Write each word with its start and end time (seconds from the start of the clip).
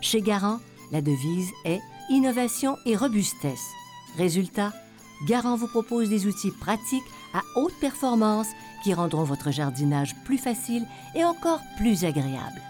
Chez 0.00 0.22
Garant, 0.22 0.60
la 0.92 1.00
devise 1.00 1.50
est 1.64 1.80
innovation 2.08 2.76
et 2.86 2.96
robustesse. 2.96 3.66
Résultat, 4.16 4.72
Garant 5.26 5.56
vous 5.56 5.66
propose 5.66 6.08
des 6.08 6.26
outils 6.26 6.52
pratiques 6.52 7.02
à 7.34 7.42
haute 7.56 7.74
performance 7.80 8.48
qui 8.84 8.94
rendront 8.94 9.24
votre 9.24 9.50
jardinage 9.50 10.14
plus 10.24 10.38
facile 10.38 10.86
et 11.16 11.24
encore 11.24 11.60
plus 11.76 12.04
agréable. 12.04 12.62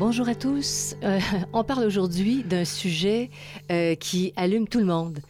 Bonjour 0.00 0.28
à 0.28 0.34
tous. 0.34 0.96
Euh, 1.04 1.20
on 1.52 1.62
parle 1.62 1.84
aujourd'hui 1.84 2.42
d'un 2.42 2.64
sujet 2.64 3.30
euh, 3.70 3.94
qui 3.94 4.32
allume 4.34 4.66
tout 4.66 4.80
le 4.80 4.84
monde. 4.84 5.20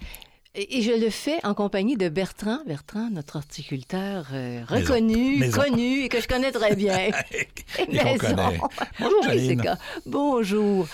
Et 0.54 0.78
et 0.78 0.82
je 0.82 0.92
le 0.92 1.08
fais 1.08 1.38
en 1.44 1.54
compagnie 1.54 1.96
de 1.96 2.10
Bertrand. 2.10 2.58
Bertrand, 2.66 3.08
notre 3.10 3.36
horticulteur 3.36 4.26
euh, 4.34 4.60
Maison. 4.70 4.74
reconnu, 4.92 5.38
Maison. 5.38 5.62
connu 5.62 6.02
et 6.04 6.08
que 6.10 6.20
je 6.20 6.28
connais 6.28 6.52
très 6.52 6.76
bien. 6.76 6.92
Connaît. 7.76 8.18
Bonjour, 9.00 9.24
Oui. 9.30 9.56
Bonjour. 10.04 10.86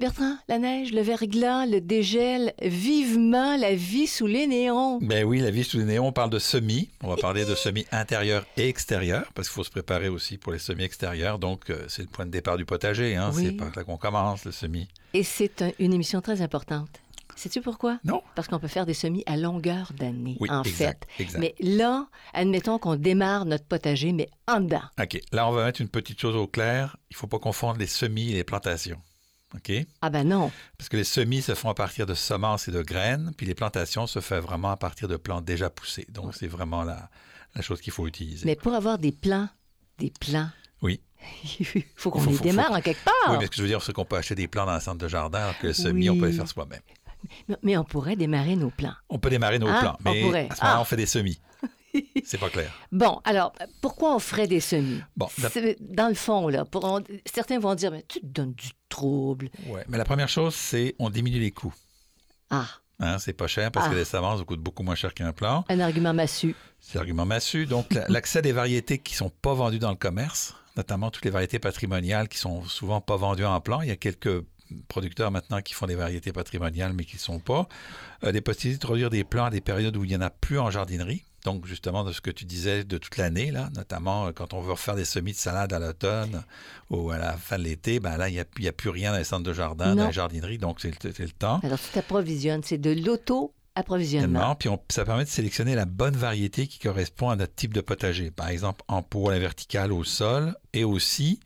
Bertrand, 0.00 0.38
la 0.48 0.58
neige, 0.58 0.92
le 0.92 1.02
verglas, 1.02 1.66
le 1.66 1.82
dégel, 1.82 2.54
vivement 2.62 3.56
la 3.58 3.74
vie 3.74 4.06
sous 4.06 4.26
les 4.26 4.46
néons. 4.46 4.98
Ben 5.02 5.24
oui, 5.24 5.40
la 5.40 5.50
vie 5.50 5.64
sous 5.64 5.76
les 5.78 5.84
néons, 5.84 6.06
on 6.06 6.12
parle 6.12 6.30
de 6.30 6.38
semis. 6.38 6.88
On 7.02 7.08
va 7.08 7.16
parler 7.16 7.44
de 7.44 7.54
semis 7.54 7.84
intérieurs 7.92 8.46
et 8.56 8.68
extérieurs, 8.70 9.30
parce 9.34 9.48
qu'il 9.48 9.54
faut 9.54 9.64
se 9.64 9.70
préparer 9.70 10.08
aussi 10.08 10.38
pour 10.38 10.52
les 10.52 10.58
semis 10.58 10.84
extérieurs. 10.84 11.38
Donc, 11.38 11.68
euh, 11.68 11.84
c'est 11.88 12.02
le 12.02 12.08
point 12.08 12.24
de 12.24 12.30
départ 12.30 12.56
du 12.56 12.64
potager. 12.64 13.16
Hein. 13.16 13.30
Oui. 13.34 13.44
C'est 13.46 13.52
par 13.52 13.70
là 13.76 13.84
qu'on 13.84 13.98
commence, 13.98 14.46
le 14.46 14.52
semis. 14.52 14.88
Et 15.12 15.22
c'est 15.24 15.60
un- 15.60 15.72
une 15.78 15.92
émission 15.92 16.22
très 16.22 16.40
importante. 16.40 16.88
Sais-tu 17.36 17.60
pourquoi? 17.60 17.98
Non? 18.04 18.22
Parce 18.34 18.48
qu'on 18.48 18.58
peut 18.58 18.68
faire 18.68 18.86
des 18.86 18.94
semis 18.94 19.22
à 19.26 19.36
longueur 19.36 19.92
d'année, 19.98 20.36
Oui, 20.40 20.48
en 20.50 20.62
exact, 20.62 21.06
fait. 21.10 21.22
exact. 21.24 21.40
Mais 21.40 21.54
là, 21.60 22.06
admettons 22.32 22.78
qu'on 22.78 22.96
démarre 22.96 23.44
notre 23.44 23.64
potager, 23.64 24.12
mais 24.12 24.28
en 24.46 24.60
dedans. 24.60 24.82
OK. 25.00 25.20
Là, 25.32 25.48
on 25.48 25.52
va 25.52 25.64
mettre 25.64 25.80
une 25.80 25.88
petite 25.88 26.20
chose 26.20 26.36
au 26.36 26.46
clair. 26.46 26.96
Il 27.10 27.14
ne 27.14 27.18
faut 27.18 27.26
pas 27.26 27.38
confondre 27.38 27.78
les 27.78 27.86
semis 27.86 28.30
et 28.30 28.34
les 28.34 28.44
plantations. 28.44 29.00
OK? 29.54 29.72
Ah 30.02 30.10
ben 30.10 30.26
non. 30.28 30.50
Parce 30.78 30.88
que 30.88 30.96
les 30.96 31.04
semis 31.04 31.40
se 31.42 31.54
font 31.54 31.68
à 31.68 31.74
partir 31.74 32.06
de 32.06 32.14
semences 32.14 32.66
et 32.68 32.72
de 32.72 32.82
graines, 32.82 33.32
puis 33.36 33.46
les 33.46 33.54
plantations 33.54 34.06
se 34.06 34.20
font 34.20 34.40
vraiment 34.40 34.70
à 34.70 34.76
partir 34.76 35.06
de 35.08 35.16
plantes 35.16 35.44
déjà 35.44 35.70
poussées. 35.70 36.06
Donc, 36.08 36.34
c'est 36.34 36.48
vraiment 36.48 36.82
la, 36.82 37.08
la 37.54 37.62
chose 37.62 37.80
qu'il 37.80 37.92
faut 37.92 38.06
utiliser. 38.08 38.46
Mais 38.46 38.56
pour 38.56 38.74
avoir 38.74 38.98
des 38.98 39.12
plants, 39.12 39.48
des 39.98 40.12
plants, 40.18 40.48
Oui. 40.82 41.00
il 41.60 41.84
faut 41.96 42.10
qu'on 42.10 42.24
les 42.26 42.36
démarre 42.38 42.72
en 42.72 42.80
quelque 42.80 43.04
part. 43.04 43.14
Oui, 43.30 43.36
mais 43.38 43.46
ce 43.46 43.50
que 43.50 43.56
je 43.56 43.62
veux 43.62 43.68
dire, 43.68 43.80
c'est 43.80 43.92
qu'on 43.92 44.04
peut 44.04 44.16
acheter 44.16 44.34
des 44.34 44.48
plants 44.48 44.66
dans 44.66 44.74
le 44.74 44.80
centre 44.80 44.98
de 44.98 45.08
jardin, 45.08 45.38
alors 45.40 45.58
que 45.58 45.68
le 45.68 45.72
semis, 45.72 46.10
on 46.10 46.18
peut 46.18 46.26
les 46.26 46.32
faire 46.32 46.48
soi-même. 46.48 46.80
Mais- 47.62 47.76
on 47.76 47.84
pourrait 47.84 48.16
démarrer 48.16 48.56
nos 48.56 48.70
plants. 48.70 48.94
On 49.08 49.18
peut 49.18 49.30
démarrer 49.30 49.58
nos 49.58 49.68
Ah, 49.68 49.78
plants, 49.80 49.96
on 50.04 50.12
mais 50.12 50.22
pourrait. 50.22 50.48
à 50.50 50.54
ce 50.54 50.60
moment-là, 50.60 50.78
Ah. 50.78 50.80
on 50.80 50.84
fait 50.84 50.96
des 50.96 51.06
semis. 51.06 51.40
c'est 52.24 52.38
pas 52.38 52.50
clair. 52.50 52.70
Bon, 52.92 53.20
alors, 53.24 53.52
pourquoi 53.80 54.14
on 54.16 54.18
ferait 54.18 54.46
des 54.48 54.60
semis? 54.60 55.00
Bon, 55.16 55.28
la- 55.40 55.50
Dans 55.80 56.08
le 56.08 56.14
fond, 56.14 56.48
là, 56.48 56.64
pour, 56.64 56.84
on- 56.84 57.02
certains 57.26 57.58
vont 57.58 57.74
dire, 57.74 57.90
mais 57.90 58.04
tu 58.08 58.20
te 58.20 58.26
donnes 58.26 58.52
du 58.54 58.70
trouble. 58.88 59.48
Ouais, 59.68 59.84
mais 59.88 59.98
la 59.98 60.04
première 60.04 60.28
chose, 60.28 60.54
c'est 60.54 60.94
on 60.98 61.10
diminue 61.10 61.38
les 61.40 61.50
coûts. 61.52 61.74
Ah, 62.50 62.66
Hein, 63.00 63.18
c'est 63.18 63.32
pas 63.32 63.48
cher 63.48 63.72
parce 63.72 63.86
Ah. 63.86 63.90
que 63.90 63.96
les 63.96 64.04
semences 64.04 64.40
coûtent 64.44 64.60
beaucoup 64.60 64.84
moins 64.84 64.94
cher 64.94 65.12
qu'un 65.14 65.32
plant. 65.32 65.64
un 65.68 65.80
argument 65.80 66.14
massu. 66.14 66.54
C'est 66.78 66.94
l'argument 66.96 67.26
massu. 67.26 67.66
Donc, 67.66 67.92
la- 67.92 68.06
l'accès 68.08 68.38
à 68.38 68.42
des 68.42 68.52
variétés 68.52 68.98
qui 68.98 69.14
sont 69.16 69.30
pas 69.30 69.52
vendues 69.52 69.80
dans 69.80 69.90
le 69.90 69.96
commerce, 69.96 70.54
notamment 70.76 71.10
toutes 71.10 71.24
les 71.24 71.30
variétés 71.32 71.58
patrimoniales 71.58 72.28
qui 72.28 72.38
sont 72.38 72.62
souvent 72.62 73.00
pas 73.00 73.16
vendues 73.16 73.44
en 73.44 73.60
plan. 73.60 73.80
Il 73.80 73.88
y 73.88 73.90
a 73.90 73.96
quelques 73.96 74.44
producteurs 74.88 75.30
maintenant 75.30 75.60
qui 75.62 75.74
font 75.74 75.86
des 75.86 75.94
variétés 75.94 76.32
patrimoniales, 76.32 76.92
mais 76.92 77.04
qui 77.04 77.16
ne 77.16 77.20
sont 77.20 77.38
pas. 77.40 77.68
Euh, 78.24 78.32
des 78.32 78.40
possibilités 78.40 78.78
de 78.80 78.86
produire 78.86 79.10
des 79.10 79.24
plants 79.24 79.46
à 79.46 79.50
des 79.50 79.60
périodes 79.60 79.96
où 79.96 80.04
il 80.04 80.08
n'y 80.10 80.16
en 80.16 80.20
a 80.20 80.30
plus 80.30 80.58
en 80.58 80.70
jardinerie. 80.70 81.24
Donc, 81.44 81.66
justement, 81.66 82.04
de 82.04 82.12
ce 82.12 82.22
que 82.22 82.30
tu 82.30 82.46
disais 82.46 82.84
de 82.84 82.96
toute 82.96 83.18
l'année, 83.18 83.50
là, 83.50 83.68
notamment 83.76 84.26
euh, 84.28 84.32
quand 84.32 84.54
on 84.54 84.62
veut 84.62 84.72
refaire 84.72 84.96
des 84.96 85.04
semis 85.04 85.32
de 85.32 85.36
salade 85.36 85.74
à 85.74 85.78
l'automne 85.78 86.42
ou 86.88 87.10
à 87.10 87.18
la 87.18 87.36
fin 87.36 87.58
de 87.58 87.64
l'été, 87.64 88.00
ben 88.00 88.16
là, 88.16 88.30
il 88.30 88.32
n'y 88.32 88.40
a, 88.40 88.44
il 88.58 88.64
y 88.64 88.68
a 88.68 88.72
plus 88.72 88.88
rien 88.88 89.12
dans 89.12 89.18
les 89.18 89.24
centres 89.24 89.42
de 89.42 89.52
jardin, 89.52 89.90
Non. 89.90 89.96
dans 89.96 90.06
les 90.06 90.12
jardineries, 90.12 90.56
donc 90.56 90.80
c'est 90.80 90.90
le, 91.04 91.28
temps. 91.30 91.60
Alors, 91.62 91.78
tu 91.78 91.88
t'approvisionnes. 91.92 92.62
C'est 92.62 92.78
de 92.78 92.92
l'auto-approvisionnement. 92.92 94.38
Tellement. 94.40 94.54
Puis 94.54 94.68
on- 94.70 94.80
ça 94.90 95.04
permet 95.04 95.24
de 95.24 95.28
sélectionner 95.28 95.74
la 95.74 95.84
bonne 95.84 96.16
variété 96.16 96.66
qui 96.66 96.78
correspond 96.78 97.28
à 97.28 97.36
notre 97.36 97.54
type 97.54 97.74
de 97.74 97.82
potager. 97.82 98.30
Par 98.30 98.48
exemple, 98.48 98.82
en 98.88 99.02
pot 99.02 99.28
à 99.28 99.32
la 99.32 99.38
verticale 99.38 99.92
au 99.92 100.02
sol 100.04 100.56
et 100.72 100.84
aussi 100.84 101.40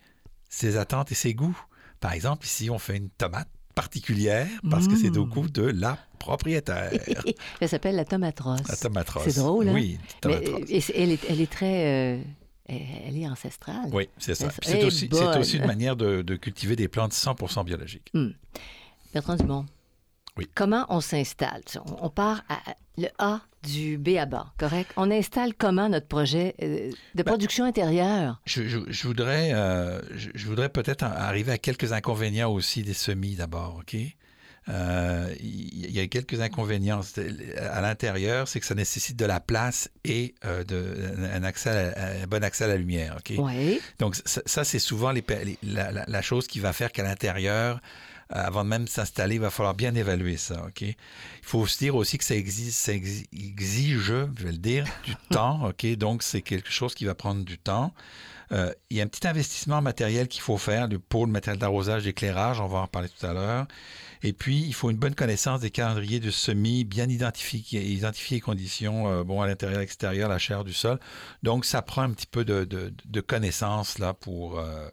ses 0.47 0.77
attentes 0.77 1.11
et 1.11 1.15
ses 1.15 1.33
goûts. 1.33 1.59
Par 1.99 2.13
exemple, 2.13 2.45
ici, 2.45 2.69
on 2.69 2.79
fait 2.79 2.97
une 2.97 3.09
tomate 3.09 3.47
particulière 3.75 4.47
parce 4.69 4.87
que 4.87 4.95
c'est 4.97 5.15
au 5.17 5.25
Mmh. 5.25 5.29
goût 5.29 5.47
de 5.49 5.63
la 5.63 5.97
propriétaire. 6.17 6.91
Elle 7.61 7.69
s'appelle 7.69 7.95
la 7.95 8.05
tomate 8.05 8.39
rose. 8.39 8.59
la 8.67 8.75
tomate 8.75 9.09
rose. 9.09 9.23
C'est 9.25 9.39
drôle, 9.39 9.69
hein? 9.69 9.73
Oui, 9.73 9.97
tomate 10.21 10.41
Mais, 10.43 10.49
rose. 10.51 10.91
elle, 10.95 11.11
est, 11.11 11.19
elle 11.29 11.41
est 11.41 11.51
très... 11.51 12.17
euh, 12.17 12.21
elle 12.67 13.17
est 13.17 13.27
ancestrale. 13.27 13.89
Oui, 13.91 14.09
c'est 14.17 14.35
ça. 14.35 14.49
C'est 14.61 14.79
est 14.81 14.83
aussi, 14.85 15.57
une 15.57 15.65
manière 15.65 15.95
de, 15.95 16.21
de 16.21 16.35
cultiver 16.35 16.75
des 16.75 16.87
plantes 16.87 17.13
100% 17.13 17.63
biologiques. 17.65 18.11
Bertrand 19.13 19.35
Dumont. 19.37 19.65
Oui. 20.39 20.49
Comment 20.55 20.85
on 20.89 21.01
s'installe? 21.01 21.61
On, 22.01 22.09
part 22.09 22.43
à 22.49 22.57
le 22.97 23.07
A 23.19 23.41
du 23.63 23.97
B 23.97 24.09
à 24.17 24.25
bas, 24.25 24.47
correct? 24.57 24.91
On 24.97 25.11
installe 25.11 25.53
comment 25.53 25.89
notre 25.89 26.07
projet 26.07 26.55
euh, 26.61 26.89
de 27.15 27.23
Ben, 27.23 27.23
production 27.25 27.65
intérieure? 27.65 28.41
Je, 28.45 28.67
je- 28.67 28.79
je 28.87 29.07
voudrais, 29.07 29.51
euh, 29.53 30.01
je, 30.15 30.29
je 30.33 30.47
voudrais 30.47 30.69
peut-être 30.69 31.03
arriver 31.03 31.51
à 31.51 31.57
quelques 31.57 31.91
inconvénients 31.93 32.51
aussi 32.51 32.83
des 32.83 32.93
semis 32.93 33.35
d'abord, 33.35 33.77
OK? 33.81 33.95
Euh, 34.67 35.33
Il 35.39 35.91
y 35.91 35.99
a 35.99 36.07
quelques 36.07 36.41
inconvénients 36.41 37.01
à 37.57 37.81
l'intérieur, 37.81 38.47
c'est 38.47 38.59
que 38.59 38.65
ça 38.65 38.75
nécessite 38.75 39.17
de 39.17 39.25
la 39.25 39.39
place 39.39 39.89
et 40.05 40.35
euh, 40.45 40.63
de, 40.63 40.95
un, 41.33 41.43
accès 41.43 41.69
à 41.95 42.21
un 42.23 42.27
bon 42.27 42.43
accès 42.43 42.65
à 42.65 42.67
la 42.67 42.77
lumière, 42.77 43.17
OK? 43.17 43.35
Donc 43.99 44.15
ça, 44.25 44.41
ça, 44.45 44.63
c'est 44.63 44.79
souvent 44.79 45.11
les, 45.11 45.21
pa- 45.23 45.43
les- 45.43 45.57
la, 45.63 46.21
chose 46.21 46.45
qui 46.47 46.59
va 46.59 46.71
faire 46.73 46.91
qu'à 46.91 47.03
l'intérieur, 47.03 47.81
avant 48.29 48.63
de 48.63 48.69
même 48.69 48.87
s'installer, 48.87 49.35
il 49.35 49.41
va 49.41 49.49
falloir 49.49 49.73
bien 49.73 49.95
évaluer 49.95 50.37
ça. 50.37 50.65
ok? 50.67 50.81
Il 50.81 50.95
faut 51.41 51.65
se 51.67 51.77
dire 51.79 51.95
aussi 51.95 52.17
que 52.17 52.23
ça 52.23 52.35
exige, 52.35 52.73
ça 52.73 52.91
exi- 52.93 53.25
exige, 53.33 53.99
je 53.99 54.13
vais 54.43 54.51
le 54.51 54.57
dire, 54.57 54.85
du 55.03 55.15
temps. 55.31 55.67
ok? 55.67 55.85
Donc 55.97 56.23
c'est 56.23 56.41
quelque 56.41 56.71
chose 56.71 56.93
qui 56.93 57.05
va 57.05 57.15
prendre 57.15 57.43
du 57.43 57.57
temps. 57.57 57.93
Euh, 58.51 58.73
il 58.89 58.97
y 58.97 59.01
a 59.01 59.03
un 59.03 59.07
petit 59.07 59.27
investissement 59.27 59.79
matériel 59.81 60.27
qu'il 60.27 60.41
faut 60.41 60.57
faire 60.57 60.87
pour 61.07 61.25
le 61.27 61.31
matériel 61.31 61.59
d'arrosage, 61.59 62.03
d'éclairage, 62.05 62.59
on 62.59 62.67
va 62.67 62.79
en 62.79 62.87
parler 62.87 63.09
tout 63.09 63.25
à 63.25 63.33
l'heure. 63.33 63.67
Et 64.23 64.33
puis, 64.33 64.57
il 64.65 64.73
faut 64.73 64.89
une 64.89 64.97
bonne 64.97 65.15
connaissance 65.15 65.61
des 65.61 65.69
calendriers 65.71 66.19
de 66.19 66.31
semis, 66.31 66.83
bien 66.83 67.07
identifier, 67.07 67.85
identifier 67.85 68.37
les 68.37 68.41
conditions 68.41 69.07
euh, 69.07 69.23
bon, 69.23 69.41
à 69.41 69.47
l'intérieur, 69.47 69.77
à 69.77 69.81
l'extérieur, 69.81 70.29
la 70.29 70.39
chair 70.39 70.63
du 70.63 70.73
sol. 70.73 70.99
Donc, 71.43 71.63
ça 71.63 71.81
prend 71.83 72.01
un 72.01 72.11
petit 72.11 72.25
peu 72.25 72.43
de, 72.43 72.65
de, 72.65 72.91
de 73.05 73.21
connaissances 73.21 73.99
là, 73.99 74.13
pour, 74.13 74.59
euh, 74.59 74.89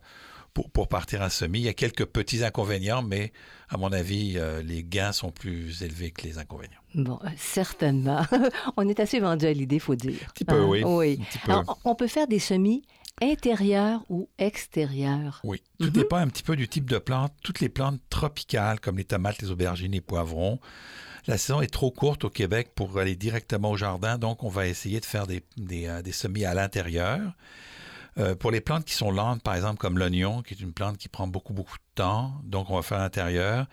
pour, 0.57 0.71
pour 0.71 0.89
partir 0.89 1.21
à 1.21 1.29
semis. 1.29 1.59
Il 1.59 1.65
y 1.65 1.69
a 1.69 1.75
quelques 1.75 2.07
petits 2.07 2.43
inconvénients, 2.43 3.03
mais 3.03 3.31
à 3.69 3.77
mon 3.77 3.93
avis, 3.93 4.39
euh, 4.39 4.63
les 4.63 4.83
gains 4.83 5.13
sont 5.13 5.31
plus 5.31 5.83
élevés 5.83 6.11
que 6.13 6.23
les 6.23 6.39
inconvénients. 6.39 6.81
Bon, 6.95 7.19
euh, 7.25 7.29
certainement. 7.37 8.23
on 8.79 8.89
est 8.89 8.99
assez 8.99 9.21
vendu 9.21 9.45
à 9.45 9.53
l'idée, 9.53 9.79
faut 9.79 9.97
dire. 9.97 10.15
Un 10.27 10.31
petit 10.33 10.45
peu, 10.47 10.55
Hein? 10.55 10.67
oui. 10.67 10.83
Oui. 10.83 11.19
Un 11.21 11.25
petit 11.25 11.39
peu. 11.39 11.53
Alors, 11.53 11.79
on 11.85 11.95
peut 11.95 12.07
faire 12.07 12.27
des 12.27 12.39
semis 12.39 12.83
intérieurs 13.21 14.03
ou 14.09 14.31
extérieurs? 14.39 15.41
Oui, 15.45 15.61
tout 15.79 15.89
Mhm. 15.89 15.93
dépend 15.93 16.17
un 16.17 16.29
petit 16.29 16.43
peu 16.43 16.57
du 16.57 16.69
type 16.69 16.89
de 16.89 16.97
plante. 16.99 17.35
Toutes 17.43 17.61
les 17.61 17.69
plantes 17.69 18.01
tropicales, 18.09 18.81
comme 18.81 18.97
les 18.97 19.05
tomates, 19.05 19.43
les 19.43 19.51
aubergines, 19.51 19.93
les 19.93 20.01
poivrons, 20.01 20.59
la 21.27 21.37
saison 21.37 21.61
est 21.61 21.67
trop 21.73 21.91
courte 21.91 22.25
au 22.25 22.31
Québec 22.31 22.71
pour 22.75 22.99
aller 22.99 23.15
directement 23.15 23.73
au 23.73 23.77
jardin, 23.77 24.17
donc 24.17 24.43
on 24.43 24.49
va 24.49 24.67
essayer 24.69 25.01
de 25.01 25.05
faire 25.05 25.27
des, 25.27 25.43
des, 25.59 25.87
euh, 25.87 26.01
des 26.01 26.13
semis 26.13 26.47
à 26.47 26.55
l'intérieur. 26.55 27.21
Euh, 28.19 28.35
pour 28.35 28.51
les 28.51 28.61
plantes 28.61 28.85
qui 28.85 28.95
sont 28.95 29.11
lentes, 29.11 29.43
par 29.43 29.55
exemple 29.55 29.79
comme 29.79 29.99
l'oignon, 29.99 30.43
qui 30.43 30.55
est 30.55 30.61
une 30.61 30.73
plante 30.73 30.97
qui 30.97 31.09
prend 31.09 31.27
beaucoup, 31.27 31.53
beaucoup 31.53 31.77
de 31.77 31.95
temps, 31.95 32.33
donc 32.45 32.71
on 32.71 32.77
va 32.77 32.83
faire 32.83 32.99
l'intérieur. 32.99 33.67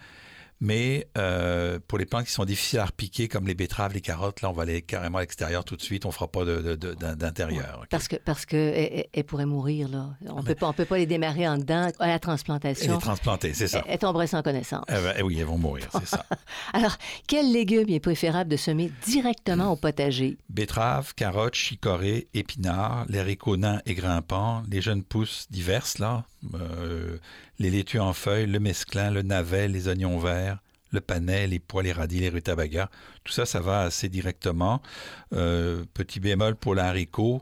Mais 0.63 1.09
euh, 1.17 1.77
pour 1.89 1.97
les 1.97 2.05
plantes 2.05 2.23
qui 2.23 2.31
sont 2.31 2.45
difficiles 2.45 2.79
à 2.79 2.85
repiquer, 2.85 3.27
comme 3.27 3.45
les 3.47 3.53
betteraves, 3.53 3.91
les 3.91 3.99
carottes, 3.99 4.41
là, 4.41 4.49
on 4.49 4.53
va 4.53 4.63
aller 4.63 4.81
carrément 4.81 5.17
à 5.17 5.21
l'extérieur 5.21 5.65
tout 5.65 5.75
de 5.75 5.81
suite. 5.81 6.05
On 6.05 6.07
ne 6.07 6.13
fera 6.13 6.29
pas 6.29 6.45
d'intérieur. 6.45 7.85
Parce 7.89 8.07
que 8.07 8.15
parce 8.15 8.45
que 8.45 9.03
elle, 9.13 9.23
pourrait 9.25 9.45
mourir 9.45 9.89
là. 9.89 10.11
On 10.25 10.37
ne 10.37 10.45
peut 10.45 10.55
pas 10.55 10.69
on 10.69 10.73
peut 10.73 10.85
pas 10.85 10.97
les 10.97 11.05
démarrer 11.05 11.49
en 11.49 11.57
dedans 11.57 11.91
à 11.99 12.07
la 12.07 12.17
transplantation. 12.17 12.93
Les 12.93 13.01
transplanter, 13.01 13.53
c'est 13.53 13.67
ça. 13.67 13.83
Elles 13.89 13.99
tomberaient 13.99 14.27
sans 14.27 14.41
connaissance. 14.41 14.85
Eh 14.87 14.93
ben, 14.93 15.21
oui, 15.25 15.37
elles 15.37 15.45
vont 15.45 15.57
mourir, 15.57 15.89
c'est 15.91 16.07
ça. 16.07 16.25
Alors, 16.73 16.95
quel 17.27 17.51
légume 17.51 17.89
est 17.89 17.99
préférable 17.99 18.49
de 18.49 18.55
semer 18.55 18.89
directement 19.05 19.69
au 19.69 19.75
potager? 19.75 20.37
Betteraves, 20.47 21.13
carottes, 21.13 21.55
chicorées, 21.55 22.29
épinards, 22.33 23.05
les 23.09 23.37
nains 23.57 23.81
et 23.85 23.95
grimpants, 23.95 24.63
les 24.71 24.79
jeunes 24.79 25.03
pousses 25.03 25.45
diverses 25.49 25.99
là, 25.99 26.23
euh, 26.53 27.17
les 27.59 27.69
laitues 27.69 27.99
en 27.99 28.13
feuilles, 28.13 28.47
le 28.47 28.59
mesclin, 28.59 29.11
le 29.11 29.21
navet, 29.21 29.67
les 29.67 29.87
oignons 29.87 30.17
verts, 30.17 30.59
le 30.91 31.01
panais, 31.01 31.47
les 31.47 31.59
pois, 31.59 31.83
les 31.83 31.91
radis, 31.91 32.19
les 32.19 32.29
rutabagas. 32.29 32.89
Tout 33.23 33.33
ça, 33.33 33.45
ça 33.45 33.59
va 33.59 33.81
assez 33.81 34.09
directement. 34.09 34.81
Euh, 35.33 35.83
petit 35.93 36.19
bémol 36.19 36.55
pour 36.55 36.75
l'haricot. 36.75 37.41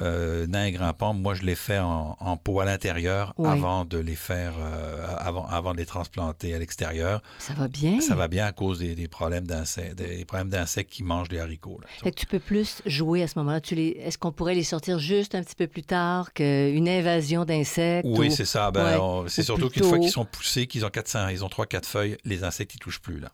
Euh, 0.00 0.46
nain 0.46 0.64
et 0.64 0.72
grimpant, 0.72 1.12
moi 1.12 1.34
je 1.34 1.42
les 1.42 1.54
fais 1.54 1.78
en, 1.78 2.36
pot 2.42 2.60
à 2.60 2.64
l'intérieur 2.64 3.34
avant 3.44 3.84
de 3.84 3.98
les 3.98 4.14
faire, 4.14 4.54
euh, 4.58 5.06
avant, 5.18 5.46
avant 5.46 5.72
de 5.72 5.78
les 5.78 5.86
transplanter 5.86 6.54
à 6.54 6.58
l'extérieur. 6.58 7.22
Ça 7.38 7.52
va 7.52 7.68
bien. 7.68 8.00
Ça 8.00 8.14
va 8.14 8.26
bien 8.26 8.46
à 8.46 8.52
cause 8.52 8.78
des, 8.78 9.08
problèmes 9.08 9.46
d'insectes, 9.46 9.96
des 9.96 10.24
problèmes 10.24 10.48
d'insectes 10.48 10.90
qui 10.90 11.02
mangent 11.02 11.30
les 11.30 11.40
haricots. 11.40 11.78
Là, 12.04 12.10
tu 12.10 12.24
peux 12.24 12.38
plus 12.38 12.82
jouer 12.86 13.22
à 13.22 13.28
ce 13.28 13.38
moment-là. 13.40 13.60
Est-ce 13.60 14.16
qu'on 14.16 14.32
pourrait 14.32 14.54
les 14.54 14.64
sortir 14.64 14.98
juste 14.98 15.34
un 15.34 15.42
petit 15.42 15.54
peu 15.54 15.66
plus 15.66 15.82
tard 15.82 16.32
qu'une 16.32 16.88
invasion 16.88 17.44
d'insectes? 17.44 18.06
Oui, 18.08 18.32
c'est 18.32 18.46
ça. 18.46 18.70
Ben, 18.70 19.24
c'est 19.28 19.42
surtout 19.42 19.68
qu'une 19.68 19.84
fois 19.84 19.98
qu'ils 19.98 20.10
sont 20.10 20.24
poussés, 20.24 20.66
qu'ils 20.66 20.86
ont 20.86 20.90
400, 20.90 21.28
ils 21.28 21.44
ont 21.44 21.48
3-4 21.48 21.84
feuilles, 21.84 22.16
les 22.24 22.44
insectes, 22.44 22.74
ils 22.74 22.78
touchent 22.78 23.00
plus. 23.02 23.20
là. 23.20 23.30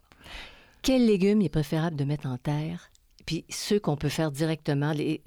Quel 0.82 1.06
légume 1.06 1.42
est 1.42 1.48
préférable 1.48 1.96
de 1.96 2.04
mettre 2.04 2.26
en 2.26 2.38
terre? 2.38 2.90
Puis 3.28 3.44
ceux 3.50 3.78
qu'on 3.78 3.98
peut 3.98 4.08
faire 4.08 4.30
directement. 4.30 4.92
Les... 4.92 5.20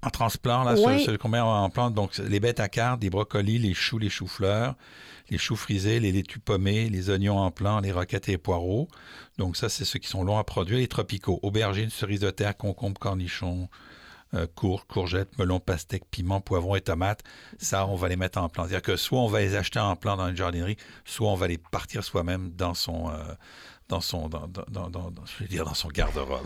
en 0.00 0.10
transplant, 0.10 0.64
là, 0.64 0.76
ceux, 0.76 1.18
qu'on 1.18 1.28
met 1.28 1.38
en 1.38 1.68
plante, 1.68 1.92
donc 1.92 2.16
les 2.16 2.40
bêtes 2.40 2.58
à 2.58 2.70
cartes, 2.70 3.02
les 3.02 3.10
brocolis, 3.10 3.58
les 3.58 3.74
choux, 3.74 3.98
les 3.98 4.08
choux-fleurs, 4.08 4.76
les 5.28 5.36
choux 5.36 5.56
frisés, 5.56 6.00
les 6.00 6.10
laitues 6.10 6.38
pommées, 6.38 6.88
les 6.88 7.10
oignons 7.10 7.36
en 7.36 7.50
plant, 7.50 7.80
les 7.80 7.92
roquettes 7.92 8.30
et 8.30 8.32
les 8.32 8.38
poireaux. 8.38 8.88
Donc 9.36 9.58
ça, 9.58 9.68
c'est 9.68 9.84
ceux 9.84 9.98
qui 9.98 10.08
sont 10.08 10.24
longs 10.24 10.38
à 10.38 10.44
produire. 10.44 10.78
Les 10.78 10.88
tropicaux, 10.88 11.38
aubergines, 11.42 11.90
cerises 11.90 12.20
de 12.20 12.30
terre, 12.30 12.56
concombres, 12.56 12.98
cornichons, 12.98 13.68
euh, 14.32 14.46
courgettes, 14.88 15.36
melons, 15.38 15.60
pastèques, 15.60 16.06
piments, 16.10 16.40
poivrons 16.40 16.76
et 16.76 16.80
tomates. 16.80 17.22
Ça, 17.58 17.86
on 17.86 17.96
va 17.96 18.08
les 18.08 18.16
mettre 18.16 18.38
en 18.38 18.48
plant. 18.48 18.62
C'est-à-dire 18.64 18.80
que 18.80 18.96
soit 18.96 19.20
on 19.20 19.28
va 19.28 19.40
les 19.40 19.54
acheter 19.54 19.80
en 19.80 19.96
plant 19.96 20.16
dans 20.16 20.28
une 20.28 20.36
jardinerie, 20.36 20.78
soit 21.04 21.30
on 21.30 21.36
va 21.36 21.46
les 21.46 21.58
partir 21.58 22.02
soi-même 22.02 22.52
dans 22.52 22.72
son... 22.72 23.10
Euh, 23.10 23.34
dans 23.88 24.00
son, 24.00 24.28
dans, 24.28 24.48
dans, 24.68 24.90
dans, 24.90 25.12
je 25.24 25.44
vais 25.44 25.48
dire 25.48 25.64
dans 25.64 25.74
son 25.74 25.88
garde-robe. 25.88 26.44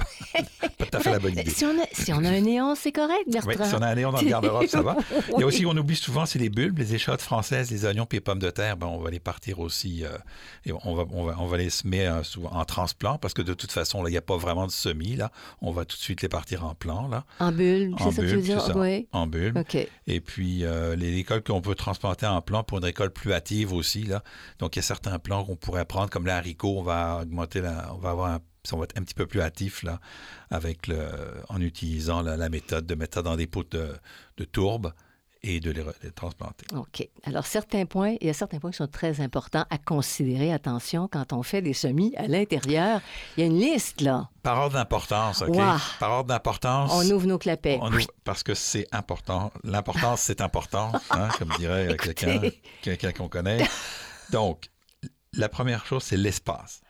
pas 0.78 0.86
tout 0.86 0.96
à 0.96 1.00
fait 1.00 1.10
la 1.10 1.18
bonne 1.18 1.32
idée. 1.38 1.50
Si 1.50 1.64
on 1.64 1.70
a, 1.70 1.86
si 1.92 2.12
on 2.12 2.24
a 2.24 2.28
un 2.28 2.40
néon, 2.40 2.74
c'est 2.74 2.92
correct, 2.92 3.24
Bertrand. 3.28 3.50
Oui, 3.50 3.68
si 3.68 3.74
on 3.74 3.82
a 3.82 3.88
un 3.88 3.94
néon 3.94 4.12
dans 4.12 4.20
le 4.20 4.28
garde-robe, 4.28 4.66
ça 4.66 4.82
va. 4.82 4.96
Il 5.34 5.40
y 5.40 5.42
a 5.42 5.46
aussi, 5.46 5.64
on 5.64 5.76
oublie 5.76 5.96
souvent, 5.96 6.26
c'est 6.26 6.38
les 6.38 6.50
bulbes, 6.50 6.78
les 6.78 6.94
échottes 6.94 7.22
françaises, 7.22 7.70
les 7.70 7.84
oignons 7.86 8.04
puis 8.04 8.16
les 8.16 8.20
pommes 8.20 8.38
de 8.38 8.50
terre. 8.50 8.76
Ben, 8.76 8.86
on 8.86 8.98
va 8.98 9.10
les 9.10 9.20
partir 9.20 9.60
aussi, 9.60 10.04
euh, 10.04 10.10
et 10.66 10.72
on 10.72 10.94
va, 10.94 11.04
on 11.12 11.24
va, 11.24 11.36
on 11.38 11.46
va 11.46 11.56
les 11.56 11.70
semer 11.70 12.06
euh, 12.06 12.22
en 12.50 12.64
transplant 12.64 13.16
parce 13.18 13.32
que 13.32 13.42
de 13.42 13.54
toute 13.54 13.72
façon, 13.72 14.06
il 14.06 14.10
n'y 14.10 14.16
a 14.18 14.22
pas 14.22 14.36
vraiment 14.36 14.66
de 14.66 14.72
semis. 14.72 15.16
Là. 15.16 15.30
On 15.62 15.70
va 15.70 15.84
tout 15.84 15.96
de 15.96 16.02
suite 16.02 16.22
les 16.22 16.28
partir 16.28 16.64
en 16.64 16.74
plant. 16.74 17.08
Là. 17.08 17.24
En 17.38 17.52
bulbe, 17.52 17.94
c'est 17.98 18.10
ça 18.10 18.22
que 18.22 18.28
tu 18.28 18.36
veux 18.36 18.42
dire? 18.42 18.76
Oui. 18.76 19.08
En 19.12 19.26
bulbe. 19.26 19.58
OK. 19.58 19.76
Et 20.06 20.20
puis, 20.20 20.64
euh, 20.64 20.94
les 20.96 21.14
récoltes 21.14 21.46
qu'on 21.46 21.60
peut 21.60 21.74
transplanter 21.74 22.26
en 22.26 22.42
plant 22.42 22.62
pour 22.62 22.78
une 22.78 22.84
récolte 22.84 23.14
plus 23.14 23.32
hâtive 23.32 23.72
aussi. 23.72 24.02
Là. 24.02 24.22
Donc, 24.58 24.76
il 24.76 24.78
y 24.78 24.80
a 24.80 24.82
certains 24.82 25.18
plants 25.18 25.44
qu'on 25.44 25.56
pourrait 25.56 25.84
prendre, 25.84 26.10
comme 26.10 26.26
l'haricot, 26.26 26.78
on 26.78 26.82
va 26.82 27.24
augmenter 27.30 27.60
la, 27.60 27.94
on 27.94 27.98
va 27.98 28.10
avoir 28.10 28.32
un, 28.32 28.40
on 28.72 28.76
va 28.76 28.84
être 28.84 28.98
un 28.98 29.02
petit 29.02 29.14
peu 29.14 29.26
plus 29.26 29.40
hâtif 29.40 29.82
là, 29.82 30.00
avec 30.50 30.86
le, 30.86 31.08
en 31.48 31.60
utilisant 31.60 32.22
la, 32.22 32.48
méthode 32.48 32.86
de 32.86 32.94
mettre 32.94 33.14
ça 33.14 33.22
dans 33.22 33.36
des 33.36 33.46
pots 33.46 33.64
de, 33.64 33.94
de 34.36 34.44
tourbe 34.44 34.92
et 35.42 35.60
de 35.60 35.70
les, 35.70 36.10
transplanter. 36.12 36.66
OK. 36.74 37.08
Alors, 37.24 37.46
certains 37.46 37.86
points, 37.86 38.16
il 38.20 38.26
y 38.26 38.30
a 38.30 38.34
certains 38.34 38.58
points 38.58 38.70
qui 38.70 38.76
sont 38.76 38.86
très 38.86 39.20
importants 39.22 39.64
à 39.70 39.78
considérer. 39.78 40.52
Attention, 40.52 41.08
quand 41.08 41.32
on 41.32 41.42
fait 41.42 41.62
des 41.62 41.72
semis 41.72 42.14
à 42.16 42.26
l'intérieur, 42.26 43.00
il 43.36 43.40
y 43.40 43.44
a 43.44 43.46
une 43.46 43.58
liste, 43.58 44.02
là. 44.02 44.28
Par 44.42 44.58
ordre 44.58 44.74
d'importance, 44.74 45.40
OK? 45.40 45.56
Par 45.98 46.10
ordre 46.10 46.28
d'importance. 46.28 46.90
On 46.92 47.10
ouvre 47.10 47.26
nos 47.26 47.38
clapets. 47.38 47.80
parce 48.24 48.42
que 48.42 48.52
c'est 48.52 48.86
important. 48.92 49.50
L'importance, 49.64 50.20
c'est 50.24 50.42
important, 50.42 50.92
hein, 51.10 51.28
comme 51.38 51.50
dirait 51.58 51.96
quelqu'un 52.82 53.12
qu'on 53.12 53.28
connaît. 53.28 53.66
Donc, 54.32 54.68
la 55.32 55.48
première 55.48 55.86
chose, 55.86 56.02
c'est 56.02 56.18
l'espace 56.18 56.82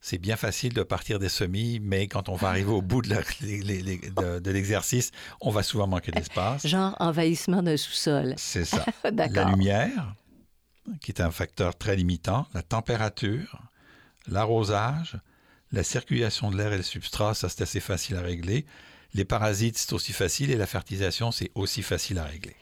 c'est 0.00 0.18
bien 0.18 0.36
facile 0.36 0.72
de 0.72 0.82
partir 0.82 1.18
des 1.18 1.28
semis, 1.28 1.78
mais 1.80 2.08
quand 2.08 2.28
on 2.28 2.34
va 2.34 2.48
arriver 2.48 2.70
au 2.70 2.82
bout 2.82 3.02
de 3.02 4.50
l'exercice, 4.50 5.10
on 5.40 5.50
va 5.50 5.62
souvent 5.62 5.86
manquer 5.86 6.10
d'espace. 6.10 6.66
Genre 6.66 6.96
envahissement 6.98 7.62
d'un 7.62 7.76
sous-sol. 7.76 8.34
C'est 8.36 8.64
ça. 8.64 8.84
la 9.04 9.44
lumière, 9.44 10.14
qui 11.02 11.12
est 11.12 11.20
un 11.20 11.30
facteur 11.30 11.76
très 11.76 11.96
limitant, 11.96 12.46
la 12.54 12.62
température, 12.62 13.60
l'arrosage, 14.26 15.18
la 15.72 15.82
circulation 15.82 16.50
de 16.50 16.56
l'air 16.56 16.72
et 16.72 16.78
le 16.78 16.82
substrat, 16.82 17.34
ça 17.34 17.48
c'est 17.48 17.62
assez 17.62 17.80
facile 17.80 18.16
à 18.16 18.22
régler. 18.22 18.64
Les 19.12 19.24
parasites, 19.24 19.76
c'est 19.76 19.92
aussi 19.92 20.12
facile 20.12 20.50
et 20.50 20.56
la 20.56 20.66
fertilisation, 20.66 21.30
c'est 21.30 21.50
aussi 21.54 21.82
facile 21.82 22.18
à 22.18 22.24
régler. 22.24 22.56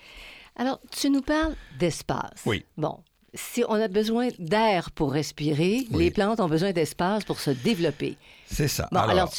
Alors, 0.57 0.81
tu 0.91 1.09
nous 1.09 1.23
parles 1.23 1.55
d'espace. 1.79 2.43
Oui. 2.45 2.65
Bon, 2.77 2.99
si 3.35 3.65
on 3.69 3.75
a 3.75 3.89
besoin 3.89 4.29
d'air 4.39 4.91
pour 4.91 5.13
respirer, 5.13 5.87
les 5.91 6.11
plantes 6.11 6.41
ont 6.41 6.49
besoin 6.49 6.73
d'espace 6.73 7.25
pour 7.25 7.41
se 7.41 7.51
développer. 7.51 8.17
C'est 8.47 8.69
ça. 8.69 8.89
alors, 8.93 9.33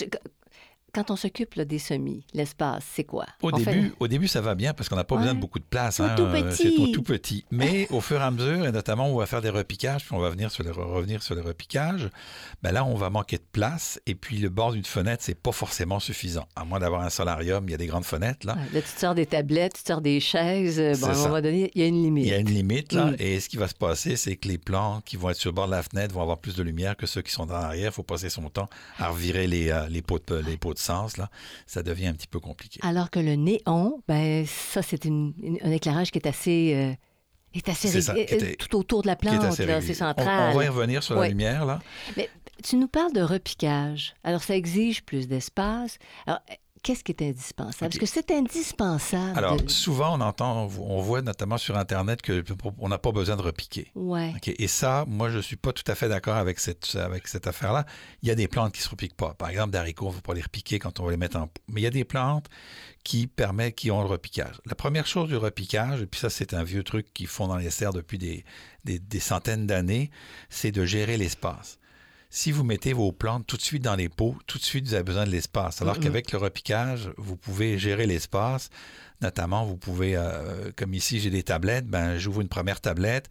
quand 0.94 1.12
on 1.12 1.16
s'occupe 1.16 1.60
des 1.60 1.80
semis, 1.80 2.26
l'espace, 2.34 2.84
c'est 2.94 3.04
quoi? 3.04 3.26
Au 3.42 3.52
début, 3.52 3.94
au 4.00 4.08
début, 4.08 4.28
ça 4.28 4.42
va 4.42 4.56
bien 4.56 4.74
parce 4.74 4.90
qu'on 4.90 4.96
n'a 4.96 5.04
pas 5.04 5.18
besoin 5.18 5.34
de 5.34 5.40
beaucoup 5.40 5.60
de 5.60 5.64
place. 5.64 5.96
C'est 5.96 6.16
tout 6.16 6.24
hein, 6.24 6.42
petit. 6.44 6.92
tout 6.92 7.04
petit. 7.04 7.46
Mais 7.52 7.88
au 7.92 8.02
fur 8.02 8.20
et 8.20 8.24
à 8.24 8.32
mesure, 8.32 8.66
et 8.66 8.72
notamment, 8.72 9.08
on 9.08 9.18
va 9.18 9.26
faire 9.26 9.42
des 9.42 9.50
repiquages, 9.50 10.06
puis 10.06 10.16
on 10.16 10.20
va 10.20 10.30
venir 10.30 10.52
sur 10.52 10.64
les, 10.64 10.72
revenir 10.72 11.22
sur 11.24 11.36
les 11.36 11.42
repiquages, 11.42 12.10
ben 12.62 12.72
là, 12.72 12.86
on 12.86 12.96
va 12.96 13.10
manquer 13.10 13.38
de 13.38 13.46
place. 13.52 14.00
Et 14.06 14.16
puis, 14.16 14.38
le 14.38 14.50
bord 14.50 14.72
d'une 14.72 14.86
fenêtre, 14.86 15.24
c'est 15.24 15.40
pas 15.40 15.52
forcément 15.52 16.00
suffisant. 16.00 16.48
À 16.56 16.66
moins 16.66 16.80
d'avoir 16.80 17.02
un 17.02 17.10
solarium, 17.10 17.64
il 17.68 17.72
y 17.72 17.76
a 17.76 17.78
des 17.78 17.88
grandes 17.88 18.06
fenêtres. 18.06 18.46
Là, 18.46 18.58
là 18.74 18.82
tu 18.82 18.88
sors 18.88 19.16
des 19.16 19.26
tablettes, 19.26 19.74
tu 19.74 19.82
sors 19.86 20.02
des 20.02 20.20
chaises. 20.20 21.00
Bon, 21.00 21.08
à 21.08 21.12
un 21.12 21.18
moment 21.18 21.42
donné, 21.42 21.72
il 21.74 21.82
y 21.82 21.84
a 21.84 21.88
une 21.88 22.02
limite. 22.02 22.26
Il 22.26 22.32
y 22.32 22.34
a 22.34 22.38
une 22.38 22.50
limite, 22.50 22.94
là. 22.94 23.06
Mm. 23.06 23.16
Et 23.20 23.40
ce 23.40 23.50
qui 23.50 23.58
va 23.58 23.68
se 23.68 23.76
passer, 23.76 24.16
c'est 24.16 24.36
que 24.36 24.48
les 24.48 24.58
plants 24.58 25.02
qui 25.06 25.18
vont 25.18 25.30
être 25.30 25.38
sur 25.38 25.50
le 25.50 25.56
bord 25.56 25.68
de 25.68 25.72
la 25.72 25.84
fenêtre 25.84 26.14
vont 26.14 26.22
avoir 26.22 26.40
plus 26.40 26.56
de 26.56 26.64
lumière 26.64 26.96
que 26.96 27.06
ceux 27.06 27.22
qui 27.22 27.32
sont 27.32 27.46
dans 27.46 27.60
l'arrière. 27.60 27.92
Il 27.92 27.94
faut 27.94 28.04
passer 28.04 28.30
son 28.30 28.50
temps 28.50 28.70
à 28.98 29.10
revirer 29.10 29.48
les, 29.48 29.70
euh, 29.70 29.88
les, 29.90 30.02
pots, 30.02 30.20
de, 30.20 30.36
les 30.36 30.58
pots 30.58 30.74
de 30.74 30.79
sens, 30.80 31.18
là 31.18 31.30
ça 31.66 31.84
devient 31.84 32.08
un 32.08 32.14
petit 32.14 32.28
peu 32.28 32.40
compliqué. 32.40 32.80
Alors 32.84 33.10
que 33.10 33.20
le 33.20 33.36
néon, 33.36 34.02
ben 34.08 34.46
ça, 34.46 34.82
c'est 34.82 35.06
un 35.06 35.72
éclairage 35.72 36.12
qui 36.12 36.20
est 36.20 36.28
assez... 36.28 36.74
Euh, 36.76 36.94
est 37.54 37.68
assez 37.68 38.10
euh, 38.10 38.54
tout 38.60 38.78
autour 38.78 39.02
de 39.02 39.08
la 39.08 39.16
plante, 39.16 39.42
c'est 39.54 39.94
central. 39.96 40.52
On, 40.54 40.58
va 40.58 40.66
y 40.66 40.68
revenir 40.68 41.02
sur 41.02 41.16
la 41.16 41.30
lumière, 41.30 41.66
là. 41.66 41.80
Mais 42.16 42.30
tu 42.64 42.76
nous 42.76 42.88
parles 42.88 43.12
de 43.12 43.22
repiquage. 43.22 44.14
Alors, 44.24 44.44
ça 44.44 44.56
exige 44.56 45.04
plus 45.04 45.28
d'espace. 45.28 45.98
Alors, 46.28 46.42
qu'est-ce 46.84 47.04
qui 47.04 47.12
est 47.12 47.22
indispensable? 47.22 47.92
Parce 47.92 47.98
que 47.98 48.06
c'est 48.06 48.32
indispensable. 48.32 49.38
Alors, 49.38 49.58
souvent, 49.68 50.18
on 50.18 50.22
entend, 50.22 50.70
on 50.80 51.02
voit 51.02 51.22
notamment 51.22 51.58
sur 51.58 51.78
Internet 51.78 52.22
qu'on 52.22 52.90
n'a 52.90 52.98
pas 52.98 53.12
besoin 53.12 53.36
de 53.36 53.42
repiquer. 53.42 53.92
Ouais. 53.96 54.34
Et 54.46 54.68
ça, 54.68 55.06
moi, 55.08 55.30
je 55.30 55.38
ne 55.38 55.42
suis 55.42 55.56
pas 55.56 55.74
tout 55.74 55.84
à 55.88 55.96
fait 55.96 56.10
d'accord 56.10 56.38
avec 56.38 56.60
cette, 56.60 56.96
avec 56.96 57.28
cette 57.28 57.48
affaire-là. 57.48 57.86
Il 58.22 58.28
y 58.28 58.32
a 58.32 58.36
des 58.36 58.48
plantes 58.48 58.74
qui 58.74 58.80
ne 58.80 58.84
se 58.84 58.90
repiquent 58.90 59.18
pas. 59.18 59.34
Par 59.34 59.50
exemple, 59.50 59.72
d'haricots, 59.72 60.08
on 60.08 60.12
ne 60.12 60.16
va 60.16 60.22
pas 60.22 60.34
les 60.34 60.42
repiquer 60.42 60.80
quand 60.80 61.00
on 61.00 61.06
va 61.06 61.12
les 61.12 61.18
mettre 61.18 61.38
en... 61.38 61.50
Mais 61.68 61.82
il 61.82 61.84
y 61.84 61.88
a 61.88 61.92
des 61.92 62.06
plantes 62.06 62.48
qui 63.04 63.28
permettent, 63.28 63.76
qui 63.76 63.92
ont 63.92 64.02
le 64.02 64.08
repiquage. 64.08 64.62
La 64.66 64.76
première 64.76 65.08
chose 65.08 65.30
du 65.30 65.38
repiquage, 65.38 66.02
et 66.02 66.06
puis 66.06 66.20
ça, 66.20 66.30
c'est 66.30 66.54
un 66.54 66.64
vieux 66.64 66.84
truc 66.84 67.14
qu'ils 67.14 67.28
font 67.28 67.48
dans 67.48 67.58
les 67.58 67.70
serres 67.70 67.94
depuis 67.94 68.18
des, 68.18 68.44
des 68.84 69.20
centaines 69.20 69.68
d'années, 69.68 70.12
c'est 70.50 70.72
de 70.72 70.86
gérer 70.86 71.18
l'espace 71.18 71.79
si 72.30 72.52
vous 72.52 72.64
mettez 72.64 72.94
vos 72.94 73.12
plantes 73.12 73.48
tout 73.48 73.58
de 73.58 73.62
suite 73.62 73.84
dans 73.84 73.96
les 73.96 74.10
pots, 74.10 74.36
tout 74.46 74.60
de 74.60 74.64
suite, 74.64 74.88
vous 74.88 74.94
avez 74.94 75.04
besoin 75.04 75.26
de 75.26 75.32
l'espace. 75.32 75.82
Alors 75.82 76.00
qu'avec 76.00 76.32
le 76.32 76.38
repiquage, 76.38 77.10
vous 77.18 77.36
pouvez 77.36 77.78
gérer 77.80 78.06
l'espace. 78.06 78.70
Notamment, 79.22 79.66
vous 79.66 79.76
pouvez, 79.76 80.16
euh, 80.16 80.72
comme 80.78 80.94
ici, 80.94 81.20
j'ai 81.20 81.30
des 81.30 81.44
tablettes, 81.44 81.88
ben, 81.88 82.18
j'ouvre 82.18 82.40
une 82.40 82.48
première 82.48 82.80
tablette, 82.80 83.28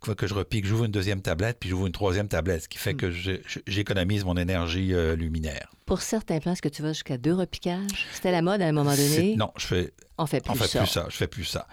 que 0.00 0.26
je 0.26 0.34
repique, 0.34 0.64
j'ouvre 0.66 0.84
une 0.84 0.92
deuxième 0.92 1.20
tablette, 1.20 1.58
puis 1.58 1.68
j'ouvre 1.68 1.86
une 1.86 1.92
troisième 1.92 2.28
tablette, 2.28 2.62
ce 2.62 2.68
qui 2.68 2.78
fait 2.78 2.94
mm. 2.94 2.96
que 2.96 3.10
j'économise 3.66 4.24
mon 4.24 4.36
énergie 4.36 4.94
euh, 4.94 5.16
luminaire. 5.16 5.72
Pour 5.86 6.02
certains 6.02 6.38
plants, 6.38 6.52
est-ce 6.52 6.62
que 6.62 6.68
tu 6.68 6.82
vas 6.82 6.92
jusqu'à 6.92 7.18
deux 7.18 7.34
repiquages? 7.34 8.06
C'était 8.12 8.30
la 8.30 8.42
mode 8.42 8.62
à 8.62 8.66
un 8.66 8.72
moment 8.72 8.94
donné? 8.94 9.34
Non, 9.36 9.52
je 9.56 9.66
fais... 9.66 9.92
On 10.18 10.26
fait 10.26 10.40
plus, 10.40 10.56
fait 10.56 10.78
plus 10.78 10.86
ça. 10.86 11.06
Je 11.08 11.16
fais 11.16 11.26
plus 11.26 11.44
ça. 11.44 11.66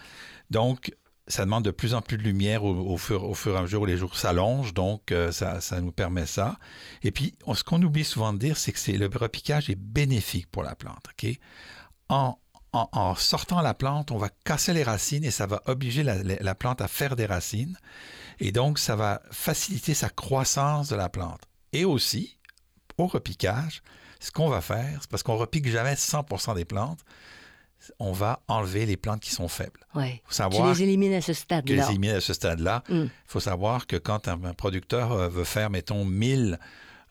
Donc, 0.49 0.91
ça 1.29 1.45
demande 1.45 1.63
de 1.63 1.71
plus 1.71 1.93
en 1.93 2.01
plus 2.01 2.17
de 2.17 2.23
lumière 2.23 2.63
au, 2.63 2.97
fur, 2.97 3.23
et 3.23 3.57
à 3.57 3.61
mesure 3.61 3.81
où 3.81 3.85
les 3.85 3.97
jours 3.97 4.17
s'allongent, 4.17 4.73
donc 4.73 5.11
euh, 5.11 5.31
ça, 5.31 5.59
nous 5.79 5.91
permet 5.91 6.25
ça. 6.25 6.57
Et 7.03 7.11
puis, 7.11 7.35
ce 7.53 7.63
qu'on 7.63 7.81
oublie 7.83 8.03
souvent 8.03 8.33
de 8.33 8.39
dire, 8.39 8.57
c'est 8.57 8.71
que 8.71 8.91
le 8.91 9.05
repiquage 9.15 9.69
est 9.69 9.75
bénéfique 9.79 10.49
pour 10.49 10.63
la 10.63 10.75
plante. 10.75 11.05
En, 12.71 13.15
sortant 13.15 13.61
la 13.61 13.73
plante, 13.73 14.11
on 14.11 14.17
va 14.17 14.29
casser 14.43 14.73
les 14.73 14.83
racines 14.83 15.23
et 15.23 15.31
ça 15.31 15.47
va 15.47 15.61
obliger 15.65 16.03
la, 16.03 16.21
la- 16.23 16.35
la 16.39 16.55
plante 16.55 16.81
à 16.81 16.87
faire 16.87 17.15
des 17.15 17.25
racines. 17.25 17.77
Et 18.39 18.51
donc, 18.51 18.77
ça 18.79 18.95
va 18.95 19.21
faciliter 19.31 19.93
sa 19.93 20.09
croissance 20.09 20.89
de 20.89 20.95
la 20.95 21.09
plante. 21.09 21.41
Et 21.73 21.85
aussi, 21.85 22.37
au 22.97 23.07
repiquage, 23.07 23.81
ce 24.19 24.31
qu'on 24.31 24.49
va 24.49 24.61
faire, 24.61 24.99
c'est 25.01 25.09
parce 25.09 25.23
qu'on 25.23 25.37
repique 25.37 25.67
jamais 25.67 25.93
100% 25.95 26.55
des 26.55 26.65
plantes, 26.65 26.99
on 27.99 28.11
va 28.11 28.41
enlever 28.47 28.85
les 28.85 28.97
plantes 28.97 29.21
qui 29.21 29.31
sont 29.31 29.47
faibles. 29.47 29.79
Oui. 29.95 30.21
faut 30.25 30.29
Tu 30.29 30.35
savoir 30.35 30.73
les 30.73 30.83
élimines 30.83 31.13
à 31.13 31.21
ce 31.21 31.27
que 31.27 31.31
les 31.31 31.35
stade-là. 31.35 31.89
éliminer 31.89 32.13
à 32.13 32.21
ce 32.21 32.33
stade-là. 32.33 32.83
Il 32.89 32.95
Mm. 32.95 33.09
faut 33.25 33.39
savoir 33.39 33.87
que 33.87 33.95
quand 33.95 34.27
un, 34.27 34.37
producteur 34.53 35.11
euh, 35.11 35.29
veut 35.29 35.43
faire, 35.43 35.69
mettons, 35.69 36.05
1000 36.05 36.59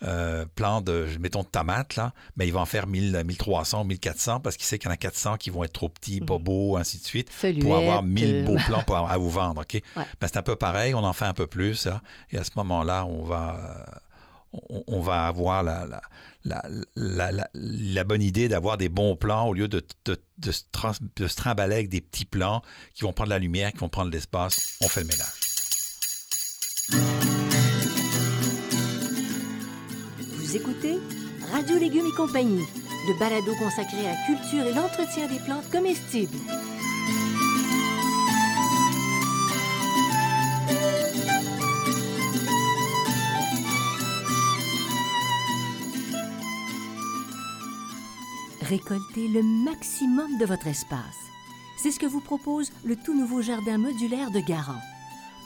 euh, 0.05 0.47
plants 0.55 0.81
de, 0.81 1.09
mettons, 1.19 1.43
de 1.43 1.49
tomates, 1.49 1.97
là, 1.97 2.13
mais 2.37 2.47
il 2.47 2.53
va 2.53 2.61
en 2.61 2.67
faire 2.67 2.87
1000, 2.87 3.21
1300, 3.25 3.85
1400 3.85 4.39
parce 4.39 4.57
qu'il 4.57 4.65
sait 4.65 4.79
qu'il 4.79 4.87
y 4.89 4.91
en 4.91 4.95
a 4.95 4.97
400 4.97 5.37
qui 5.39 5.51
vont 5.51 5.65
être 5.65 5.73
trop 5.73 5.89
petits, 5.89 6.21
pas 6.21 6.39
beaux, 6.39 6.77
ainsi 6.77 6.99
de 6.99 7.05
suite, 7.05 7.31
pour 7.61 7.77
avoir 7.77 8.05
1000 8.05 8.35
euh, 8.35 8.45
beaux 8.45 8.57
plants 8.67 8.85
pour, 8.85 8.97
à 8.97 9.17
vous 9.19 9.31
vendre. 9.31 9.63
OK? 9.63 9.75
Ouais. 9.75 9.83
Ben, 10.21 10.29
c'est 10.29 10.37
un 10.37 10.43
peu 10.43 10.55
pareil, 10.55 10.95
on 10.95 11.03
en 11.03 11.13
fait 11.13 11.25
un 11.25 11.35
peu 11.35 11.49
plus. 11.49 11.89
hein, 11.89 12.01
et 12.31 12.39
à 12.39 12.45
ce 12.45 12.51
moment-là, 12.57 13.05
on 13.07 13.25
va, 13.25 13.57
euh, 13.57 13.99
on, 14.87 15.01
va 15.01 15.27
avoir 15.27 15.63
la, 15.63 15.87
la, 16.45 16.63
la, 16.97 17.49
la- 17.55 18.05
bonne 18.05 18.23
idée 18.23 18.49
d'avoir 18.49 18.79
des 18.79 18.89
bons 18.89 19.17
plants 19.17 19.47
au 19.49 19.55
lieu 19.55 19.69
de, 19.69 19.85
de, 20.05 20.17
de, 20.39 20.53
se 20.53 20.63
trans- 20.73 20.93
trimballer 21.37 21.75
avec 21.75 21.89
des 21.89 22.01
petits 22.01 22.25
plants 22.25 22.63
qui 22.95 23.03
vont 23.05 23.13
prendre 23.13 23.31
la 23.31 23.39
lumière, 23.39 23.73
qui 23.73 23.79
vont 23.79 23.89
prendre 23.89 24.11
l'espace. 24.11 24.77
On 24.81 24.89
fait 24.89 25.01
le 25.03 25.07
ménage. 25.09 25.29
Vous 30.37 30.57
écoutez 30.57 30.99
Radio 31.53 31.79
Légumes 31.79 32.07
et 32.13 32.17
compagnie, 32.17 32.65
le 33.09 33.19
balado 33.19 33.53
consacré 33.59 34.07
à 34.07 34.13
la 34.13 34.17
culture 34.27 34.67
et 34.67 34.73
l'entretien 34.75 35.27
des 35.29 35.39
plantes 35.41 35.69
comestibles. 35.71 36.37
Récoltez 48.69 49.29
le 49.29 49.43
maximum 49.43 50.37
de 50.37 50.45
votre 50.45 50.67
espace. 50.67 51.01
C'est 51.79 51.91
ce 51.91 51.99
que 51.99 52.05
vous 52.05 52.21
propose 52.21 52.71
le 52.85 52.97
tout 52.97 53.19
nouveau 53.19 53.41
jardin 53.41 53.79
modulaire 53.79 54.31
de 54.31 54.41
Garant. 54.41 54.83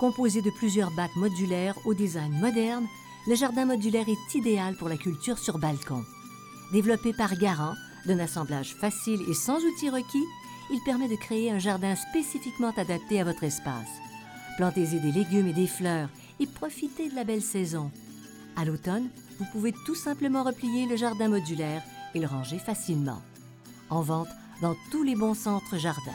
Composé 0.01 0.43
de 0.43 0.51
plusieurs 0.51 0.91
bacs 0.91 1.15
modulaires 1.15 1.77
au 1.85 1.95
design 1.95 2.33
moderne, 2.41 2.89
le 3.29 3.37
jardin 3.37 3.65
modulaire 3.65 4.09
est 4.09 4.35
idéal 4.35 4.75
pour 4.77 4.89
la 4.89 4.97
culture 4.97 5.39
sur 5.39 5.59
balcon. 5.59 6.03
Développé 6.73 7.13
par 7.13 7.37
Garant, 7.37 7.75
d'un 8.07 8.19
assemblage 8.19 8.75
facile 8.75 9.21
et 9.31 9.35
sans 9.35 9.59
outils 9.59 9.91
requis, 9.91 10.27
il 10.73 10.83
permet 10.85 11.09
de 11.09 11.15
créer 11.15 11.53
un 11.53 11.61
jardin 11.61 11.95
spécifiquement 11.95 12.73
adapté 12.77 13.21
à 13.21 13.25
votre 13.25 13.45
espace. 13.45 14.01
Plantez-y 14.57 14.99
des 14.99 15.13
légumes 15.13 15.47
et 15.47 15.53
des 15.53 15.69
fleurs 15.69 16.09
et 16.41 16.49
profitez 16.49 17.09
de 17.09 17.15
la 17.15 17.23
belle 17.23 17.43
saison. 17.43 17.93
À 18.57 18.65
l'automne, 18.65 19.09
vous 19.39 19.47
pouvez 19.53 19.73
tout 19.87 19.95
simplement 19.95 20.43
replier 20.43 20.87
le 20.87 20.97
jardin 20.97 21.29
modulaire 21.29 21.83
le 22.21 22.27
ranger 22.27 22.59
facilement. 22.59 23.21
En 23.91 24.01
vente 24.03 24.29
dans 24.61 24.75
tous 24.91 25.03
les 25.03 25.17
bons 25.17 25.35
centres 25.35 25.79
jardins. 25.79 26.13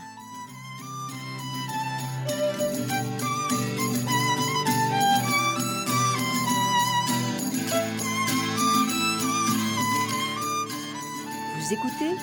Vous 11.68 11.74
écoutez 11.74 12.16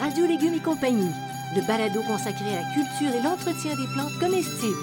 Radio 0.00 0.26
Légumes 0.26 0.54
et 0.54 0.60
compagnie, 0.60 1.12
le 1.54 1.66
balado 1.66 2.02
consacré 2.02 2.56
à 2.56 2.62
la 2.62 2.74
culture 2.74 3.14
et 3.14 3.22
l'entretien 3.22 3.76
des 3.76 3.86
plantes 3.94 4.18
comestibles. 4.18 4.76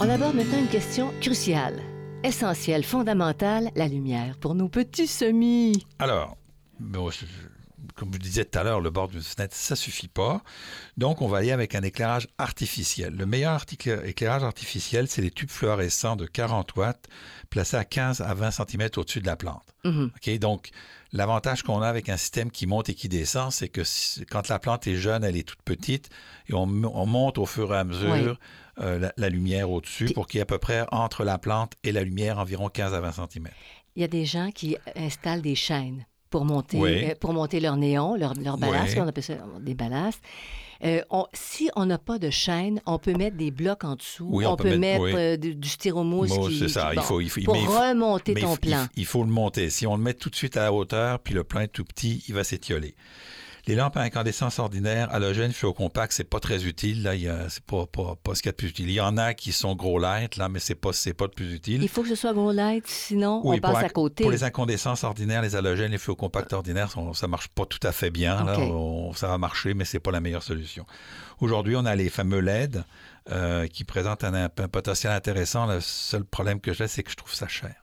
On 0.00 0.08
aborde 0.08 0.36
maintenant 0.36 0.58
une 0.58 0.68
question 0.68 1.12
cruciale, 1.20 1.74
essentielle, 2.24 2.84
fondamentale, 2.84 3.70
la 3.74 3.88
lumière 3.88 4.36
pour 4.38 4.54
nos 4.54 4.68
petits 4.68 5.06
semis. 5.06 5.86
Alors, 5.98 6.36
bon, 6.80 7.10
je- 7.10 7.24
comme 7.94 8.12
je 8.12 8.18
disais 8.18 8.44
tout 8.44 8.58
à 8.58 8.62
l'heure, 8.64 8.80
le 8.80 8.90
bord 8.90 9.08
d'une 9.08 9.20
fenêtre, 9.22 9.54
ça 9.56 9.74
suffit 9.76 10.08
pas. 10.08 10.42
Donc, 10.96 11.22
on 11.22 11.28
va 11.28 11.38
aller 11.38 11.52
avec 11.52 11.74
un 11.74 11.82
éclairage 11.82 12.28
artificiel. 12.38 13.14
Le 13.16 13.26
meilleur 13.26 13.52
article- 13.52 14.02
éclairage 14.04 14.42
artificiel, 14.44 15.08
c'est 15.08 15.22
les 15.22 15.30
tubes 15.30 15.50
fluorescents 15.50 16.16
de 16.16 16.26
40 16.26 16.76
watts 16.76 17.06
placés 17.50 17.76
à 17.76 17.84
15 17.84 18.20
à 18.20 18.34
20 18.34 18.50
cm 18.50 18.88
au-dessus 18.96 19.20
de 19.20 19.26
la 19.26 19.36
plante. 19.36 19.74
OK? 19.84 20.38
Donc, 20.38 20.70
l'avantage 21.12 21.62
qu'on 21.62 21.80
a 21.82 21.88
avec 21.88 22.08
un 22.08 22.16
système 22.16 22.50
qui 22.50 22.66
monte 22.66 22.88
et 22.88 22.94
qui 22.94 23.08
descend, 23.08 23.50
c'est 23.52 23.68
que 23.68 23.84
si- 23.84 24.24
quand 24.26 24.48
la 24.48 24.58
plante 24.58 24.86
est 24.86 24.96
jeune, 24.96 25.24
elle 25.24 25.36
est 25.36 25.46
toute 25.48 25.62
petite 25.62 26.10
et 26.48 26.54
on 26.54 26.66
monte 26.66 27.38
au 27.38 27.46
fur 27.46 27.72
et 27.72 27.78
à 27.78 27.84
mesure 27.84 28.38
euh, 28.80 28.98
la, 28.98 29.12
la 29.16 29.28
lumière 29.28 29.70
au-dessus 29.70 30.06
Puis- 30.06 30.14
pour 30.14 30.26
qu'il 30.26 30.38
y 30.38 30.40
ait 30.40 30.42
à 30.42 30.46
peu 30.46 30.58
près 30.58 30.84
entre 30.92 31.24
la 31.24 31.38
plante 31.38 31.72
et 31.84 31.92
la 31.92 32.02
lumière 32.02 32.38
environ 32.38 32.68
15 32.68 32.94
à 32.94 33.00
20 33.00 33.12
cm. 33.12 33.48
Il 33.96 34.02
y 34.02 34.04
a 34.04 34.08
des 34.08 34.24
gens 34.24 34.50
qui 34.52 34.76
installent 34.96 35.42
des 35.42 35.54
chaînes 35.56 36.06
pour 36.30 36.44
monter, 36.44 36.78
Oui. 36.78 37.04
euh, 37.10 37.14
pour 37.18 37.32
monter 37.32 37.58
leur 37.58 37.76
néon, 37.76 38.14
leur, 38.14 38.34
leur 38.34 38.58
ballast, 38.58 38.94
Oui. 38.94 39.00
on 39.02 39.08
appelle 39.08 39.24
ça 39.24 39.34
des 39.60 39.74
ballasts. 39.74 40.22
Euh, 40.84 41.00
on- 41.10 41.26
si 41.32 41.70
on 41.74 41.86
n'a 41.86 41.98
pas 41.98 42.18
de 42.20 42.30
chaîne, 42.30 42.80
on 42.86 42.98
peut 43.00 43.14
mettre 43.14 43.36
des 43.36 43.50
blocs 43.50 43.82
en 43.82 43.96
dessous. 43.96 44.28
Oui, 44.30 44.46
on 44.46 44.52
on, 44.52 44.56
peut 44.56 44.64
peut, 44.70 44.76
mettre- 44.78 45.02
mettre 45.02 45.16
oui. 45.16 45.20
euh, 45.20 45.36
du, 45.36 45.54
du 45.56 45.68
styromousse. 45.68 46.30
C'est 46.56 46.68
ça. 46.68 46.90
qui- 46.92 46.96
Il 46.98 47.02
faut, 47.02 47.20
il 47.20 47.30
faut, 47.30 47.40
pour 47.40 47.54
mais 47.54 47.62
il 47.62 47.66
faut- 47.66 47.72
remonter 47.80 48.34
Mais 48.34 48.42
ton 48.42 48.54
il, 48.54 48.60
plan. 48.60 48.86
il 48.94 49.06
faut 49.06 49.24
le 49.24 49.30
monter. 49.30 49.70
Si 49.70 49.86
on 49.88 49.96
le 49.96 50.02
met 50.02 50.14
tout 50.14 50.30
de 50.30 50.36
suite 50.36 50.56
à 50.56 50.62
la 50.64 50.72
hauteur, 50.72 51.18
puis 51.18 51.34
le 51.34 51.42
plan 51.42 51.62
est 51.62 51.68
tout 51.68 51.84
petit, 51.84 52.22
il 52.28 52.34
va 52.34 52.44
s'étioler. 52.44 52.94
Les 53.68 53.74
lampes 53.74 53.98
à 53.98 54.00
incandescence 54.00 54.58
ordinaires, 54.58 55.12
halogènes, 55.14 55.52
compacts, 55.76 56.14
c'est 56.14 56.24
pas 56.24 56.40
très 56.40 56.64
utile. 56.64 57.02
Là, 57.02 57.12
c'est 57.50 57.62
pas, 57.64 57.84
pas, 57.86 58.14
pas 58.16 58.34
ce 58.34 58.40
qu'il 58.40 58.48
y 58.48 58.50
a 58.50 58.52
de 58.52 58.56
plus 58.56 58.68
utile. 58.70 58.88
Il 58.88 58.94
y 58.94 59.00
en 59.00 59.18
a 59.18 59.34
qui 59.34 59.52
sont 59.52 59.74
gros 59.76 59.98
light, 59.98 60.36
là, 60.36 60.48
mais 60.48 60.58
c'est 60.58 60.74
pas, 60.74 60.94
c'est 60.94 61.12
pas 61.12 61.26
le 61.26 61.30
plus 61.32 61.52
utile. 61.52 61.82
Il 61.82 61.88
faut 61.90 62.02
que 62.02 62.08
ce 62.08 62.14
soit 62.14 62.32
gros 62.32 62.50
light, 62.50 62.86
sinon 62.86 63.42
Oui, 63.44 63.58
on 63.58 63.60
passe 63.60 63.84
à 63.84 63.88
côté. 63.90 64.24
Pour 64.24 64.30
les 64.30 64.42
incandescences 64.42 65.04
ordinaires, 65.04 65.42
les 65.42 65.54
halogènes, 65.54 65.92
les 65.92 65.98
fluocompacts 65.98 66.54
ordinaires, 66.54 66.90
sont- 66.90 67.12
ça 67.12 67.28
marche 67.28 67.48
pas 67.48 67.66
tout 67.66 67.78
à 67.86 67.92
fait 67.92 68.08
bien. 68.10 68.42
là. 68.42 68.54
OK. 68.58 68.64
On- 68.72 69.12
ça 69.12 69.28
va 69.28 69.36
marcher, 69.36 69.74
mais 69.74 69.84
c'est 69.84 70.00
pas 70.00 70.12
la 70.12 70.20
meilleure 70.20 70.42
solution. 70.42 70.86
Aujourd'hui, 71.40 71.76
on 71.76 71.84
a 71.84 71.94
les 71.94 72.08
fameux 72.08 72.40
LED 72.40 72.82
euh, 73.30 73.66
qui 73.66 73.84
présentent 73.84 74.24
un, 74.24 74.32
un 74.32 74.48
potentiel 74.48 75.12
intéressant. 75.12 75.66
Le 75.66 75.80
seul 75.82 76.24
problème 76.24 76.60
que 76.60 76.72
j'ai, 76.72 76.88
c'est 76.88 77.02
que 77.02 77.10
je 77.10 77.16
trouve 77.16 77.34
ça 77.34 77.46
cher. 77.48 77.74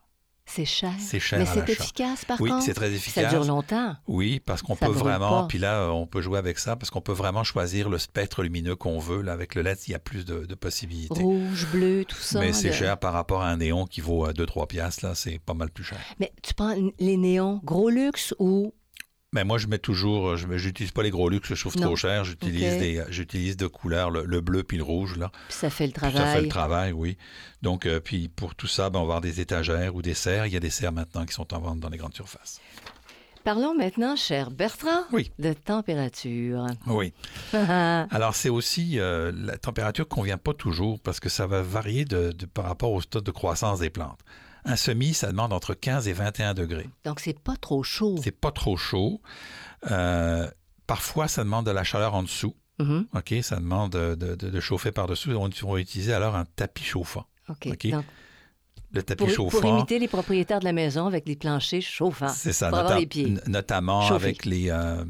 C'est 0.48 0.66
cher. 0.66 0.94
C'est 1.00 1.20
cher 1.20 1.40
Mais 1.40 1.46
c'est 1.46 1.68
efficace, 1.70 2.24
par 2.24 2.40
Oui, 2.40 2.50
contre. 2.52 2.64
c'est 2.64 2.74
très 2.75 2.90
Ça 2.90 2.96
efficace. 2.96 3.30
dure 3.34 3.44
longtemps. 3.46 3.96
Oui, 4.08 4.40
parce 4.46 4.62
qu'on 4.62 4.75
Ça 4.75 4.86
peut 4.86 4.92
vraiment, 4.92 5.42
pas. 5.42 5.48
puis 5.48 5.58
là, 5.58 5.82
euh, 5.82 5.90
on 5.90 6.06
peut 6.06 6.22
jouer 6.22 6.38
avec 6.38 6.60
ça, 6.60 6.75
parce 6.75 6.92
qu'on 6.92 7.02
peut 7.02 7.14
vraiment 7.14 7.44
choisir 7.44 7.90
le 7.90 7.98
spectre 7.98 8.44
lumineux 8.44 8.75
qu'on 8.75 9.00
veut. 9.00 9.22
Là, 9.22 9.34
avec 9.34 9.56
le 9.56 9.64
LED, 9.64 9.78
il 9.88 9.92
y 9.92 9.96
a 9.96 10.00
plus 10.00 10.24
de, 10.24 10.46
de 10.46 10.56
possibilités. 10.56 11.22
Rouge, 11.22 11.68
bleu, 11.72 12.06
tout 12.08 12.16
ça. 12.18 12.40
Mais 12.40 12.54
c'est 12.54 12.68
le- 12.70 12.74
cher 12.74 12.98
par 13.00 13.14
rapport 13.14 13.42
à 13.42 13.50
un 13.50 13.58
néon 13.58 13.86
qui 13.86 14.02
vaut 14.02 14.28
2-3 14.32 14.68
piastres, 14.68 15.04
là, 15.06 15.16
c'est 15.16 15.40
pas 15.40 15.54
mal 15.56 15.72
plus 15.72 15.84
cher. 15.84 15.98
Mais 16.20 16.32
tu 16.44 16.54
prends 16.54 16.75
les 17.00 17.18
néons 17.18 17.60
gros 17.64 17.90
luxe 17.90 18.34
ou 18.40 18.74
Mais 19.36 19.44
moi, 19.44 19.58
je 19.58 19.68
mets 19.68 19.77
toujours, 19.77 20.38
je 20.38 20.48
n'utilise 20.48 20.92
pas 20.92 21.04
les 21.04 21.10
gros 21.12 21.27
luxe, 21.30 21.54
je 21.54 21.60
trouve 21.60 21.75
Non. 21.77 21.88
trop 21.88 21.96
cher. 21.98 22.24
J'utilise 22.24 22.77
des, 22.80 23.04
j'utilise 23.10 23.58
de 23.58 23.68
couleurs, 23.68 24.10
le, 24.10 24.24
le 24.25 24.39
bleu 24.42 24.63
puis 24.63 24.77
le 24.77 24.84
rouge, 24.84 25.18
là. 25.18 25.30
puis 25.50 25.58
ça 25.58 25.70
fait 25.70 25.88
le 25.88 25.92
Puis 25.94 26.01
ça 26.01 26.10
fait 26.10 26.15
travail? 26.18 26.42
le 26.44 26.48
travail, 26.50 26.92
oui. 26.94 27.18
Donc, 27.62 27.86
euh, 27.86 28.00
puis 28.00 28.30
pour 28.30 28.56
tout 28.56 28.68
ça, 28.68 28.89
ben, 28.89 29.00
on 29.00 29.04
va 29.04 29.06
avoir 29.15 29.22
des 29.22 29.42
étagères 29.42 29.94
ou 29.94 30.01
des 30.01 30.13
serres. 30.13 30.46
Il 30.46 30.54
y 30.54 30.58
a 30.58 30.60
des 30.62 30.70
serres 30.70 30.94
maintenant 30.94 31.25
qui 31.25 31.34
sont 31.34 31.54
en 31.54 31.60
vente 31.60 31.80
dans 31.82 31.89
les 31.89 31.98
grandes 31.98 32.13
surfaces. 32.15 32.62
Parlons 33.44 33.75
maintenant, 33.75 34.15
cher 34.15 34.50
Bertrand, 34.50 35.04
Oui. 35.12 35.32
de 35.38 35.54
température. 35.54 36.65
Oui. 36.88 37.13
Alors, 37.54 38.34
c'est 38.36 38.50
aussi 38.50 38.98
euh, 39.00 39.32
la 39.36 39.58
température 39.58 40.06
ne 40.06 40.10
convient 40.10 40.38
pas 40.38 40.54
toujours 40.54 41.00
parce 41.00 41.20
que 41.20 41.30
ça 41.30 41.46
va 41.46 41.62
varier 41.62 42.06
de, 42.06 42.32
de- 42.32 42.46
par 42.48 42.65
rapport 42.65 42.92
au 42.92 43.01
stade 43.01 43.24
de 43.24 43.32
croissance 43.32 43.80
des 43.80 43.89
plantes. 43.92 44.20
Un 44.65 44.75
semis, 44.75 45.13
ça 45.13 45.27
demande 45.27 45.53
entre 45.53 45.74
15 45.74 46.07
et 46.07 46.13
21 46.13 46.53
degrés. 46.55 46.89
Donc, 47.03 47.19
c'est 47.19 47.39
pas 47.39 47.55
trop 47.55 47.84
chaud. 47.84 48.15
C'est 48.24 48.31
pas 48.31 48.51
trop 48.51 48.77
chaud. 48.77 49.22
Euh, 49.91 50.50
parfois, 50.88 51.27
ça 51.27 51.43
demande 51.43 51.65
de 51.65 51.72
la 51.72 51.84
chaleur 51.84 52.15
en 52.15 52.24
dessous. 52.24 52.55
Mhm. 52.79 53.07
OK? 53.15 53.34
Ça 53.41 53.57
demande 53.57 53.91
de, 53.93 54.15
de- 54.15 54.36
de- 54.36 54.50
de 54.50 54.60
chauffer 54.60 54.91
par-dessus. 54.91 55.34
On, 55.34 55.50
on 55.63 55.74
va 55.74 55.79
utiliser 55.79 56.13
alors 56.13 56.36
un 56.36 56.45
tapis 56.55 56.84
chauffant. 56.84 57.25
OK. 57.50 57.67
Donc, 57.67 58.05
Le 58.91 59.03
tapis 59.03 59.19
pour, 59.25 59.29
chauffant. 59.29 59.62
pour 59.62 59.69
imiter 59.69 60.00
les 60.00 60.07
propriétaires 60.07 60.60
de 60.60 60.65
la 60.65 60.74
maison 60.74 61.05
avec 61.05 61.25
des 61.25 61.36
planchers 61.36 61.81
chauffants. 61.81 62.27
C'est 62.29 62.53
ça, 62.53 62.69
pour 62.72 62.95
les 62.98 63.05
pieds. 63.05 63.36
notamment 63.48 64.07
avec 64.07 64.45
les, 64.45 64.69
euh, 64.72 65.03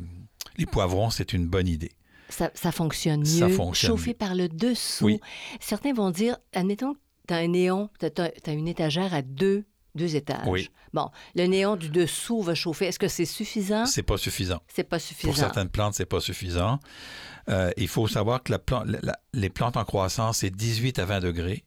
les 0.57 0.65
poivrons, 0.65 1.09
c'est 1.09 1.33
une 1.33 1.47
bonne 1.47 1.67
idée. 1.67 1.91
Ça, 2.29 2.50
ça 2.55 2.71
fonctionne 2.71 3.19
mieux. 3.21 3.25
Ça 3.25 3.50
fonctionne 3.50 3.91
Chauffé 3.91 4.09
mieux. 4.12 4.15
par 4.17 4.35
le 4.35 4.50
dessous. 4.50 5.05
Oui. 5.05 5.19
Certains 5.59 5.93
vont 5.93 6.09
dire, 6.12 6.38
admettons 6.53 6.95
que 7.25 7.34
tu 7.34 7.34
as 7.34 7.38
un 7.38 7.48
néon, 7.48 7.89
tu 8.00 8.05
as, 8.22 8.51
une 8.53 8.67
étagère 8.67 9.13
à 9.13 9.22
deux, 9.22 9.65
deux 9.96 10.15
étages. 10.15 10.48
Oui. 10.48 10.70
Bon, 10.94 11.10
le 11.36 11.46
néon 11.48 11.75
du 11.75 11.89
dessous 11.89 12.41
va 12.41 12.55
chauffer. 12.55 12.86
Est-ce 12.86 13.00
que 13.00 13.08
c'est 13.08 13.25
suffisant? 13.25 13.86
C'est 13.86 14.03
pas 14.03 14.17
suffisant. 14.17 14.62
C'est 14.67 14.84
pas 14.86 15.00
suffisant. 15.00 15.29
Pour 15.32 15.38
certaines 15.38 15.70
plantes, 15.70 15.94
c'est 15.96 16.05
pas 16.05 16.20
suffisant. 16.22 16.79
Euh, 17.50 17.70
il 17.77 17.88
faut 17.88 18.08
savoir 18.08 18.41
que 18.44 18.51
la 18.51 18.60
plan- 18.60 18.84
la- 18.86 19.00
la- 19.03 19.20
les 19.34 19.50
plantes 19.50 19.77
en 19.77 19.84
croissance, 19.86 20.38
c'est 20.39 20.50
18 20.50 21.00
à 21.00 21.05
20 21.05 21.20
degrés. 21.20 21.63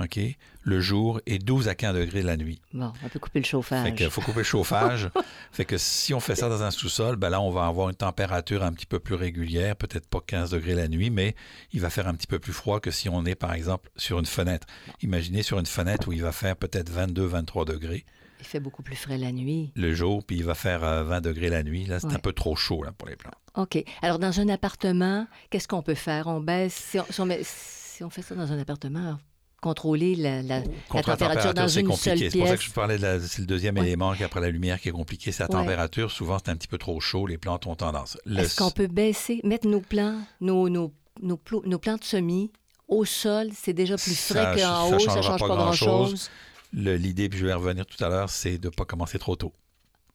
OK, 0.00 0.20
le 0.62 0.80
jour 0.80 1.20
et 1.26 1.40
12 1.40 1.66
à 1.66 1.74
15 1.74 1.96
degrés 1.96 2.22
la 2.22 2.36
nuit. 2.36 2.60
Bon, 2.72 2.92
on 3.04 3.08
peut 3.08 3.18
couper 3.18 3.40
le 3.40 3.44
chauffage. 3.44 3.84
Fait 3.84 3.94
qu'il 3.94 4.10
faut 4.10 4.20
couper 4.20 4.38
le 4.38 4.44
chauffage. 4.44 5.10
fait 5.52 5.64
que 5.64 5.76
si 5.76 6.14
on 6.14 6.20
fait 6.20 6.36
ça 6.36 6.48
dans 6.48 6.62
un 6.62 6.70
sous-sol, 6.70 7.16
ben 7.16 7.30
là, 7.30 7.40
on 7.40 7.50
va 7.50 7.66
avoir 7.66 7.88
une 7.88 7.96
température 7.96 8.62
un 8.62 8.72
petit 8.72 8.86
peu 8.86 9.00
plus 9.00 9.16
régulière, 9.16 9.74
peut-être 9.74 10.06
pas 10.06 10.20
15 10.24 10.50
degrés 10.50 10.74
la 10.74 10.86
nuit, 10.86 11.10
mais 11.10 11.34
il 11.72 11.80
va 11.80 11.90
faire 11.90 12.06
un 12.06 12.14
petit 12.14 12.28
peu 12.28 12.38
plus 12.38 12.52
froid 12.52 12.78
que 12.78 12.92
si 12.92 13.08
on 13.08 13.24
est, 13.24 13.34
par 13.34 13.52
exemple, 13.52 13.90
sur 13.96 14.20
une 14.20 14.26
fenêtre. 14.26 14.68
Imaginez 15.02 15.42
sur 15.42 15.58
une 15.58 15.66
fenêtre 15.66 16.06
où 16.06 16.12
il 16.12 16.22
va 16.22 16.30
faire 16.30 16.56
peut-être 16.56 16.90
22, 16.90 17.24
23 17.24 17.64
degrés. 17.64 18.04
Il 18.38 18.46
fait 18.46 18.60
beaucoup 18.60 18.84
plus 18.84 18.94
frais 18.94 19.18
la 19.18 19.32
nuit. 19.32 19.72
Le 19.74 19.94
jour, 19.94 20.24
puis 20.24 20.36
il 20.36 20.44
va 20.44 20.54
faire 20.54 20.80
20 20.80 21.10
euh, 21.16 21.20
degrés 21.20 21.48
la 21.48 21.64
nuit. 21.64 21.86
Là, 21.86 21.98
c'est 21.98 22.14
un 22.14 22.20
peu 22.20 22.32
trop 22.32 22.54
chaud 22.54 22.84
là, 22.84 22.92
pour 22.92 23.08
les 23.08 23.16
plantes. 23.16 23.34
OK. 23.56 23.82
Alors, 24.00 24.20
dans 24.20 24.38
un 24.38 24.48
appartement, 24.48 25.26
qu'est-ce 25.50 25.66
qu'on 25.66 25.82
peut 25.82 25.96
faire? 25.96 26.28
On 26.28 26.38
baisse, 26.38 26.74
si 26.74 27.00
on, 27.00 27.06
si 27.42 28.04
on 28.04 28.10
fait 28.10 28.22
ça 28.22 28.36
dans 28.36 28.52
un 28.52 28.58
appartement, 28.60 29.18
contrôler 29.60 30.14
la, 30.14 30.42
la, 30.42 30.62
température, 31.02 31.54
dans 31.54 31.68
une 31.68 31.92
seule 31.92 32.18
pièce. 32.18 32.32
C'est 32.32 32.38
pour 32.38 32.48
ça 32.48 32.56
que 32.56 32.62
je 32.62 32.70
parlais, 32.70 32.98
de 32.98 33.20
c'est 33.26 33.40
le 33.40 33.46
deuxième 33.46 33.76
élément 33.78 34.14
qui 34.14 34.24
après 34.24 34.40
la 34.40 34.50
lumière 34.50 34.80
qui 34.80 34.88
est 34.88 34.92
compliqué, 34.92 35.32
c'est 35.32 35.42
la 35.42 35.48
température. 35.48 36.10
Souvent, 36.10 36.38
c'est 36.38 36.50
un 36.50 36.56
petit 36.56 36.68
peu 36.68 36.78
trop 36.78 37.00
chaud, 37.00 37.26
les 37.26 37.38
plantes 37.38 37.66
ont 37.66 37.74
tendance. 37.74 38.16
Est-ce 38.26 38.56
qu'on 38.56 38.70
peut 38.70 38.86
baisser, 38.86 39.40
mettre 39.44 39.66
nos 39.66 39.80
plants, 39.80 40.20
nos, 40.40 40.68
nos, 40.68 40.92
nos, 41.22 41.40
nos 41.64 41.78
plantes 41.78 42.04
semis 42.04 42.50
au 42.86 43.04
sol, 43.04 43.48
c'est 43.54 43.74
déjà 43.74 43.96
plus 43.96 44.18
frais 44.18 44.56
qu'en 44.58 44.90
haut, 44.90 44.98
ça 44.98 45.16
ne 45.16 45.22
change 45.22 45.40
pas, 45.40 45.46
grand-chose? 45.46 46.30
L'idée, 46.72 47.28
puis 47.28 47.38
je 47.38 47.46
vais 47.46 47.54
revenir 47.54 47.86
tout 47.86 48.02
à 48.02 48.08
l'heure, 48.08 48.30
c'est 48.30 48.58
de 48.58 48.68
ne 48.68 48.72
pas 48.72 48.84
commencer 48.84 49.18
trop 49.18 49.36
tôt. 49.36 49.52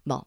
Bon. 0.05 0.21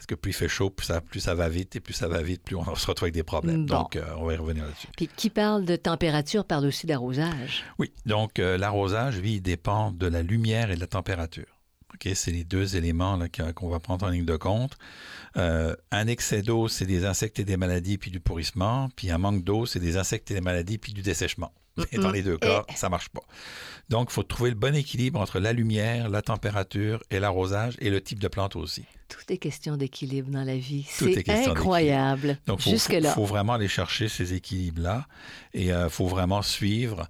Parce 0.00 0.06
que 0.06 0.14
plus 0.14 0.30
il 0.30 0.34
fait 0.34 0.48
chaud, 0.48 0.70
plus 0.70 0.86
ça, 0.86 1.02
plus 1.02 1.20
ça 1.20 1.34
va 1.34 1.50
vite, 1.50 1.76
et 1.76 1.80
plus 1.80 1.92
ça 1.92 2.08
va 2.08 2.22
vite, 2.22 2.42
plus 2.42 2.56
on 2.56 2.74
se 2.74 2.86
retrouve 2.86 3.04
avec 3.04 3.12
des 3.12 3.22
problèmes. 3.22 3.66
Donc, 3.66 3.96
euh, 3.96 4.02
on 4.16 4.24
va 4.24 4.32
y 4.32 4.36
revenir 4.38 4.64
là-dessus. 4.64 4.88
Puis 4.96 5.10
qui 5.14 5.28
parle 5.28 5.66
de 5.66 5.76
température 5.76 6.46
parle 6.46 6.64
aussi 6.64 6.86
d'arrosage. 6.86 7.64
Oui, 7.78 7.92
donc 8.06 8.38
euh, 8.38 8.56
l'arrosage, 8.56 9.20
lui, 9.20 9.34
il 9.34 9.40
dépend 9.42 9.92
de 9.92 10.06
la 10.06 10.22
lumière 10.22 10.70
et 10.70 10.76
de 10.76 10.80
la 10.80 10.86
température. 10.86 11.60
OK, 11.92 12.08
c'est 12.14 12.30
les 12.30 12.44
deux 12.44 12.76
éléments 12.76 13.18
qu'on 13.54 13.68
va 13.68 13.78
prendre 13.78 14.06
en 14.06 14.08
ligne 14.08 14.24
de 14.24 14.38
compte. 14.38 14.78
Euh, 15.36 15.76
un 15.90 16.06
excès 16.06 16.40
d'eau, 16.40 16.66
c'est 16.66 16.86
des 16.86 17.04
insectes 17.04 17.38
et 17.38 17.44
des 17.44 17.58
maladies, 17.58 17.98
puis 17.98 18.10
du 18.10 18.20
pourrissement. 18.20 18.88
Puis 18.96 19.10
un 19.10 19.18
manque 19.18 19.44
d'eau, 19.44 19.66
c'est 19.66 19.80
des 19.80 19.98
insectes 19.98 20.30
et 20.30 20.34
des 20.34 20.40
maladies, 20.40 20.78
puis 20.78 20.94
du 20.94 21.02
dessèchement. 21.02 21.52
Mais 21.92 21.98
dans 21.98 22.10
les 22.10 22.22
deux 22.22 22.38
cas, 22.38 22.64
ça 22.74 22.88
marche 22.88 23.08
pas. 23.08 23.22
Donc, 23.88 24.08
il 24.10 24.14
faut 24.14 24.22
trouver 24.22 24.50
le 24.50 24.56
bon 24.56 24.74
équilibre 24.74 25.20
entre 25.20 25.40
la 25.40 25.52
lumière, 25.52 26.08
la 26.08 26.22
température 26.22 27.02
et 27.10 27.18
l'arrosage 27.18 27.74
et 27.80 27.90
le 27.90 28.00
type 28.00 28.20
de 28.20 28.28
plante 28.28 28.54
aussi. 28.54 28.84
Tout 29.08 29.32
est 29.32 29.38
question 29.38 29.76
d'équilibre 29.76 30.30
dans 30.30 30.44
la 30.44 30.56
vie. 30.56 30.86
C'est 30.88 31.28
incroyable. 31.28 32.38
Donc, 32.46 32.64
il 32.66 32.78
faut, 32.78 33.24
vraiment 33.24 33.54
aller 33.54 33.66
chercher 33.66 34.08
ces 34.08 34.34
équilibres-là 34.34 35.06
et 35.54 35.66
il 35.66 35.72
euh, 35.72 35.88
faut 35.88 36.06
vraiment 36.06 36.42
suivre 36.42 37.08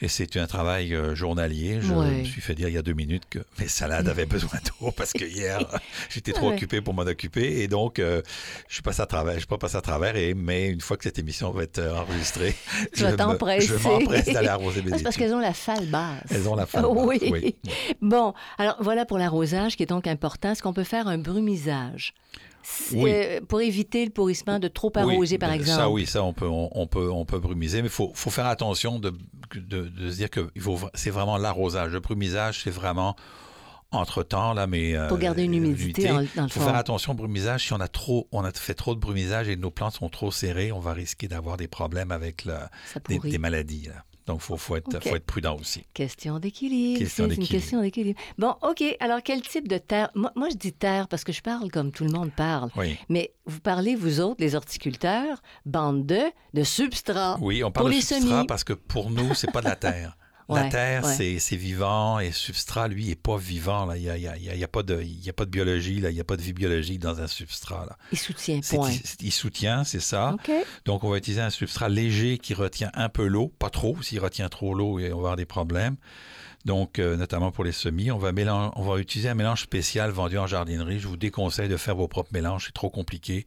et 0.00 0.08
c'est 0.08 0.36
un 0.36 0.46
travail 0.46 0.94
euh, 0.94 1.14
journalier. 1.14 1.80
Je 1.80 1.92
me 1.92 2.24
suis 2.24 2.40
fait 2.40 2.54
dire 2.54 2.68
il 2.68 2.74
y 2.74 2.78
a 2.78 2.82
deux 2.82 2.92
minutes 2.92 3.24
que 3.28 3.40
mes 3.58 3.66
salades 3.66 4.08
avaient 4.08 4.26
besoin 4.26 4.58
d'eau 4.64 4.90
parce 4.96 5.12
que 5.12 5.24
hier, 5.24 5.58
j'étais 6.08 6.32
trop 6.32 6.50
occupé 6.52 6.80
pour 6.80 6.94
m'en 6.94 7.02
occuper. 7.02 7.62
Et 7.62 7.68
donc, 7.68 7.98
euh, 7.98 8.22
je 8.68 8.74
suis 8.74 8.82
passé 8.82 9.02
à 9.02 9.06
travers. 9.06 9.34
Je 9.34 9.40
suis 9.40 9.46
pas 9.46 9.58
passé 9.58 9.76
à 9.76 9.80
travers. 9.80 10.16
Et, 10.16 10.34
mais 10.34 10.68
une 10.68 10.80
fois 10.80 10.96
que 10.96 11.04
cette 11.04 11.18
émission 11.18 11.50
va 11.50 11.64
être 11.64 11.78
euh, 11.78 11.96
enregistrée, 11.96 12.54
je, 12.94 13.06
m'empresse 13.06 14.26
d'aller 14.26 14.48
arroser 14.48 14.82
mes 14.82 14.96
C'est 14.96 15.02
parce 15.02 15.16
qu'elles 15.16 15.34
ont 15.34 15.40
la 15.40 15.54
falle 15.54 15.86
basse. 15.86 16.22
Elles 16.30 16.48
ont 16.48 16.54
la 16.54 16.66
falle 16.66 16.82
basse. 16.82 16.92
Oui. 16.94 17.56
Bon, 18.00 18.34
alors 18.58 18.76
voilà 18.80 19.04
pour 19.04 19.18
l'arrosage 19.18 19.76
qui 19.76 19.82
est 19.82 19.86
donc 19.86 20.06
important. 20.06 20.52
Est-ce 20.52 20.62
qu'on 20.62 20.72
peut 20.72 20.84
faire 20.84 21.08
un 21.08 21.18
brumisage? 21.18 22.14
Euh, 22.94 23.40
pour 23.46 23.60
éviter 23.60 24.04
le 24.04 24.10
pourrissement 24.10 24.58
de 24.58 24.68
trop 24.68 24.92
arroser, 24.94 25.38
par 25.38 25.50
ben, 25.50 25.56
exemple. 25.56 25.78
Ça, 25.78 25.90
oui, 25.90 26.06
ça, 26.06 26.22
on 26.22 26.32
peut, 26.32 26.48
on, 26.48 26.86
peut, 26.86 27.10
on 27.10 27.24
peut 27.24 27.38
brumiser, 27.38 27.82
mais 27.82 27.88
il 27.88 27.92
faut, 27.92 28.12
faut, 28.14 28.30
faire 28.30 28.46
attention 28.46 28.98
de, 28.98 29.12
de, 29.54 30.10
se 30.10 30.16
dire 30.16 30.30
que 30.30 30.50
c'est 30.94 31.10
vraiment 31.10 31.36
l'arrosage. 31.36 31.92
Le 31.92 32.00
brumisage, 32.00 32.62
c'est 32.64 32.70
vraiment 32.70 33.16
entre-temps, 33.90 34.52
là, 34.52 34.66
mais... 34.66 34.94
pour 35.08 35.16
euh, 35.16 35.20
garder 35.20 35.44
une 35.44 35.54
humidité, 35.54 36.08
dans, 36.08 36.18
le 36.18 36.28
Il 36.36 36.48
faut 36.50 36.60
faire 36.60 36.74
attention 36.74 37.12
au 37.12 37.16
brumisage. 37.16 37.66
Si 37.66 37.72
on 37.72 37.80
a, 37.80 37.88
trop, 37.88 38.28
on 38.32 38.44
a 38.44 38.52
fait 38.52 38.74
trop 38.74 38.94
de 38.94 39.00
brumisage 39.00 39.48
et 39.48 39.56
nos 39.56 39.70
plantes 39.70 39.94
sont 39.94 40.08
trop 40.08 40.30
serrées, 40.30 40.72
on 40.72 40.80
va 40.80 40.92
risquer 40.92 41.28
d'avoir 41.28 41.56
des 41.56 41.68
problèmes 41.68 42.12
avec 42.12 42.46
des, 43.08 43.18
des, 43.18 43.38
maladies. 43.38 43.86
Là. 43.86 44.04
Donc, 44.28 44.42
il 44.46 44.58
faut, 44.58 44.76
être, 44.76 45.02
faut 45.02 45.16
être 45.16 45.24
prudent 45.24 45.56
aussi. 45.58 45.86
Question 45.94 46.38
d'équilibre. 46.38 47.02
C'est 47.08 47.24
une 47.24 47.48
question 47.48 47.80
d'équilibre. 47.80 48.20
Bon, 48.36 48.54
OK. 48.60 48.84
Alors, 49.00 49.20
quel 49.24 49.40
type 49.40 49.66
de 49.66 49.78
terre? 49.78 50.10
Moi, 50.14 50.30
moi, 50.36 50.50
je 50.50 50.56
dis 50.56 50.74
terre 50.74 51.08
parce 51.08 51.24
que 51.24 51.32
je 51.32 51.40
parle 51.40 51.70
comme 51.70 51.92
tout 51.92 52.04
le 52.04 52.10
monde 52.10 52.30
parle. 52.36 52.68
Oui. 52.76 52.98
Mais 53.08 53.32
vous 53.46 53.60
parlez, 53.60 53.96
vous 53.96 54.20
autres, 54.20 54.36
les 54.40 54.54
horticulteurs, 54.54 55.40
bande 55.64 56.04
de, 56.04 56.20
de 56.52 56.62
substrat. 56.62 57.38
Oui, 57.40 57.64
on 57.64 57.70
parle 57.70 57.94
de 57.94 58.00
substrat 58.00 58.44
parce 58.46 58.64
que 58.64 58.74
pour 58.74 59.10
nous, 59.10 59.32
c'est 59.32 59.50
pas 59.50 59.62
de 59.62 59.68
la 59.68 59.76
terre. 59.76 60.18
La 60.48 60.68
terre, 60.68 61.04
c'est 61.04 61.56
vivant 61.56 62.18
et 62.20 62.28
le 62.28 62.32
substrat, 62.32 62.88
lui, 62.88 63.08
n'est 63.08 63.14
pas 63.14 63.36
vivant. 63.36 63.84
Là. 63.84 63.96
Il 63.96 64.02
n'y 64.02 64.10
a, 64.10 64.16
y 64.16 64.26
a, 64.26 64.36
y 64.36 64.64
a, 64.64 64.68
pas 64.68 64.82
de, 64.82 65.02
y 65.02 65.28
a 65.28 65.32
pas 65.32 65.44
de 65.44 65.50
biologie, 65.50 66.00
là. 66.00 66.10
il 66.10 66.14
n'y 66.14 66.20
a 66.20 66.24
pas 66.24 66.36
de 66.36 66.42
vie 66.42 66.52
biologique 66.52 67.00
dans 67.00 67.20
un 67.20 67.26
substrat. 67.26 67.86
Là. 67.86 67.98
Il 68.12 68.18
soutient, 68.18 68.60
point. 68.60 68.90
Il, 69.20 69.32
soutient, 69.32 69.84
c'est 69.84 70.00
ça. 70.00 70.36
Donc, 70.84 71.04
on 71.04 71.10
va 71.10 71.18
utiliser 71.18 71.42
un 71.42 71.50
substrat 71.50 71.88
léger 71.88 72.38
qui 72.38 72.54
retient 72.54 72.90
un 72.94 73.08
peu 73.08 73.26
l'eau, 73.26 73.52
pas 73.58 73.70
trop. 73.70 74.00
S'il 74.02 74.20
retient 74.20 74.48
trop 74.48 74.74
l'eau, 74.74 74.98
on 74.98 75.02
va 75.02 75.06
avoir 75.06 75.36
des 75.36 75.46
problèmes. 75.46 75.96
Donc, 76.64 76.98
euh, 76.98 77.16
notamment 77.16 77.52
pour 77.52 77.64
les 77.64 77.72
semis, 77.72 78.10
on 78.10 78.18
va, 78.18 78.30
on 78.76 78.82
va 78.82 78.98
utiliser 78.98 79.28
un 79.28 79.34
mélange 79.34 79.62
spécial 79.62 80.10
vendu 80.10 80.38
en 80.38 80.46
jardinerie. 80.46 80.98
Je 80.98 81.08
vous 81.08 81.16
déconseille 81.16 81.68
de 81.68 81.76
faire 81.76 81.94
vos 81.94 82.08
propres 82.08 82.32
mélanges, 82.32 82.66
c'est 82.66 82.74
trop 82.74 82.90
compliqué, 82.90 83.46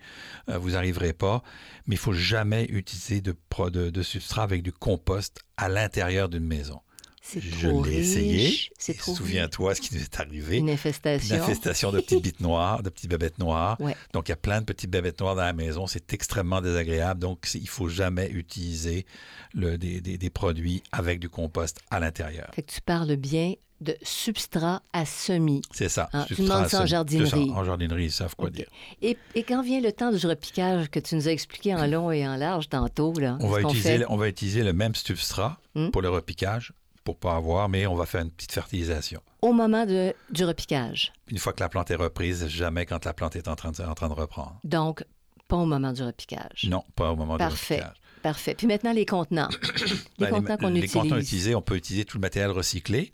euh, 0.50 0.58
vous 0.58 0.72
n'arriverez 0.72 1.14
pas. 1.14 1.44
Mais 1.88 1.96
il 1.96 2.00
faut 2.00 2.14
jamais 2.14 2.66
utiliser 2.66 3.22
de, 3.22 3.36
de, 3.70 3.90
de 3.90 4.02
substrat 4.02 4.44
avec 4.44 4.64
du 4.64 4.72
compost 4.72 5.42
à 5.58 5.68
l'intérieur 5.68 6.30
d'une 6.30 6.46
maison. 6.46 6.82
Je 7.22 7.68
l'ai 7.68 7.98
essayé. 7.98 8.72
Souviens-toi 8.80 9.76
ce 9.76 9.82
qui 9.82 9.96
nous 9.96 10.02
est 10.02 10.20
arrivé. 10.20 10.58
Une 10.58 10.70
infestation. 10.70 11.36
Une 11.36 11.42
infestation 11.42 11.92
de 11.92 12.00
petites 12.00 12.24
bites 12.24 12.40
noires, 12.40 12.84
de 12.84 12.90
petites 12.90 13.10
bébêtes 13.10 13.40
noires. 13.40 13.78
Donc, 14.14 14.28
il 14.28 14.32
y 14.32 14.34
a 14.34 14.38
plein 14.38 14.62
de 14.62 14.66
petites 14.66 14.90
bébêtes 14.90 15.20
noires 15.20 15.36
dans 15.36 15.44
la 15.44 15.54
maison. 15.54 15.88
C'est 15.88 16.14
extrêmement 16.14 16.62
désagréable. 16.62 17.20
Donc, 17.20 17.48
il 17.54 17.70
faut 17.70 17.88
jamais 17.88 18.30
utiliser 18.30 19.06
le, 19.54 19.78
des, 19.78 20.30
produits 20.30 20.82
avec 20.92 21.20
du 21.20 21.30
compost 21.30 21.80
à 21.90 22.00
l'intérieur. 22.00 22.50
Fait 22.56 22.64
que 22.64 22.72
tu 22.72 22.82
parles 22.82 23.16
bien 23.16 23.54
de 23.82 23.96
substrat 24.04 24.84
à 24.94 25.06
semis. 25.06 25.64
C'est 25.72 25.90
ça. 25.90 26.10
Hein, 26.14 26.26
tu 26.28 26.36
demandes 26.36 26.68
ça 26.68 26.84
en 26.84 26.86
jardinerie. 26.86 27.50
En 27.50 27.64
jardinerie, 27.64 28.06
ils 28.06 28.12
savent 28.12 28.36
quoi 28.36 28.50
dire. 28.50 28.68
Et, 29.02 29.18
quand 29.44 29.64
vient 29.64 29.82
le 29.82 29.92
temps 29.92 30.12
du 30.12 30.26
repiquage 30.26 30.90
que 30.90 31.00
tu 31.00 31.16
nous 31.16 31.28
as 31.28 31.32
expliqué 31.32 31.74
en 31.74 31.88
long 31.88 32.12
et 32.12 32.28
en 32.28 32.36
large 32.36 32.70
tantôt, 32.70 33.14
là, 33.20 33.38
on, 33.40 33.48
va 33.48 33.62
utiliser, 33.62 34.06
on 34.08 34.18
va 34.18 34.28
utiliser 34.28 34.64
le 34.64 34.74
même 34.74 34.94
substrat 34.94 35.60
hmm? 35.76 35.90
pour 35.90 36.02
le 36.02 36.10
repiquage 36.10 36.74
pour 37.04 37.18
pas 37.18 37.36
avoir, 37.36 37.70
mais 37.70 37.88
on 37.88 37.96
va 37.96 38.06
faire 38.06 38.22
une 38.22 38.32
petite 38.32 38.52
fertilisation. 38.52 39.22
Au 39.42 39.54
moment 39.54 39.86
de, 39.86 40.14
du 40.30 40.46
repiquage. 40.46 41.12
Une 41.28 41.38
fois 41.38 41.54
que 41.54 41.62
la 41.62 41.70
plante 41.70 41.90
est 41.92 41.96
reprise, 41.96 42.48
jamais 42.48 42.86
quand 42.86 43.06
la 43.06 43.14
plante 43.14 43.36
est 43.36 43.48
en 43.48 43.56
train 43.56 43.72
de, 43.72 43.82
en 43.82 43.94
train 43.94 44.10
de 44.10 44.14
reprendre. 44.14 44.60
Donc, 44.64 45.04
pas 45.48 45.58
au 45.58 45.66
moment 45.66 45.92
du 45.92 46.04
repiquage. 46.04 46.66
Non, 46.70 46.84
pas 46.96 47.12
au 47.12 47.16
moment 47.16 47.38
Parfait. 47.38 47.78
du 47.78 47.82
repiquage. 47.82 48.02
Parfait. 48.22 48.54
Puis 48.56 48.68
maintenant, 48.68 48.94
les 48.94 49.06
contenants. 49.06 49.50
les 50.20 50.28
ben, 50.28 50.30
contenants 50.30 50.58
qu'on 50.58 50.70
utilise. 50.70 50.94
Les 50.94 51.00
contenants 51.00 51.18
utilisés, 51.18 51.56
on 51.56 51.62
peut 51.62 51.76
utiliser 51.76 52.06
tout 52.06 52.18
le 52.18 52.22
matériel 52.22 52.52
recyclé, 52.52 53.12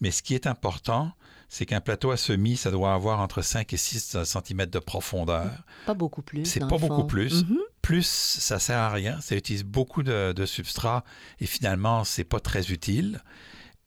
mais 0.00 0.10
ce 0.10 0.22
qui 0.22 0.34
est 0.34 0.46
important, 0.46 1.12
c'est 1.48 1.66
qu'un 1.66 1.80
plateau 1.80 2.10
à 2.10 2.16
semis, 2.16 2.56
ça 2.56 2.70
doit 2.70 2.94
avoir 2.94 3.20
entre 3.20 3.42
5 3.42 3.72
et 3.72 3.76
6 3.76 4.18
cm 4.24 4.66
de 4.66 4.78
profondeur. 4.78 5.50
Pas 5.86 5.94
beaucoup 5.94 6.22
plus. 6.22 6.44
C'est 6.44 6.60
pas 6.60 6.78
beaucoup 6.78 7.04
plus. 7.04 7.42
Mm-hmm. 7.42 7.58
Plus, 7.82 8.06
ça 8.06 8.58
sert 8.58 8.78
à 8.78 8.90
rien. 8.90 9.20
Ça 9.20 9.36
utilise 9.36 9.64
beaucoup 9.64 10.02
de, 10.02 10.32
de 10.32 10.46
substrat 10.46 11.04
et 11.38 11.46
finalement, 11.46 12.04
c'est 12.04 12.24
pas 12.24 12.40
très 12.40 12.70
utile. 12.70 13.22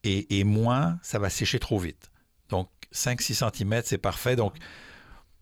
Et, 0.04 0.40
et, 0.40 0.44
moins, 0.44 1.00
ça 1.02 1.20
va 1.20 1.30
sécher 1.30 1.60
trop 1.60 1.80
vite. 1.80 2.12
Donc, 2.50 2.70
5-6 2.94 3.52
cm, 3.52 3.82
c'est 3.86 3.98
parfait. 3.98 4.36
Donc, 4.36 4.56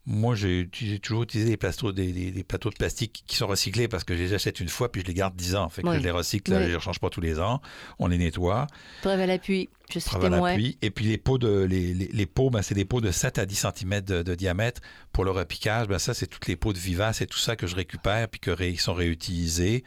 moi, 0.06 0.36
j'ai 0.36 0.68
toujours 1.02 1.24
utilisé 1.24 1.50
des 1.50 1.58
plateaux, 1.58 1.92
des, 1.92 2.44
plateaux 2.48 2.70
de 2.70 2.76
plastique 2.76 3.24
qui 3.28 3.36
sont 3.36 3.48
recyclés 3.48 3.88
parce 3.88 4.04
que 4.04 4.16
je 4.16 4.24
les 4.24 4.34
achète 4.34 4.60
une 4.60 4.68
fois 4.68 4.92
puis 4.92 5.02
je 5.02 5.08
les 5.08 5.14
garde 5.14 5.36
10 5.36 5.56
ans. 5.56 5.70
Fait 5.70 5.84
que 5.84 5.94
je 5.94 6.00
les 6.00 6.12
recycle, 6.12 6.52
je 6.52 6.60
ne 6.60 6.68
les 6.68 6.76
rechange 6.76 7.00
pas 7.00 7.10
tous 7.10 7.22
les 7.22 7.40
ans. 7.40 7.62
On 8.00 8.08
les 8.08 8.18
nettoie. 8.18 8.68
Preuve 9.02 9.20
à 9.20 9.26
l'appui. 9.28 9.70
Je 9.94 10.00
suis 10.00 10.20
témoin. 10.20 10.58
Et 10.82 10.90
puis 10.90 11.06
les 11.06 11.18
pots, 11.18 11.38
de, 11.38 11.64
les, 11.64 11.94
les, 11.94 12.26
pots 12.26 12.50
ben, 12.50 12.62
c'est 12.62 12.76
des 12.76 12.86
pots 12.86 13.02
de 13.02 13.12
7 13.12 13.40
à 13.40 13.46
10 13.46 13.66
cm 13.76 14.02
de, 14.02 14.36
diamètre. 14.36 14.82
Pour 15.12 15.26
le 15.26 15.32
repiquage, 15.32 15.88
ben, 15.88 16.00
ça, 16.00 16.14
c'est 16.14 16.28
toutes 16.28 16.48
les 16.48 16.56
pots 16.56 16.74
de 16.74 16.78
vivaces 16.78 17.22
et 17.22 17.28
tout 17.28 17.38
ça 17.38 17.56
que 17.56 17.68
je 17.68 17.76
récupère 17.76 18.28
puis 18.30 18.40
qui 18.40 18.78
sont 18.78 18.94
réutilisés, 18.94 19.84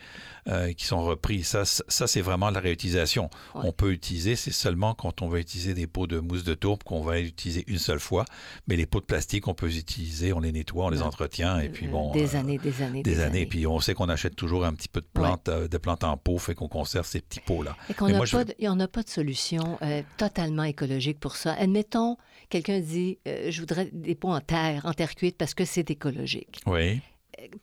euh, 0.48 0.72
qui 0.72 0.84
sont 0.84 1.02
repris. 1.02 1.44
Ça, 1.44 1.64
ça 1.64 2.06
c'est 2.06 2.20
vraiment 2.20 2.50
de 2.50 2.54
la 2.54 2.60
réutilisation. 2.60 3.30
On 3.54 3.72
peut 3.72 3.92
utiliser, 3.92 4.36
c'est 4.36 4.52
seulement 4.52 4.94
quand 4.94 5.22
on 5.22 5.28
va 5.28 5.38
utiliser 5.38 5.74
des 5.74 5.86
pots 5.86 6.06
de 6.06 6.20
mousse 6.20 6.44
de 6.44 6.54
tourbe 6.54 6.82
qu'on 6.82 7.00
va 7.00 7.20
utiliser 7.20 7.64
une 7.66 7.78
seule 7.78 8.00
fois. 8.00 8.24
Mais 8.68 8.76
les 8.76 8.86
pots 8.86 9.00
de 9.00 9.06
plastique, 9.06 9.48
on 9.48 9.54
peut 9.54 9.66
les 9.66 9.78
utiliser, 9.78 10.32
on 10.32 10.40
les 10.40 10.52
nettoie, 10.52 10.86
on 10.86 10.90
les 10.90 11.02
entretient 11.02 11.58
et 11.58 11.68
puis 11.68 11.86
bon. 11.86 12.12
Des 12.12 12.34
euh, 12.34 12.38
années, 12.38 12.58
des 12.58 12.82
années. 12.82 13.02
Des, 13.02 13.20
années. 13.20 13.46
Puis 13.46 13.66
on 13.66 13.80
sait 13.80 13.94
qu'on 13.94 14.08
achète 14.08 14.36
toujours 14.36 14.64
un 14.64 14.74
petit 14.74 14.88
peu 14.88 15.00
de 15.00 15.06
plantes, 15.12 15.48
euh, 15.48 15.68
de 15.68 15.78
plantes 15.78 16.04
en 16.04 16.16
pot, 16.16 16.38
fait 16.38 16.54
qu'on 16.54 16.68
conserve 16.68 17.06
ces 17.06 17.20
petits 17.20 17.40
pots-là. 17.40 17.76
Et 17.88 17.94
qu'on 17.94 18.08
n'a 18.08 18.88
pas, 18.88 19.02
de 19.02 19.08
solution 19.08 19.78
totalement 20.16 20.64
écologique 20.64 21.20
pour 21.20 21.36
ça. 21.36 21.54
Admettons, 21.54 22.16
quelqu'un 22.48 22.80
dit 22.80 23.18
euh, 23.28 23.50
Je 23.50 23.60
voudrais 23.60 23.88
des 23.92 24.14
pots 24.14 24.30
en 24.32 24.40
terre, 24.40 24.84
en 24.86 24.92
terre 24.92 25.14
cuite, 25.14 25.36
parce 25.36 25.54
que 25.54 25.64
c'est 25.64 25.90
écologique. 25.90 26.60
Oui. 26.66 27.00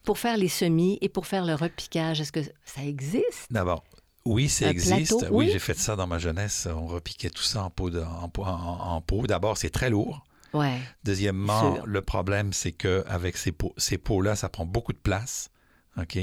Pour 0.04 0.18
faire 0.20 0.38
les 0.38 0.48
semis 0.50 0.98
et 1.02 1.10
pour 1.10 1.26
faire 1.28 1.46
le 1.46 1.56
repiquage, 1.56 2.22
est-ce 2.22 2.32
que 2.32 2.42
ça 2.66 2.84
existe? 2.84 3.48
D'abord, 3.50 3.84
Oui, 4.26 4.50
ça 4.50 4.68
Un 4.68 4.70
existe. 4.70 5.18
plateau, 5.18 5.26
oui, 5.36 5.46
oui. 5.48 5.52
j'ai 5.52 5.60
fait 5.60 5.78
ça 5.78 5.96
dans 5.96 6.06
ma 6.08 6.20
jeunesse. 6.20 6.68
On 6.72 6.86
repiquait 6.88 7.30
tout 7.30 7.42
ça 7.44 7.64
en 7.64 7.70
pot. 7.70 7.90
de- 7.90 8.02
en, 8.02 8.30
en- 8.38 8.96
en 8.96 9.02
pot. 9.02 9.26
D'abord, 9.28 9.58
c'est 9.58 9.70
très 9.72 9.90
lourd. 9.90 10.24
Ouais. 10.54 10.78
Deuxièmement, 11.06 11.76
Sûr. 11.76 11.86
le 11.88 12.02
problème, 12.02 12.52
c'est 12.54 12.74
qu'avec 12.74 13.38
ces 13.38 13.52
pots, 13.54 13.74
ces 13.78 13.98
pots-là, 13.98 14.36
ça 14.36 14.50
prend 14.50 14.66
beaucoup 14.66 14.92
de 14.94 14.98
place. 14.98 15.50
OK? 15.98 16.18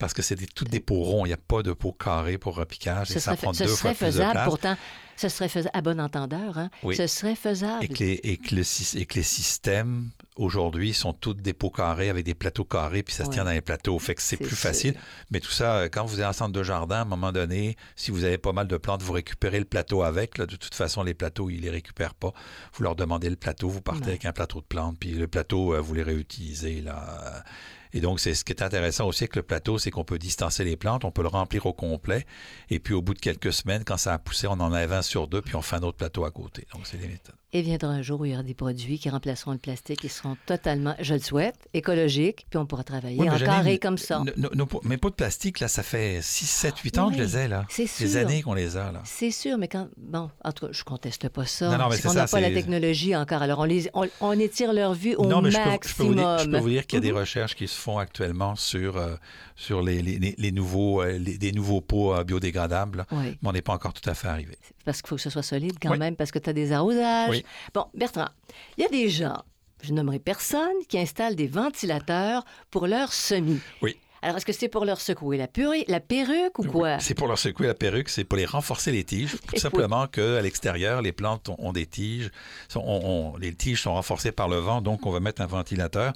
Parce 0.00 0.14
que 0.14 0.22
c'est 0.22 0.34
des- 0.34 0.46
toutes 0.48 0.70
des 0.70 0.80
pots 0.80 1.02
ronds. 1.04 1.24
Il 1.26 1.28
n'y 1.28 1.34
a 1.34 1.36
pas 1.36 1.62
de 1.62 1.72
pot 1.72 1.92
carré 1.92 2.38
pour 2.38 2.56
repiquage. 2.56 3.08
Ce 3.08 3.18
et 3.18 3.20
ça 3.20 3.36
prend 3.36 3.52
deux 3.52 3.66
fois 3.68 3.90
plus 3.90 3.98
de 4.00 4.04
faisable, 4.06 4.32
place. 4.32 4.44
pourtant. 4.46 4.76
Ce 5.16 5.28
serait 5.28 5.50
faisable, 5.50 5.70
à 5.74 5.82
bon 5.82 6.00
entendeur, 6.00 6.56
hein? 6.56 6.70
Oui. 6.82 6.96
Ce 6.96 7.06
serait 7.06 7.34
faisable. 7.36 7.84
Et 7.84 7.88
que, 7.88 8.02
les, 8.02 8.12
et, 8.24 8.38
que 8.38 8.54
le 8.54 8.62
sy- 8.64 8.96
et 8.98 9.04
que 9.04 9.16
les 9.16 9.22
systèmes, 9.22 10.08
aujourd'hui, 10.36 10.94
sont 10.94 11.12
tous 11.12 11.34
des 11.34 11.52
pots 11.52 11.68
carrés 11.68 12.08
avec 12.08 12.24
des 12.24 12.32
plateaux 12.32 12.64
carrés, 12.64 13.02
puis 13.02 13.14
ça 13.14 13.24
se 13.24 13.28
Ouais. 13.28 13.34
tient 13.34 13.44
dans 13.44 13.50
les 13.50 13.60
plateaux. 13.60 13.98
Fait 13.98 14.14
que 14.14 14.22
c'est 14.22 14.38
plus 14.38 14.48
sûr. 14.48 14.56
facile. 14.56 14.94
Mais 15.30 15.40
tout 15.40 15.50
ça, 15.50 15.74
euh, 15.76 15.88
quand 15.92 16.06
vous 16.06 16.20
êtes 16.20 16.26
en 16.26 16.32
centre 16.32 16.52
de 16.52 16.62
jardin, 16.62 16.96
à 16.96 17.02
un 17.02 17.04
moment 17.04 17.32
donné, 17.32 17.76
si 17.96 18.10
vous 18.10 18.24
avez 18.24 18.38
pas 18.38 18.52
mal 18.52 18.66
de 18.66 18.78
plantes, 18.78 19.02
vous 19.02 19.12
récupérez 19.12 19.58
le 19.58 19.66
plateau 19.66 20.02
avec. 20.02 20.38
Là, 20.38 20.46
de 20.46 20.56
toute 20.56 20.74
façon, 20.74 21.02
les 21.02 21.12
plateaux, 21.12 21.50
ils 21.50 21.60
les 21.60 21.70
récupèrent 21.70 22.14
pas. 22.14 22.32
Vous 22.72 22.82
leur 22.82 22.96
demandez 22.96 23.28
le 23.28 23.36
plateau, 23.36 23.68
vous 23.68 23.82
partez 23.82 24.04
Ouais. 24.04 24.08
avec 24.12 24.24
un 24.24 24.32
plateau 24.32 24.60
de 24.62 24.66
plantes, 24.66 24.96
puis 24.98 25.10
le 25.10 25.28
plateau, 25.28 25.74
euh, 25.74 25.80
vous 25.80 25.92
les 25.92 26.02
réutilisez. 26.02 26.80
Là. 26.80 27.44
Et 27.92 28.00
donc, 28.00 28.20
c'est 28.20 28.34
ce 28.34 28.44
qui 28.44 28.52
est 28.52 28.62
intéressant 28.62 29.06
aussi 29.06 29.24
avec 29.24 29.36
le 29.36 29.42
plateau, 29.42 29.78
c'est 29.78 29.90
qu'on 29.90 30.04
peut 30.04 30.18
distancer 30.18 30.64
les 30.64 30.76
plantes, 30.76 31.04
on 31.04 31.10
peut 31.10 31.22
le 31.22 31.28
remplir 31.28 31.66
au 31.66 31.72
complet. 31.72 32.26
Et 32.68 32.78
puis, 32.78 32.94
au 32.94 33.02
bout 33.02 33.14
de 33.14 33.20
quelques 33.20 33.52
semaines, 33.52 33.84
quand 33.84 33.96
ça 33.96 34.14
a 34.14 34.18
poussé, 34.18 34.46
on 34.46 34.52
en 34.52 34.72
avait 34.72 34.94
un 34.94 35.02
sur 35.02 35.28
deux, 35.28 35.42
puis 35.42 35.56
on 35.56 35.62
fait 35.62 35.76
un 35.76 35.82
autre 35.82 35.96
plateau 35.96 36.24
à 36.24 36.30
côté. 36.30 36.66
Donc, 36.74 36.86
c'est 36.86 36.98
les 36.98 37.08
méthodes. 37.08 37.39
Et 37.52 37.62
viendra 37.62 37.88
un 37.90 38.00
jour 38.02 38.20
où 38.20 38.24
il 38.26 38.30
y 38.30 38.34
aura 38.34 38.44
des 38.44 38.54
produits 38.54 39.00
qui 39.00 39.10
remplaceront 39.10 39.50
le 39.50 39.58
plastique, 39.58 40.00
qui 40.02 40.08
seront 40.08 40.36
totalement, 40.46 40.94
je 41.00 41.14
le 41.14 41.20
souhaite, 41.20 41.56
écologiques, 41.74 42.46
puis 42.48 42.58
on 42.58 42.64
pourra 42.66 42.84
travailler 42.84 43.18
Oui, 43.18 43.28
en 43.28 43.36
carré 43.38 43.80
comme 43.80 43.98
ça. 43.98 44.20
Nos- 44.20 44.32
nos- 44.36 44.54
nos 44.54 44.66
pots- 44.66 44.80
mes 44.84 44.96
pots 44.98 45.10
de 45.10 45.16
plastique, 45.16 45.58
là, 45.58 45.66
ça 45.66 45.82
fait 45.82 46.20
6, 46.22 46.46
7, 46.48 46.78
8 46.78 46.98
ans 46.98 47.08
que 47.10 47.16
je 47.16 47.22
les 47.22 47.36
ai, 47.36 47.48
là. 47.48 47.64
C'est 47.68 47.88
sûr. 47.88 48.06
Des 48.06 48.16
années 48.18 48.42
qu'on 48.42 48.54
les 48.54 48.76
a, 48.76 48.92
là. 48.92 49.02
C'est 49.04 49.32
sûr, 49.32 49.58
mais 49.58 49.66
quand. 49.66 49.88
Bon, 49.96 50.30
en 50.44 50.52
tout 50.52 50.66
cas, 50.66 50.72
je 50.72 50.84
conteste 50.84 51.28
pas 51.28 51.44
ça. 51.44 51.70
Non, 51.70 51.78
non, 51.78 51.88
mais 51.88 51.96
c'est 51.96 52.06
ça, 52.06 52.14
n'a 52.14 52.26
pas 52.28 52.38
la 52.40 52.50
technologie 52.52 53.16
encore. 53.16 53.42
Alors, 53.42 53.58
on, 53.58 53.64
les, 53.64 53.90
on, 53.94 54.06
on 54.20 54.38
étire 54.38 54.72
leur 54.72 54.94
vue 54.94 55.16
au 55.16 55.26
non, 55.26 55.42
mais 55.42 55.50
je 55.50 55.58
peux, 55.58 55.64
maximum. 55.70 55.80
je 55.90 55.96
peux 55.96 56.04
vous 56.04 56.14
dire, 56.14 56.38
je 56.38 56.50
peux 56.50 56.58
vous 56.58 56.68
dire 56.68 56.86
qu'il 56.86 56.98
y 56.98 57.02
a 57.02 57.02
des 57.02 57.12
Mhm. 57.12 57.18
recherches 57.18 57.56
qui 57.56 57.66
se 57.66 57.74
font 57.76 57.98
actuellement 57.98 58.54
sur, 58.54 58.96
euh, 58.96 59.16
sur 59.56 59.82
les, 59.82 60.02
les- 60.02 60.20
les- 60.20 60.36
les 60.38 60.52
nouveaux, 60.52 61.02
euh, 61.02 61.18
les- 61.18 61.50
nouveaux 61.52 61.80
pots 61.80 62.14
euh, 62.14 62.22
biodégradables. 62.22 63.06
Oui, 63.10 63.36
mais 63.42 63.48
on 63.48 63.52
n'est 63.52 63.60
pas 63.62 63.72
encore 63.74 63.92
tout 63.92 64.08
à 64.08 64.14
fait 64.14 64.28
arrivé. 64.28 64.56
parce 64.84 65.02
qu'il 65.02 65.08
faut 65.10 65.16
que 65.16 65.22
ce 65.22 65.30
soit 65.30 65.42
solide 65.42 65.74
quand 65.80 65.96
même, 65.96 66.16
parce 66.16 66.30
que 66.32 66.38
tu 66.38 66.50
as 66.50 66.52
des 66.52 66.72
arrosages. 66.72 67.39
Oui. 67.40 67.70
Bon, 67.74 67.86
Bertrand, 67.94 68.28
il 68.78 68.82
y 68.82 68.86
a 68.86 68.88
des 68.88 69.08
gens, 69.08 69.42
je 69.82 69.92
nommerai 69.92 70.18
personne, 70.18 70.76
qui 70.88 70.98
installent 70.98 71.36
des 71.36 71.46
ventilateurs 71.46 72.44
pour 72.70 72.86
leurs 72.86 73.12
semis. 73.12 73.60
Oui. 73.82 73.96
Alors, 74.22 74.36
est-ce 74.36 74.44
que 74.44 74.52
c'est 74.52 74.68
pour 74.68 74.84
leur 74.84 75.00
secouer 75.00 75.38
la, 75.38 75.48
purée, 75.48 75.86
la 75.88 75.98
perruque 75.98 76.58
ou 76.58 76.64
quoi? 76.64 76.98
C'est 76.98 77.14
pour 77.14 77.26
leur 77.26 77.38
secouer 77.38 77.66
la 77.66 77.74
perruque, 77.74 78.10
c'est 78.10 78.24
pour 78.24 78.36
les 78.36 78.44
renforcer 78.44 78.92
les 78.92 79.02
tiges. 79.02 79.36
Tout 79.48 79.56
simplement 79.58 80.06
qu'à 80.08 80.42
l'extérieur, 80.42 81.00
les 81.00 81.12
plantes 81.12 81.48
ont, 81.48 81.56
ont 81.58 81.72
des 81.72 81.86
tiges. 81.86 82.30
sont- 82.68 83.34
les 83.40 83.54
tiges 83.54 83.80
sont 83.82 83.94
renforcées 83.94 84.32
par 84.32 84.48
le 84.48 84.58
vent, 84.58 84.82
donc 84.82 85.06
on 85.06 85.10
va 85.10 85.20
mettre 85.20 85.40
un 85.40 85.46
ventilateur. 85.46 86.12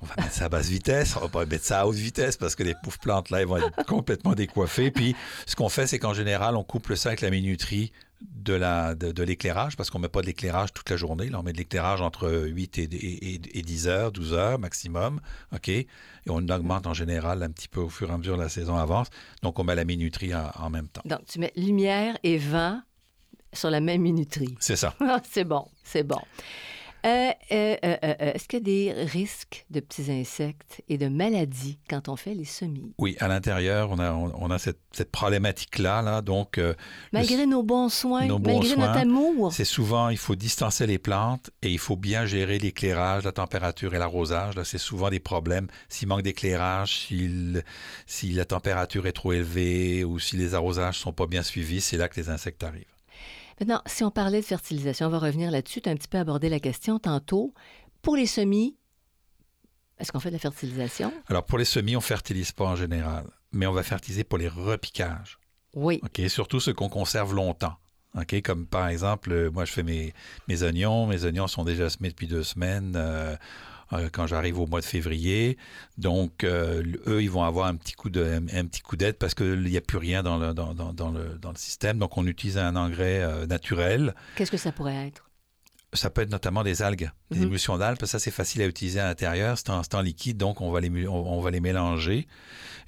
On 0.00 0.06
va 0.06 0.14
mettre 0.16 0.32
ça 0.32 0.44
à 0.44 0.48
basse 0.48 0.68
vitesse, 0.68 1.16
on 1.16 1.20
va 1.20 1.28
pas 1.28 1.44
mettre 1.44 1.64
ça 1.64 1.80
à 1.80 1.86
haute 1.86 1.96
vitesse 1.96 2.36
parce 2.36 2.54
que 2.54 2.62
les 2.62 2.74
pauvres 2.82 2.98
plantes 2.98 3.30
là, 3.30 3.40
elles 3.40 3.46
vont 3.48 3.56
être 3.58 3.72
complètement 3.86 4.32
décoiffées. 4.34 4.90
Puis 4.92 5.14
ce 5.44 5.56
qu'on 5.56 5.68
fait, 5.68 5.86
c'est 5.88 5.98
qu'en 5.98 6.14
général, 6.14 6.56
on 6.56 6.62
couple 6.62 6.96
ça 6.96 7.08
avec 7.10 7.20
la 7.20 7.30
minuterie 7.30 7.92
de 8.20 8.52
la 8.54 8.94
de, 8.94 9.12
de 9.12 9.22
l'éclairage 9.22 9.76
parce 9.76 9.90
qu'on 9.90 9.98
met 9.98 10.08
pas 10.08 10.20
de 10.22 10.26
l'éclairage 10.26 10.72
toute 10.72 10.88
la 10.90 10.96
journée. 10.96 11.28
Là, 11.28 11.38
on 11.38 11.42
met 11.42 11.52
de 11.52 11.58
l'éclairage 11.58 12.00
entre 12.00 12.28
8 12.30 12.78
et, 12.78 12.82
et, 12.82 13.34
et- 13.34 13.58
et 13.58 13.62
10 13.62 13.86
heures, 13.88 14.10
12 14.12 14.32
heures 14.34 14.58
maximum. 14.58 15.20
OK? 15.54 15.68
Et 15.68 15.86
on 16.28 16.38
augmente 16.48 16.86
en 16.86 16.94
général 16.94 17.42
un 17.42 17.50
petit 17.50 17.68
peu 17.68 17.80
au 17.80 17.88
fur 17.88 18.10
et 18.10 18.12
à 18.12 18.18
mesure 18.18 18.36
que 18.36 18.40
la 18.42 18.48
saison 18.48 18.76
avance. 18.76 19.08
Donc 19.42 19.58
on 19.58 19.64
met 19.64 19.74
la 19.74 19.84
minuterie 19.84 20.34
en, 20.34 20.50
en 20.56 20.70
même 20.70 20.88
temps. 20.88 21.02
Donc, 21.04 21.24
tu 21.26 21.38
mets 21.38 21.52
lumière 21.56 22.18
et 22.24 22.38
vent 22.38 22.80
sur 23.52 23.70
la 23.70 23.80
même 23.80 24.02
minuterie. 24.02 24.54
C'est 24.60 24.76
ça. 24.76 24.94
C'est 25.30 25.44
bon, 25.44 25.66
c'est 25.84 26.02
bon. 26.02 26.20
Euh, 27.08 27.32
euh, 27.52 27.76
euh, 27.84 28.32
Est-ce 28.34 28.48
qu'il 28.48 28.58
y 28.58 28.62
a 28.62 28.64
des 28.64 29.04
risques 29.04 29.64
de 29.70 29.80
petits 29.80 30.10
insectes 30.10 30.82
et 30.88 30.98
de 30.98 31.08
maladies 31.08 31.78
quand 31.88 32.08
on 32.08 32.16
fait 32.16 32.34
les 32.34 32.44
semis? 32.44 32.92
Oui, 32.98 33.16
à 33.20 33.28
l'intérieur, 33.28 33.90
on 33.90 33.98
a, 33.98 34.12
on, 34.12 34.32
on 34.34 34.50
a 34.50 34.58
cette, 34.58 34.80
cette 34.92 35.10
problématique-là. 35.10 36.02
Là, 36.02 36.22
donc, 36.22 36.60
Malgré 37.12 37.46
nos 37.46 37.62
bons 37.62 37.88
soins, 37.88 38.26
nos 38.26 38.38
bons 38.38 38.58
malgré 38.58 38.76
notre 38.76 38.98
amour. 38.98 39.52
c'est 39.52 39.64
souvent, 39.64 40.08
il 40.08 40.18
faut 40.18 40.34
distancer 40.34 40.86
les 40.86 40.98
plantes 40.98 41.50
et 41.62 41.70
il 41.70 41.78
faut 41.78 41.96
bien 41.96 42.26
gérer 42.26 42.58
l'éclairage, 42.58 43.24
la 43.24 43.32
température 43.32 43.94
et 43.94 43.98
l'arrosage. 43.98 44.54
Là, 44.54 44.64
c'est 44.64 44.78
souvent 44.78 45.10
des 45.10 45.20
problèmes. 45.20 45.68
S'il 45.88 46.08
manque 46.08 46.22
d'éclairage, 46.22 47.08
si 48.06 48.32
la 48.32 48.44
température 48.44 49.06
est 49.06 49.12
trop 49.12 49.32
élevée 49.32 50.04
ou 50.04 50.18
si 50.18 50.36
les 50.36 50.54
arrosages 50.54 50.98
sont 50.98 51.12
pas 51.12 51.26
bien 51.26 51.42
suivis, 51.42 51.80
c'est 51.80 51.96
là 51.96 52.08
que 52.08 52.20
les 52.20 52.28
insectes 52.28 52.62
arrivent. 52.64 52.97
Maintenant, 53.60 53.82
si 53.86 54.04
on 54.04 54.10
parlait 54.10 54.40
de 54.40 54.46
fertilisation, 54.46 55.06
on 55.06 55.10
va 55.10 55.18
revenir 55.18 55.50
là-dessus. 55.50 55.80
Tu 55.80 55.88
as 55.88 55.92
un 55.92 55.96
petit 55.96 56.08
peu 56.08 56.18
abordé 56.18 56.48
la 56.48 56.60
question 56.60 56.98
tantôt. 56.98 57.54
Pour 58.02 58.16
les 58.16 58.26
semis, 58.26 58.76
est-ce 59.98 60.12
qu'on 60.12 60.20
fait 60.20 60.30
de 60.30 60.34
la 60.34 60.40
fertilisation? 60.40 61.12
Alors, 61.26 61.44
pour 61.44 61.58
les 61.58 61.64
semis, 61.64 61.96
on 61.96 62.00
fertilise 62.00 62.52
pas 62.52 62.66
en 62.66 62.76
général, 62.76 63.24
mais 63.52 63.66
on 63.66 63.72
va 63.72 63.82
fertiliser 63.82 64.24
pour 64.24 64.38
les 64.38 64.48
repiquages. 64.48 65.38
Oui. 65.74 66.00
OK? 66.02 66.28
Surtout 66.28 66.60
ceux 66.60 66.72
qu'on 66.72 66.88
conserve 66.88 67.34
longtemps. 67.34 67.74
OK? 68.16 68.40
Comme 68.42 68.66
par 68.66 68.88
exemple, 68.88 69.32
euh, 69.32 69.50
moi, 69.50 69.64
je 69.64 69.72
fais 69.72 69.82
mes, 69.82 70.14
mes 70.46 70.62
oignons. 70.62 71.06
Mes 71.06 71.24
oignons 71.24 71.48
sont 71.48 71.64
déjà 71.64 71.90
semés 71.90 72.10
depuis 72.10 72.28
deux 72.28 72.44
semaines 72.44 72.94
euh, 72.96 73.36
euh, 73.92 74.08
quand 74.12 74.26
j'arrive 74.26 74.58
au 74.58 74.66
mois 74.66 74.80
de 74.80 74.84
février. 74.84 75.56
Donc, 75.96 76.44
euh, 76.44 76.82
eux, 77.06 77.22
ils 77.22 77.30
vont 77.30 77.44
avoir 77.44 77.66
un 77.66 77.74
petit 77.76 77.92
coup 77.94 78.10
de, 78.10 78.22
un, 78.52 78.64
petit 78.66 78.80
coup 78.80 78.96
d'aide 78.96 79.16
parce 79.16 79.34
qu'il 79.34 79.60
n'y 79.62 79.76
a 79.76 79.80
plus 79.80 79.98
rien 79.98 80.22
dans 80.22 80.38
le, 80.38 80.54
dans- 80.54 80.74
dans 80.74 81.10
le, 81.10 81.38
dans 81.40 81.50
le 81.50 81.56
système. 81.56 81.98
Donc, 81.98 82.16
on 82.16 82.26
utilise 82.26 82.58
un 82.58 82.76
engrais 82.76 83.20
euh, 83.22 83.46
naturel. 83.46 84.14
Qu'est-ce 84.36 84.50
que 84.50 84.56
ça 84.56 84.72
pourrait 84.72 85.06
être? 85.08 85.27
Ça 85.94 86.10
peut 86.10 86.20
être 86.20 86.30
notamment 86.30 86.62
des 86.64 86.82
algues, 86.82 87.10
des 87.30 87.38
Mhm. 87.38 87.44
émulsions 87.46 87.78
d'algues. 87.78 88.04
Ça, 88.04 88.18
c'est 88.18 88.30
facile 88.30 88.60
à 88.60 88.66
utiliser 88.66 89.00
à 89.00 89.06
l'intérieur. 89.06 89.56
C'est 89.56 89.70
en, 89.94 90.00
liquide, 90.02 90.36
donc 90.36 90.60
on 90.60 90.70
va, 90.70 90.80
les, 90.80 91.08
on, 91.08 91.32
on 91.38 91.40
va 91.40 91.50
les 91.50 91.60
mélanger. 91.60 92.26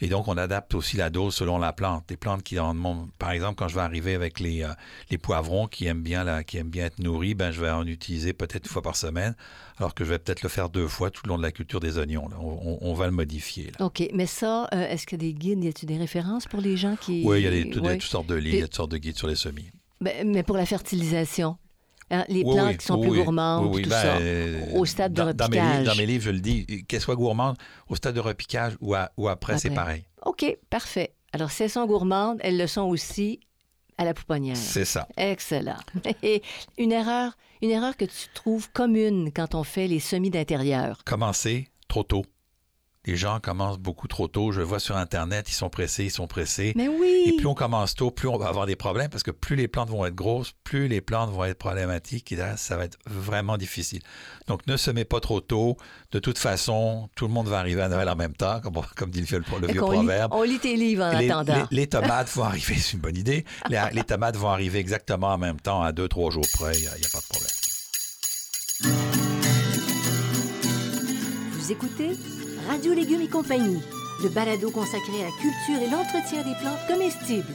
Et 0.03 0.09
donc, 0.09 0.29
on 0.29 0.37
adapte 0.37 0.75
aussi 0.75 0.99
la 0.99 1.09
dose 1.09 1.35
selon 1.35 1.57
la 1.59 1.73
plante. 1.73 2.05
Des 2.09 2.19
plantes 2.19 2.43
qui 2.43 2.59
en 2.59 2.75
demandent- 2.75 3.09
par 3.19 3.31
exemple, 3.31 3.55
quand 3.57 3.69
je 3.69 3.75
vais 3.75 3.81
arriver 3.81 4.15
avec 4.15 4.39
les, 4.39 4.63
euh, 4.65 4.69
les 5.11 5.17
poivrons 5.17 5.67
qui 5.67 5.87
aiment 5.87 6.03
bien 6.03 6.25
la, 6.25 6.45
qui 6.45 6.59
aiment 6.59 6.69
bien 6.69 6.87
être 6.87 6.99
nourris, 6.99 7.35
ben, 7.35 7.51
je 7.53 7.61
vais 7.63 7.71
en 7.71 7.87
utiliser 7.87 8.35
peut-être 8.35 8.65
une 8.67 8.71
fois 8.71 8.83
par 8.83 8.97
semaine, 8.97 9.35
alors 9.79 9.95
que 9.95 10.05
je 10.05 10.11
vais 10.11 10.19
peut-être 10.19 10.43
le 10.43 10.51
faire 10.51 10.69
deux 10.69 10.87
fois 10.89 11.11
tout 11.11 11.23
le 11.25 11.31
long 11.31 11.39
de 11.39 11.43
la 11.43 11.53
culture 11.53 11.81
des 11.81 11.97
oignons. 11.97 12.29
là. 12.29 12.37
On, 12.39 12.93
va 12.93 13.07
le 13.07 13.13
modifier. 13.13 13.73
là. 13.79 13.87
OK. 13.87 14.03
Mais 14.13 14.27
ça, 14.27 14.69
euh, 14.75 14.89
est-ce 14.89 15.07
qu'il 15.07 15.23
y 15.23 15.27
a 15.27 15.33
des 15.33 15.35
guides, 15.35 15.65
y 15.65 15.69
a-t-il 15.69 15.87
des 15.87 15.97
références 15.97 16.47
pour 16.47 16.61
les 16.61 16.77
gens 16.77 16.97
qui. 16.97 17.23
Oui, 17.25 17.41
il 17.41 17.45
y 17.45 17.47
a 17.47 17.51
des, 17.51 17.71
tout- 17.71 17.81
toutes 17.81 18.03
sortes 18.03 18.27
de 18.27 18.35
livres, 18.35 18.57
il 18.57 18.61
y 18.61 18.63
a 18.63 18.67
toutes 18.67 18.77
sortes 18.77 18.91
de 18.93 18.99
guides 18.99 19.17
sur 19.17 19.27
les 19.27 19.37
semis. 19.37 19.71
Ben, 20.03 20.29
mais 20.31 20.43
pour 20.43 20.57
la 20.59 20.67
fertilisation, 20.67 21.57
hein, 22.11 22.25
les 22.29 22.45
Oui, 22.45 22.55
plantes 22.55 22.69
oui, 22.73 22.77
qui 22.79 22.87
sont 22.87 22.99
oui, 22.99 23.09
plus 23.09 23.13
gourmandes, 23.25 23.73
tout 23.83 23.91
ben, 23.91 23.97
ça, 23.97 24.17
euh, 24.17 24.61
au 24.75 24.85
stade 24.85 25.13
de 25.15 25.23
dans, 25.23 25.27
dans 25.35 25.49
mes, 25.49 25.57
repiquage. 25.57 25.79
livres, 25.79 25.85
dans 25.85 25.95
mes 25.95 26.07
livres, 26.07 26.25
je 26.25 26.31
le 26.31 26.41
dis, 26.41 26.85
qu'elles 26.87 27.01
soient 27.01 27.17
gourmandes, 27.17 27.57
au 27.89 27.97
stade 27.97 28.15
de 28.15 28.21
repiquage 28.21 28.77
ou, 28.81 28.95
à- 28.95 29.11
ou 29.17 29.29
après, 29.29 29.57
c'est 29.57 29.71
pareil. 29.71 30.05
OK, 30.27 30.57
parfait. 30.69 31.15
Alors, 31.33 31.51
si 31.51 31.63
elles 31.63 31.71
sont 31.71 31.87
gourmandes, 31.87 32.39
elles 32.43 32.59
le 32.59 32.67
sont 32.67 32.83
aussi 32.83 33.41
à 33.99 34.05
la 34.05 34.15
pouponnière. 34.15 34.57
C'est 34.57 34.85
ça. 34.85 35.09
Excellent. 35.17 35.77
Et 36.23 36.43
une 36.79 36.93
erreur, 36.93 37.37
une 37.63 37.71
erreur 37.71 37.97
que 37.97 38.05
tu 38.05 38.29
trouves 38.35 38.71
commune 38.73 39.31
quand 39.35 39.55
on 39.55 39.65
fait 39.65 39.87
les 39.89 40.01
semis 40.01 40.31
d'intérieur? 40.31 41.05
commencer 41.05 41.69
trop 41.89 42.03
tôt. 42.05 42.25
Les 43.11 43.17
gens 43.17 43.41
commencent 43.41 43.81
beaucoup 43.81 44.07
trop 44.07 44.29
tôt. 44.29 44.53
Je 44.53 44.61
le 44.61 44.65
vois 44.65 44.79
sur 44.79 44.97
Internet, 44.97 45.49
ils 45.49 45.53
sont 45.55 45.69
pressés, 45.69 46.05
ils 46.05 46.11
sont 46.13 46.29
pressés. 46.29 46.73
Mais 46.77 46.87
oui! 46.87 47.25
Et 47.27 47.33
plus 47.37 47.47
on 47.49 47.55
commence 47.55 47.97
tôt, 47.97 48.13
plus 48.13 48.29
on 48.29 48.39
va 48.39 48.47
avoir 48.47 48.67
des 48.67 48.77
problèmes 48.77 49.09
parce 49.11 49.25
que 49.25 49.33
plus 49.33 49.57
les 49.57 49.67
plantes 49.67 49.91
vont 49.91 50.07
être 50.07 50.15
grosses, 50.15 50.53
plus 50.63 50.87
les 50.87 51.01
plantes 51.01 51.29
vont 51.33 51.43
être 51.43 51.59
problématiques 51.59 52.31
et 52.31 52.37
là, 52.37 52.57
ça 52.57 52.77
va 52.77 52.85
être 52.85 52.99
vraiment 53.07 53.57
difficile. 53.57 54.01
Donc, 54.47 54.65
ne 54.69 54.77
semez 54.77 55.05
pas 55.05 55.19
trop 55.19 55.41
tôt. 55.41 55.77
De 56.13 56.21
toute 56.21 56.39
façon, 56.39 57.11
tout 57.17 57.27
le 57.27 57.33
monde 57.33 57.49
va 57.49 57.59
arriver 57.59 57.83
à 57.83 57.89
Noël 57.89 58.09
en 58.09 58.15
même 58.15 58.35
temps, 58.35 58.61
comme, 58.61 58.75
comme 58.97 59.11
dit 59.11 59.19
le, 59.19 59.27
vieux- 59.27 59.43
le 59.61 59.67
lit- 59.67 59.75
proverbe. 59.75 60.33
on 60.33 60.45
lit 60.45 60.61
tes 60.61 60.77
livres 60.77 61.03
en 61.03 61.19
les, 61.19 61.29
attendant. 61.29 61.67
les- 61.73 61.77
les 61.79 61.87
tomates 61.89 62.31
vont 62.31 62.45
arriver, 62.45 62.77
c'est 62.77 62.93
une 62.93 63.01
bonne 63.01 63.17
idée. 63.17 63.45
Les, 63.71 63.83
les 63.93 64.05
tomates 64.05 64.37
vont 64.37 64.51
arriver 64.51 64.79
exactement 64.79 65.33
en 65.35 65.39
même 65.39 65.61
temps, 65.61 65.83
à 65.83 65.91
deux, 65.91 66.07
trois 66.07 66.31
jours 66.31 66.47
près, 66.53 66.75
il 66.77 66.83
n'y 66.83 66.87
a 66.87 66.93
pas 67.13 67.19
de 67.19 67.27
problème. 67.29 67.51
Vous 71.59 71.73
écoutez 71.73 72.11
Radio 72.69 72.93
Légumes 72.93 73.23
et 73.23 73.29
compagnie, 73.29 73.81
le 74.23 74.29
balado 74.29 74.71
consacré 74.71 75.23
à 75.23 75.27
la 75.27 75.33
culture 75.33 75.83
et 75.83 75.91
l'entretien 75.91 76.43
des 76.43 76.55
plantes 76.61 76.87
comestibles. 76.89 77.47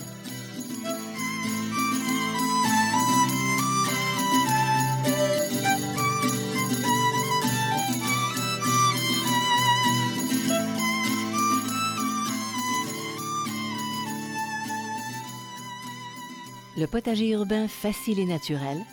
Le 16.78 16.88
potager 16.88 17.30
urbain 17.30 17.68
facile 17.68 18.20
et 18.20 18.26
naturel, 18.26 18.86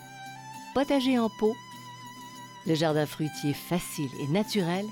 potager 0.74 1.18
en 1.18 1.28
pot, 1.28 1.56
le 2.66 2.74
jardin 2.74 3.06
fruitier 3.06 3.54
facile 3.54 4.10
et 4.20 4.28
naturel 4.28 4.86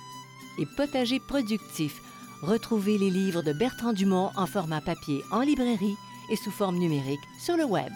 et 0.60 0.66
potager 0.66 1.18
productif. 1.18 2.00
Retrouvez 2.42 2.96
les 2.98 3.10
livres 3.10 3.42
de 3.42 3.52
Bertrand 3.52 3.92
Dumont 3.92 4.30
en 4.36 4.46
format 4.46 4.80
papier 4.80 5.24
en 5.32 5.40
librairie 5.40 5.96
et 6.30 6.36
sous 6.36 6.52
forme 6.52 6.78
numérique 6.78 7.20
sur 7.38 7.56
le 7.56 7.64
web. 7.64 7.92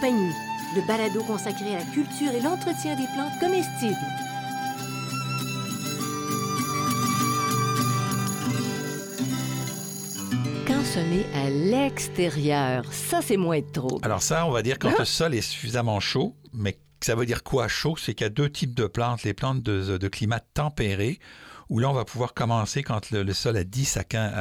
Compagnie, 0.00 0.32
le 0.76 0.86
balado 0.86 1.24
consacré 1.24 1.74
à 1.74 1.78
la 1.80 1.84
culture 1.84 2.30
et 2.32 2.40
l'entretien 2.40 2.94
des 2.94 3.06
plantes 3.14 3.36
comestibles. 3.40 3.96
Quand 10.68 10.84
semer 10.84 11.26
à 11.34 11.50
l'extérieur, 11.50 12.84
ça 12.92 13.20
c'est 13.22 13.36
moins 13.36 13.58
de 13.58 13.66
trop. 13.72 13.98
Alors 14.02 14.22
ça, 14.22 14.46
on 14.46 14.52
va 14.52 14.62
dire 14.62 14.78
quand 14.78 14.96
le 14.96 15.04
sol 15.04 15.34
est 15.34 15.40
suffisamment 15.40 15.98
chaud, 15.98 16.36
mais 16.52 16.78
ça 17.00 17.16
veut 17.16 17.26
dire 17.26 17.42
quoi 17.42 17.66
chaud? 17.66 17.96
C'est 17.96 18.14
qu'il 18.14 18.24
y 18.24 18.28
a 18.28 18.30
deux 18.30 18.50
types 18.50 18.74
de 18.74 18.86
plantes. 18.86 19.24
Les 19.24 19.34
plantes 19.34 19.64
de, 19.64 19.98
de 19.98 20.08
climat 20.08 20.38
tempéré, 20.38 21.18
où 21.70 21.78
là, 21.78 21.88
on 21.90 21.92
va 21.92 22.04
pouvoir 22.04 22.34
commencer 22.34 22.82
quand 22.82 23.10
le, 23.10 23.22
le 23.22 23.34
sol 23.34 23.56
est 23.56 23.64
10 23.64 23.96
à, 23.98 24.04
15, 24.04 24.32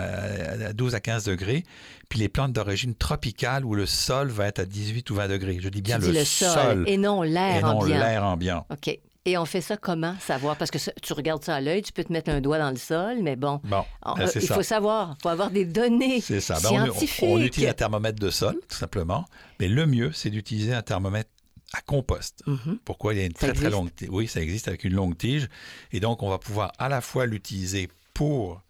à 0.68 0.74
12 0.74 0.96
à 0.96 1.00
15 1.00 1.26
degrés, 1.26 1.64
puis 2.10 2.20
les 2.20 2.30
plantes 2.30 2.54
d'origine 2.54 2.96
tropicale, 2.96 3.66
où 3.66 3.76
le 3.76 3.86
sol 3.86 4.30
va 4.30 4.48
être 4.48 4.60
à 4.60 4.66
18 4.66 5.10
ou 5.10 5.16
20 5.16 5.28
degrés. 5.28 5.58
Je 5.62 5.70
dis 5.70 5.82
bien 5.82 5.98
le, 5.98 6.24
sol, 6.24 6.84
et 6.88 6.98
non 6.98 7.22
l'air 7.22 7.58
et 7.58 7.62
non 7.62 7.80
ambiant. 7.80 7.98
l'air 7.98 8.24
ambiant. 8.24 8.66
OK. 8.72 8.98
Et 9.26 9.38
on 9.38 9.44
fait 9.44 9.60
ça 9.60 9.76
comment 9.76 10.16
savoir? 10.22 10.56
Parce 10.56 10.72
que 10.72 10.80
ça- 10.80 10.94
tu 11.04 11.12
regardes 11.12 11.44
ça 11.44 11.56
à 11.56 11.60
l'œil, 11.60 11.82
tu 11.82 11.92
peux 11.92 12.06
te 12.06 12.14
mettre 12.14 12.30
un 12.30 12.40
doigt 12.40 12.60
dans 12.60 12.70
le 12.70 12.78
sol, 12.78 13.18
mais 13.22 13.36
bon, 13.36 13.60
Bon, 13.66 13.84
on- 14.06 14.14
ben, 14.16 14.30
il 14.34 14.42
ça. 14.42 14.56
faut 14.56 14.64
savoir, 14.64 15.16
il 15.20 15.22
faut 15.22 15.28
avoir 15.28 15.50
des 15.52 15.66
données 15.66 16.22
C'est 16.22 16.40
ça. 16.40 16.54
Ben, 16.64 16.70
on- 16.70 16.70
scientifiques. 16.86 17.26
on, 17.28 17.34
on 17.34 17.40
utilise 17.42 17.68
un 17.68 17.74
thermomètre 17.74 18.20
de 18.22 18.30
sol, 18.30 18.58
tout 18.70 18.78
simplement. 18.78 19.26
Mais 19.60 19.68
le 19.68 19.86
mieux, 19.86 20.12
c'est 20.14 20.30
d'utiliser 20.30 20.74
un 20.74 20.82
thermomètre 20.82 21.30
à 21.74 21.82
compost. 21.82 22.44
Mhm. 22.46 22.80
Pourquoi? 22.86 23.14
Il 23.14 23.20
y 23.20 23.24
a 23.24 23.26
une 23.26 23.36
Ça 23.36 23.48
très 23.48 23.54
très 23.54 23.70
longue 23.70 23.94
tige. 23.94 24.10
Oui, 24.12 24.28
ça 24.28 24.42
existe 24.42 24.68
avec 24.68 24.84
une 24.84 24.94
longue 24.94 25.18
tige. 25.18 25.50
Et 25.92 26.00
donc, 26.00 26.24
on 26.24 26.30
va 26.30 26.38
pouvoir 26.38 26.72
à 26.78 26.90
la 26.90 27.02
fois 27.02 27.26
l'utiliser 27.26 27.90
pour 28.14 28.62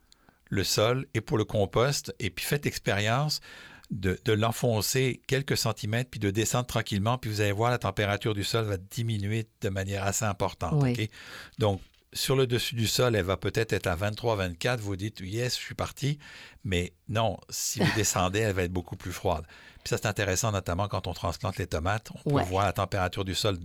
le 0.49 0.63
sol 0.63 1.07
et 1.13 1.21
pour 1.21 1.37
le 1.37 1.45
compost. 1.45 2.13
Et 2.19 2.29
puis, 2.29 2.45
faites 2.45 2.65
expérience 2.65 3.41
de, 3.91 4.19
de 4.25 4.33
l'enfoncer 4.33 5.21
quelques 5.27 5.57
centimètres, 5.57 6.09
puis 6.09 6.19
de 6.19 6.31
descendre 6.31 6.67
tranquillement. 6.67 7.17
Puis, 7.17 7.29
vous 7.29 7.41
allez 7.41 7.51
voir, 7.51 7.71
la 7.71 7.77
température 7.77 8.33
du 8.33 8.43
sol 8.43 8.65
va 8.65 8.77
diminuer 8.77 9.47
de 9.61 9.69
manière 9.69 10.03
assez 10.03 10.25
importante. 10.25 10.81
Oui. 10.81 11.09
Donc, 11.59 11.81
sur 12.13 12.35
le 12.35 12.47
dessus 12.47 12.75
du 12.75 12.87
sol, 12.87 13.15
elle 13.15 13.25
va 13.25 13.37
peut-être 13.37 13.73
être 13.73 13.87
à 13.87 13.95
23, 13.95 14.35
24. 14.37 14.79
Vous 14.79 14.95
dites, 14.95 15.19
yes, 15.19 15.55
je 15.55 15.61
suis 15.61 15.75
parti. 15.75 16.19
Mais 16.63 16.93
non, 17.09 17.37
si 17.49 17.79
vous 17.79 17.91
descendez, 17.95 18.39
elle 18.39 18.55
va 18.55 18.63
être 18.63 18.73
beaucoup 18.73 18.95
plus 18.95 19.11
froide. 19.11 19.45
Puis 19.87 19.95
ça, 19.95 20.01
c'est 20.01 20.09
intéressant, 20.09 20.51
notamment 20.51 20.89
quand 20.89 21.07
on 21.07 21.13
transplante 21.13 21.55
les 21.55 21.65
tomates. 21.65 22.11
On 22.25 22.31
peut 22.35 22.43
voir 22.43 22.65
la 22.65 22.73
température 22.73 23.23
du 23.23 23.33
sol 23.33 23.57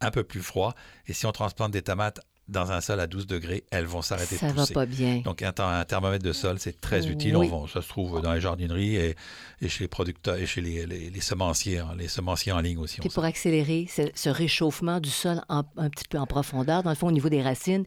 un 0.00 0.10
peu 0.10 0.24
plus 0.24 0.42
froid. 0.42 0.74
Et 1.06 1.12
si 1.12 1.26
on 1.26 1.30
transplante 1.30 1.70
des 1.70 1.82
tomates 1.82 2.18
dans 2.50 2.70
un 2.72 2.80
sol 2.80 3.00
à 3.00 3.06
12 3.06 3.26
degrés, 3.26 3.64
elles 3.70 3.86
vont 3.86 4.02
s'arrêter 4.02 4.36
Ça 4.36 4.48
de 4.48 4.52
va 4.52 4.62
pousser. 4.62 4.74
pas 4.74 4.86
bien. 4.86 5.18
Donc, 5.24 5.40
un, 5.42 5.52
un 5.58 5.84
thermomètre 5.84 6.24
de 6.24 6.32
sol, 6.32 6.56
c'est 6.58 6.80
très 6.80 7.06
utile. 7.06 7.36
Oui. 7.36 7.48
On 7.52 7.62
va- 7.64 7.68
ça 7.72 7.80
se 7.80 7.88
trouve 7.88 8.20
dans 8.20 8.32
les 8.32 8.40
jardineries 8.40 8.96
et, 8.96 9.16
et 9.62 9.68
chez 9.68 9.84
les 9.84 9.88
producteurs 9.88 10.36
et 10.36 10.46
chez 10.46 10.60
les, 10.60 10.84
les- 10.86 11.10
les 11.10 11.20
semenciers, 11.20 11.78
hein, 11.78 11.94
les 11.96 12.08
semenciers 12.08 12.52
en 12.52 12.60
ligne 12.60 12.78
aussi. 12.78 12.96
sait. 13.00 13.08
pour 13.08 13.24
accélérer 13.24 13.86
ce, 13.88 14.28
réchauffement 14.28 15.00
du 15.00 15.10
sol 15.10 15.40
en- 15.48 15.62
un 15.76 15.88
petit 15.90 16.08
peu 16.08 16.18
en 16.18 16.26
profondeur, 16.26 16.82
dans 16.82 16.90
le 16.90 16.96
fond, 16.96 17.06
au 17.06 17.12
niveau 17.12 17.28
des 17.28 17.42
racines, 17.42 17.84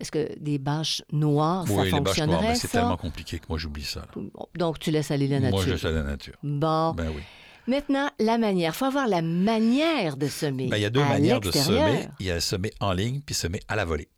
est-ce 0.00 0.10
que 0.10 0.28
des 0.38 0.58
bâches 0.58 1.02
noires, 1.12 1.66
ça 1.66 1.72
oui, 1.74 1.84
les 1.84 1.90
bâches 1.90 1.92
noires, 1.92 2.04
fonctionnerait, 2.06 2.54
c'est 2.56 2.68
ça? 2.68 2.78
tellement 2.80 2.96
compliqué 2.96 3.38
que 3.38 3.46
moi, 3.48 3.58
j'oublie 3.58 3.84
ça. 3.84 4.00
là. 4.16 4.22
Donc, 4.56 4.78
tu 4.78 4.90
laisses 4.90 5.10
aller 5.10 5.28
la 5.28 5.40
Moi, 5.40 5.50
nature. 5.50 5.62
je 5.66 5.70
laisse 5.72 5.84
à 5.84 5.90
la 5.90 6.02
nature. 6.02 6.34
Bon. 6.42 6.92
Ben 6.92 7.08
oui. 7.14 7.22
Maintenant, 7.70 8.10
la 8.18 8.36
manière. 8.36 8.72
Il 8.74 8.76
faut 8.76 8.86
avoir 8.86 9.06
la 9.06 9.22
manière 9.22 10.16
de 10.16 10.26
semer. 10.26 10.66
Ben, 10.66 10.76
il 10.76 10.82
y 10.82 10.84
a 10.86 10.90
deux 10.90 11.04
manières 11.04 11.40
de 11.40 11.52
semer. 11.52 12.08
Il 12.18 12.26
y 12.26 12.30
a 12.32 12.40
semer 12.40 12.72
en 12.80 12.92
ligne 12.92 13.20
puis 13.24 13.34
semer 13.34 13.60
à 13.68 13.76
la 13.76 13.84
volée. 13.84 14.08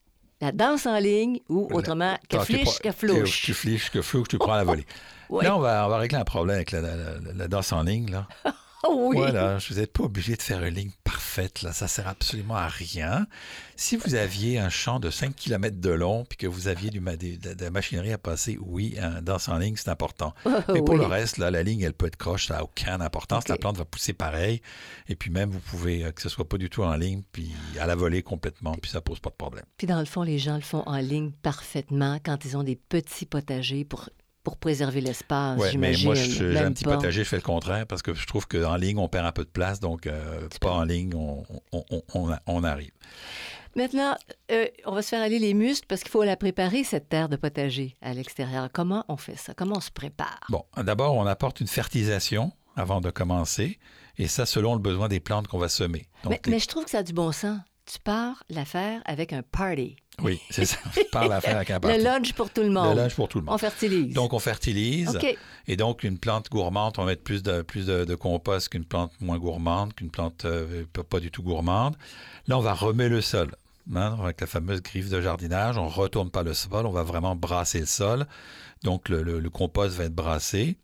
La 0.41 0.53
danse 0.53 0.87
en 0.87 0.99
ligne 0.99 1.39
ou 1.51 1.69
autrement, 1.73 2.17
que 2.29 2.39
fliche, 2.41 2.79
que 2.81 2.91
flouche. 2.93 3.43
Tu 3.43 3.53
fliches, 3.55 3.91
que 3.91 4.01
flouche, 4.03 4.29
tu 4.29 4.39
prends 4.39 4.55
à 4.55 4.57
la 4.57 4.65
volée. 4.65 4.87
Oui. 5.31 5.45
Là, 5.47 5.57
on 5.57 5.61
va, 5.61 5.87
on 5.87 5.89
va 5.89 5.97
régler 5.97 6.19
un 6.19 6.25
problème 6.25 6.57
avec 6.57 6.73
la, 6.73 6.83
la- 6.83 6.95
la- 6.95 7.33
la 7.35 7.49
danse 7.49 7.73
en 7.73 7.83
ligne. 7.85 8.11
Là. 8.11 8.29
Oh 8.85 9.09
oui. 9.11 9.17
Voilà, 9.17 9.59
je 9.59 9.73
vous 9.73 9.79
n'êtes 9.81 9.93
pas 9.93 10.03
obligé 10.05 10.35
de 10.37 10.43
faire 10.43 10.65
une 10.65 10.75
ligne 10.75 10.91
parfaite. 11.05 11.63
Là. 11.63 11.73
Ça 11.73 11.87
sert 11.87 12.09
absolument 12.09 12.57
à 12.57 12.67
rien. 12.67 13.27
Si 13.77 13.97
vous 13.97 14.15
aviez 14.15 14.59
un 14.59 14.69
champ 14.71 14.99
de 14.99 15.09
5 15.09 15.35
km 15.37 15.81
de 15.81 15.91
long 15.91 16.25
puis 16.25 16.37
que 16.37 16.47
vous 16.49 16.67
aviez 16.69 16.91
du, 16.91 16.99
de, 17.01 17.55
de 17.55 17.65
la 17.65 17.71
machinerie 17.71 18.13
à 18.13 18.19
passer, 18.19 18.59
oui, 18.61 18.97
un 19.01 19.23
danse 19.23 19.49
en 19.49 19.57
ligne, 19.59 19.77
c'est 19.77 19.89
important. 19.89 20.35
Mais 20.45 20.83
pour 20.83 20.95
Oui. 20.95 21.01
le 21.01 21.07
reste, 21.07 21.39
là, 21.39 21.51
la 21.51 21.63
ligne, 21.63 21.81
elle 21.83 21.93
peut 21.95 22.07
être 22.07 22.17
croche, 22.17 22.47
ça 22.49 22.55
n'a 22.57 22.65
aucune 22.65 23.01
importance. 23.01 23.49
La 23.49 23.57
plante 23.57 23.77
va 23.77 23.85
pousser 23.85 24.13
pareil. 24.13 24.61
Et 25.09 25.15
puis 25.17 25.31
même, 25.31 25.51
vous 25.51 25.61
pouvez, 25.61 26.05
euh, 26.05 26.11
que 26.13 26.21
ce 26.21 26.29
soit 26.29 26.49
pas 26.49 26.59
du 26.59 26.69
tout 26.69 26.83
en 26.83 26.95
ligne, 26.97 27.23
puis 27.33 27.53
à 27.81 27.87
la 27.87 27.95
volée 27.95 28.23
complètement, 28.23 28.75
puis 28.75 28.91
ça 28.91 29.01
pose 29.01 29.21
pas 29.21 29.31
de 29.31 29.37
problème. 29.37 29.65
Puis 29.77 29.87
dans 29.87 30.01
le 30.01 30.07
fond, 30.07 30.23
les 30.23 30.39
gens 30.39 30.57
le 30.57 30.61
font 30.63 30.83
en 30.87 30.97
ligne 30.99 31.31
parfaitement 31.43 32.19
quand 32.25 32.45
ils 32.45 32.57
ont 32.57 32.63
des 32.65 32.77
petits 32.77 33.27
potagers 33.27 33.85
pour, 33.85 34.09
pour 34.43 34.57
préserver 34.57 35.01
l'espace, 35.01 35.59
Ouais, 35.59 35.67
mais 35.77 35.93
j'imagine. 35.95 36.07
moi, 36.07 36.15
je- 36.15 36.53
j'ai 36.53 36.59
un 36.59 36.73
petit 36.73 36.85
pas. 36.85 36.97
potager, 36.97 37.23
je 37.25 37.29
fais 37.29 37.37
le 37.37 37.43
contraire 37.43 37.87
parce 37.87 38.03
que 38.03 38.13
je 38.15 38.27
trouve 38.27 38.47
qu'en 38.49 38.75
ligne, 38.77 38.99
on 38.99 39.09
perd 39.09 39.27
un 39.27 39.33
peu 39.33 39.45
de 39.45 39.51
place, 39.51 39.79
donc 39.81 40.07
euh, 40.07 40.49
pas 40.61 40.73
en 40.73 40.85
ligne, 40.85 41.15
on, 41.15 41.45
on- 41.73 41.85
on- 41.91 42.03
on- 42.15 42.37
on 42.47 42.65
arrive. 42.65 42.91
Maintenant, 43.75 44.17
euh, 44.51 44.67
on 44.85 44.93
va 44.95 45.01
se 45.03 45.09
faire 45.09 45.23
aller 45.23 45.39
les 45.39 45.55
muscles 45.55 45.87
parce 45.89 46.03
qu'il 46.03 46.11
faut 46.11 46.25
la 46.25 46.37
préparer, 46.37 46.85
cette 46.85 47.09
terre 47.09 47.29
de 47.29 47.37
potager 47.37 47.97
à 48.03 48.13
l'extérieur. 48.13 48.69
Comment 48.73 49.05
on 49.09 49.17
fait 49.17 49.37
ça? 49.37 49.55
Comment 49.55 49.77
on 49.79 49.81
se 49.81 49.91
prépare? 49.91 50.41
Bon, 50.51 50.65
d'abord, 50.77 51.15
on 51.15 51.25
apporte 51.27 51.61
une 51.61 51.67
fertilisation 51.69 52.53
avant 52.77 53.01
de 53.01 53.11
commencer, 53.11 53.79
et 54.19 54.27
ça 54.29 54.45
selon 54.45 54.75
le 54.75 54.81
besoin 54.81 55.09
des 55.09 55.21
plantes 55.21 55.47
qu'on 55.47 55.59
va 55.59 55.69
semer. 55.69 56.07
Donc, 56.25 56.33
mais, 56.33 56.41
les- 56.45 56.51
mais 56.53 56.59
je 56.59 56.67
trouve 56.67 56.85
que 56.85 56.91
ça 56.91 56.99
a 56.99 57.03
du 57.03 57.13
bon 57.15 57.33
sens. 57.33 57.59
Tu 57.85 57.99
pars 57.99 58.43
l'affaire 58.49 59.03
avec 59.05 59.33
un 59.33 59.43
party. 59.43 59.97
Oui, 60.23 60.39
c'est 60.51 60.65
ça. 60.67 60.77
Je 60.95 61.01
parle 61.11 61.33
à 61.33 61.41
faire 61.41 61.57
avec 61.57 61.71
un 61.71 61.75
Le 61.79 61.81
parti. 61.81 61.99
lunch 62.03 62.33
pour 62.35 62.51
tout 62.51 62.63
le 62.63 62.71
monde. 62.71 62.95
Le 62.97 63.03
lunch 63.03 63.15
pour 63.15 63.29
tout 63.29 63.39
le 63.39 63.45
monde. 63.45 63.55
On 63.55 63.59
fertilise. 63.59 64.15
Donc, 64.15 64.33
on 64.33 64.39
fertilise. 64.39 65.17
OK. 65.17 65.37
Et 65.67 65.77
donc, 65.77 66.05
une 66.05 66.19
plante 66.19 66.49
gourmande, 66.51 66.95
on 66.99 67.03
va 67.03 67.09
mettre 67.13 67.23
plus 67.25 67.43
de, 67.43 67.63
plus 67.63 67.87
de, 67.87 68.05
de 68.05 68.15
compost 68.15 68.69
qu'une 68.69 68.85
plante 68.85 69.13
moins 69.21 69.39
gourmande, 69.39 69.95
qu'une 69.95 70.11
plante 70.11 70.45
euh, 70.45 70.85
pas- 71.11 71.19
du 71.21 71.31
tout 71.31 71.43
gourmande. 71.43 71.97
Là, 72.47 72.57
on 72.59 72.61
va 72.61 72.75
remettre 72.75 73.11
le 73.11 73.21
sol. 73.21 73.51
hein, 73.95 74.17
avec 74.23 74.41
la 74.41 74.47
fameuse 74.47 74.81
griffe 74.83 75.09
de 75.09 75.21
jardinage, 75.21 75.77
on 75.77 75.87
ne 75.87 75.91
retourne 75.91 76.31
pas 76.31 76.43
le 76.45 76.55
sol, 76.55 76.87
on 76.87 76.93
va 76.93 77.03
vraiment 77.03 77.35
brasser 77.35 77.81
le 77.81 77.87
sol. 77.87 78.27
Donc, 78.85 79.09
le, 79.09 79.23
le- 79.23 79.41
le 79.41 79.51
compost 79.51 79.97
va 79.97 80.05
être 80.05 80.15
brassé. 80.15 80.77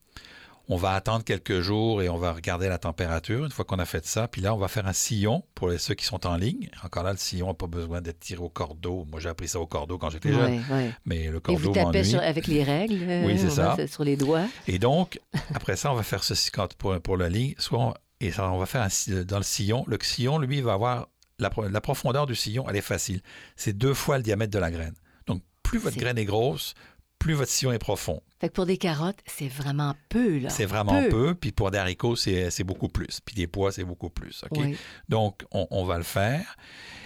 On 0.71 0.77
va 0.77 0.93
attendre 0.93 1.25
quelques 1.25 1.61
jours 1.61 2.03
et 2.03 2.09
on 2.11 2.19
va 2.19 2.33
regarder 2.33 2.69
la 2.69 2.79
température 2.79 3.45
une 3.45 3.51
fois 3.51 3.65
qu'on 3.65 3.79
a 3.79 3.87
fait 3.87 4.05
ça. 4.05 4.29
Puis 4.29 4.43
là, 4.43 4.55
on 4.55 4.59
va 4.59 4.69
faire 4.69 4.87
un 4.87 4.93
sillon 4.93 5.43
pour 5.55 5.69
les- 5.71 5.79
ceux 5.79 5.95
qui 5.95 6.05
sont 6.05 6.27
en 6.27 6.37
ligne. 6.37 6.69
Encore 6.85 7.05
là, 7.05 7.13
le 7.13 7.17
sillon 7.19 7.47
n'a 7.49 7.55
pas 7.55 7.67
besoin 7.67 8.01
d'être 8.03 8.21
tiré 8.21 8.41
au 8.43 8.51
cordeau. 8.51 9.07
Moi, 9.11 9.19
j'ai 9.21 9.31
appris 9.31 9.49
ça 9.49 9.61
au 9.61 9.67
cordeau 9.67 9.97
quand 9.97 10.11
j'étais 10.11 10.33
jeune. 10.33 10.57
Ouais, 10.71 10.75
ouais. 10.75 10.91
Mais 11.07 11.29
le 11.29 11.41
Et 11.49 11.57
vous 11.57 11.73
cordeau 11.73 11.73
tapez 11.73 12.05
sur- 12.05 12.21
avec 12.21 12.47
les 12.47 12.63
règles. 12.63 13.03
euh, 13.09 13.27
Oui, 13.27 13.39
c'est 13.39 13.51
ça. 13.51 13.77
sur 13.87 14.05
les 14.05 14.17
doigts. 14.17 14.45
Et 14.67 14.79
donc, 14.79 15.19
après 15.55 15.77
ça, 15.77 15.91
on 15.91 15.95
va 15.95 16.03
faire 16.03 16.23
ceci 16.23 16.51
quand, 16.51 16.75
pour, 16.75 17.01
pour 17.01 17.17
la 17.17 17.29
ligne. 17.31 17.55
Soit 17.59 17.79
on, 17.79 17.95
et 18.21 18.31
ça, 18.31 18.51
on 18.51 18.59
va 18.59 18.67
faire 18.67 18.83
un 18.83 19.23
dans 19.23 19.39
le 19.39 19.43
sillon. 19.45 19.85
Le 19.89 19.97
sillon, 20.03 20.39
lui, 20.39 20.61
va 20.61 20.75
avoir 20.75 21.09
la, 21.39 21.51
la 21.71 21.81
profondeur 21.81 22.27
du 22.27 22.35
sillon, 22.35 22.67
elle 22.69 22.77
est 22.77 22.81
facile. 22.83 23.23
C'est 23.57 23.73
deux 23.73 23.95
fois 23.95 24.19
le 24.19 24.23
diamètre 24.23 24.53
de 24.53 24.59
la 24.59 24.71
graine. 24.71 24.95
Donc, 25.27 25.41
plus 25.63 25.79
votre 25.79 25.97
graine 25.97 26.19
est 26.19 26.25
grosse, 26.25 26.75
plus 27.19 27.35
votre 27.35 27.51
sillon 27.51 27.73
est 27.73 27.79
profond. 27.79 28.23
Fait 28.41 28.49
que 28.49 28.55
pour 28.55 28.67
des 28.67 28.79
carottes, 28.79 29.19
c'est 29.27 29.49
vraiment 29.49 29.95
peu, 30.09 30.39
là. 30.39 30.51
C'est 30.51 30.65
vraiment 30.65 31.03
peu. 31.09 31.35
Puis 31.35 31.51
pour 31.53 31.71
des 31.71 31.79
haricots, 31.79 32.17
c'est 32.17 32.65
beaucoup 32.65 32.89
plus. 32.89 33.21
Puis 33.25 33.35
des 33.35 33.47
pois, 33.47 33.73
c'est 33.73 33.85
beaucoup 33.85 34.11
plus. 34.11 34.45
Oui. 34.53 34.77
Donc, 35.09 35.45
on, 35.51 35.67
on 35.71 35.85
va 35.85 35.99
le 35.99 36.05
faire. 36.05 36.57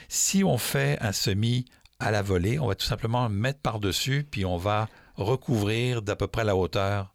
Si 0.09 0.44
on 0.44 0.59
fait 0.59 0.98
un 1.01 1.12
semis 1.12 1.64
à 1.98 2.11
la 2.11 2.20
volée, 2.20 2.59
on 2.59 2.66
va 2.66 2.75
tout 2.75 2.85
simplement 2.85 3.29
le 3.29 3.35
mettre 3.35 3.61
par-dessus, 3.61 4.27
puis 4.31 4.44
on 4.44 4.57
va 4.57 4.88
recouvrir 5.16 6.03
d'à 6.03 6.16
peu 6.16 6.27
près 6.27 6.44
la 6.44 6.57
hauteur. 6.57 7.14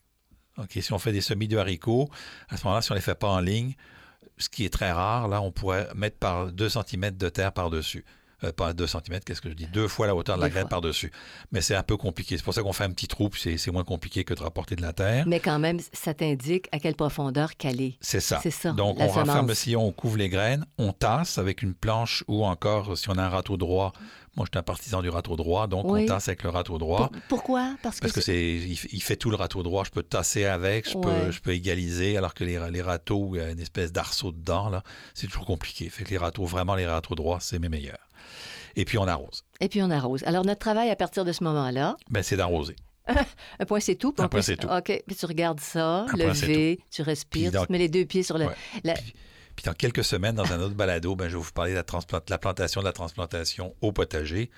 OK, 0.58 0.72
si 0.82 0.94
on 0.94 0.98
fait 0.98 1.12
des 1.12 1.22
semis 1.22 1.48
de 1.48 1.58
haricots, 1.58 2.10
à 2.50 2.58
ce 2.58 2.64
moment-là, 2.64 2.82
si 2.82 2.92
on 2.92 2.96
ne 2.96 3.00
les 3.00 3.04
fait 3.04 3.16
pas 3.16 3.28
en 3.28 3.40
ligne, 3.40 3.76
ce 4.38 4.50
qui 4.50 4.66
est 4.66 4.74
très 4.74 4.92
rare, 4.92 5.28
là, 5.28 5.42
on 5.42 5.52
pourrait 5.52 5.88
mettre 5.96 6.18
par 6.18 6.52
2 6.52 6.70
cm 6.70 7.12
de 7.12 7.30
terre 7.30 7.52
par-dessus. 7.52 8.06
Euh, 8.44 8.52
pas 8.52 8.72
2 8.74 8.86
cm, 8.86 9.20
qu'est-ce 9.26 9.42
que 9.42 9.50
je 9.50 9.56
dis? 9.56 9.66
Deux 9.66 9.88
fois 9.88 10.06
la 10.06 10.16
hauteur 10.16 10.36
de 10.38 10.42
la 10.44 10.50
graine 10.50 10.68
par-dessus. 10.68 11.12
Mais 11.52 11.62
c'est 11.62 11.74
un 11.76 11.82
peu 11.82 11.98
compliqué. 11.98 12.38
C'est 12.38 12.44
pour 12.44 12.54
ça 12.54 12.62
qu'on 12.62 12.72
fait 12.74 12.84
un 12.84 12.92
petit 12.92 13.08
trou, 13.08 13.30
puis 13.30 13.42
c'est- 13.58 13.72
moins 13.72 13.84
compliqué 13.84 14.24
que 14.24 14.34
de 14.36 14.42
rapporter 14.42 14.76
de 14.76 14.82
la 14.84 14.94
terre. 14.94 15.26
Mais 15.28 15.40
quand 15.40 15.58
même, 15.58 15.80
ça 15.92 16.14
t'indique 16.14 16.68
à 16.72 16.78
quelle 16.80 16.96
profondeur 16.96 17.56
caler. 17.58 17.98
C'est 18.00 18.20
ça. 18.20 18.40
C'est 18.44 18.52
ça, 18.52 18.72
Donc, 18.74 19.00
la 19.00 19.06
on 19.06 19.08
renferme 19.08 19.28
semence. 19.38 19.50
le 19.50 19.56
sillon, 19.56 19.86
on 19.88 19.92
couvre 19.92 20.18
les 20.18 20.30
graines, 20.30 20.66
on 20.78 20.94
tasse 20.94 21.38
avec 21.40 21.64
une 21.64 21.74
planche 21.74 22.24
ou 22.28 22.46
encore, 22.46 22.96
si 22.98 23.10
on 23.10 23.14
a 23.18 23.24
un 23.24 23.30
râteau 23.30 23.58
droit, 23.58 23.92
Moi, 24.38 24.46
je 24.46 24.52
suis 24.56 24.60
un 24.60 24.64
partisan 24.64 25.02
du 25.02 25.10
râteau 25.10 25.36
droit, 25.36 25.68
donc 25.68 25.86
Oui. 25.88 26.04
on 26.04 26.06
tasse 26.06 26.28
avec 26.30 26.44
le 26.44 26.50
râteau 26.50 26.78
droit. 26.78 27.10
Pour- 27.10 27.22
pourquoi? 27.28 27.76
Parce 27.84 27.98
que, 27.98 28.02
Parce 28.02 28.14
que 28.14 28.22
c'est- 28.22 28.56
il, 28.60 29.02
fait 29.02 29.16
tout 29.18 29.30
le 29.32 29.36
râteau 29.36 29.64
droit. 29.64 29.84
Je 29.84 29.90
peux 29.90 30.04
tasser 30.04 30.46
avec, 30.46 30.90
je, 30.90 30.96
Ouais. 30.98 31.04
peux, 31.26 31.32
je 31.32 31.42
peux 31.42 31.54
égaliser, 31.54 32.16
alors 32.18 32.34
que 32.36 32.44
les, 32.44 32.60
les 32.72 32.82
râteaux, 32.82 33.32
il 33.34 33.38
y 33.40 33.42
a 33.42 33.50
une 33.50 33.60
espèce 33.60 33.92
d'arceau 33.92 34.32
dedans, 34.32 34.70
là, 34.70 34.84
c'est 35.16 35.28
toujours 35.28 35.46
compliqué. 35.46 35.90
Fait 35.90 36.04
que 36.04 36.12
les 36.12 36.18
râteaux, 36.18 36.46
vraiment, 36.46 36.76
les 36.76 36.86
râteaux 36.88 37.16
droits, 37.16 37.40
c'est 37.42 37.60
mes 37.60 37.68
meilleurs. 37.70 38.08
Et 38.76 38.86
puis, 38.86 39.00
on 39.00 39.08
arrose. 39.08 39.44
Et 39.60 39.70
puis 39.70 39.82
on 39.82 39.90
arrose. 39.90 40.24
Alors 40.26 40.46
notre 40.46 40.60
travail 40.60 40.92
à 40.92 40.96
partir 40.96 41.26
de 41.26 41.32
ce 41.32 41.44
moment-là, 41.44 41.98
Ben, 42.12 42.22
c'est 42.22 42.38
d'arroser. 42.38 42.76
un 43.60 43.66
point 43.66 43.80
c'est 43.80 43.96
tout. 43.96 44.14
Un 44.20 44.28
point, 44.28 44.42
c'est 44.44 44.58
tout. 44.58 44.68
OK. 44.68 45.02
Puis 45.08 45.16
tu 45.16 45.26
regardes 45.26 45.60
ça, 45.62 46.02
Un 46.02 46.06
point, 46.06 46.28
lever, 46.28 46.80
tu 46.92 47.02
respires, 47.02 47.52
dans- 47.52 47.62
tu 47.62 47.68
te 47.68 47.72
mets 47.72 47.78
les 47.80 47.90
deux 47.90 48.06
pieds 48.06 48.22
sur 48.22 48.38
le. 48.38 48.46
Ouais. 48.46 48.54
la- 48.84 48.94
Puis 48.94 49.14
dans 49.66 49.74
quelques 49.74 50.04
semaines, 50.04 50.36
dans 50.36 50.52
un 50.52 50.60
autre 50.60 50.76
balado, 50.76 51.16
ben, 51.16 51.28
je 51.30 51.38
vais 51.38 51.44
vous 51.44 51.52
parler 51.52 51.72
de 51.72 51.78
la, 51.78 51.84
transplant- 51.84 52.20
de 52.20 52.30
la 52.32 52.38
plantation 52.38 52.82
de 52.82 52.86
la 52.86 52.94
transplantation 52.94 53.74
au 53.82 53.92
potager. 53.92 54.50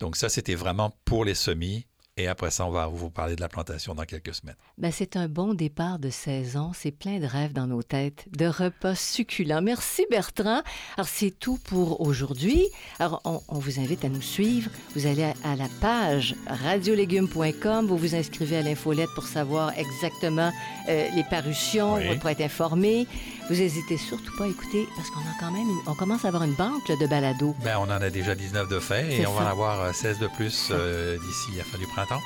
Donc 0.00 0.16
ça, 0.16 0.28
c'était 0.28 0.54
vraiment 0.54 0.96
pour 1.04 1.24
les 1.24 1.34
semis. 1.34 1.86
Et 2.18 2.28
après 2.28 2.50
ça, 2.50 2.64
on 2.64 2.70
va 2.70 2.86
vous 2.86 3.10
parler 3.10 3.36
de 3.36 3.42
la 3.42 3.48
plantation 3.50 3.94
dans 3.94 4.04
quelques 4.06 4.34
semaines. 4.34 4.56
Ben, 4.78 4.90
c'est 4.90 5.16
un 5.16 5.28
bon 5.28 5.52
départ 5.52 5.98
de 5.98 6.08
saison. 6.08 6.72
C'est 6.74 6.90
plein 6.90 7.18
de 7.18 7.26
rêves 7.26 7.52
dans 7.52 7.66
nos 7.66 7.82
têtes, 7.82 8.24
de 8.34 8.46
repas 8.46 8.94
succulents. 8.94 9.60
Merci 9.60 10.06
Bertrand. 10.10 10.62
Alors, 10.96 11.08
c'est 11.08 11.30
tout 11.30 11.58
pour 11.64 12.00
aujourd'hui. 12.00 12.64
Alors, 12.98 13.20
on, 13.26 13.42
on 13.48 13.58
vous 13.58 13.80
invite 13.80 14.02
à 14.06 14.08
nous 14.08 14.22
suivre. 14.22 14.70
Vous 14.94 15.06
allez 15.06 15.24
à, 15.24 15.34
à 15.44 15.56
la 15.56 15.66
page 15.82 16.34
radiolégumes.com. 16.46 17.86
Vous 17.86 17.98
vous 17.98 18.14
inscrivez 18.14 18.56
à 18.56 18.62
l'infolette 18.62 19.10
pour 19.14 19.24
savoir 19.26 19.72
exactement 19.78 20.50
euh, 20.88 21.08
les 21.14 21.24
parutions, 21.24 21.96
Oui. 21.96 22.16
pour 22.18 22.30
être 22.30 22.40
informé. 22.40 23.06
Vous 23.48 23.54
n'hésitez 23.56 23.96
surtout 23.96 24.36
pas 24.36 24.44
à 24.44 24.48
écouter 24.48 24.88
parce 24.96 25.08
qu'on 25.10 25.20
a 25.20 25.34
quand 25.38 25.52
même, 25.52 25.68
une- 25.68 25.80
on 25.86 25.94
commence 25.94 26.24
à 26.24 26.28
avoir 26.28 26.42
une 26.42 26.54
banque 26.54 26.88
de 26.88 27.06
balados. 27.06 27.54
Ben, 27.62 27.76
on 27.78 27.84
en 27.84 27.90
a 27.90 28.10
déjà 28.10 28.34
19 28.34 28.68
de 28.68 28.80
fait 28.80 29.20
et 29.20 29.26
on 29.26 29.32
va 29.32 29.44
en 29.44 29.46
avoir 29.50 29.80
euh, 29.82 29.92
16 29.92 30.18
de 30.18 30.26
plus 30.26 30.68
euh, 30.72 31.16
d'ici 31.18 31.56
la 31.56 31.62
fin 31.64 31.78
du 31.78 31.86
printemps. 31.86 32.20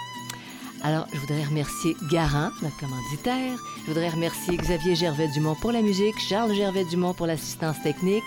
Alors, 0.83 1.07
je 1.13 1.19
voudrais 1.19 1.45
remercier 1.45 1.95
Garant, 2.11 2.51
notre 2.63 2.77
commanditaire. 2.79 3.59
Je 3.83 3.87
voudrais 3.93 4.09
remercier 4.09 4.57
Xavier 4.57 4.95
Gervais-Dumont 4.97 5.55
pour 5.57 5.73
la 5.73 5.83
musique, 5.83 6.19
Charles 6.19 6.55
Gervais-Dumont 6.55 7.13
pour 7.13 7.27
l'assistance 7.27 7.77
technique. 7.83 8.25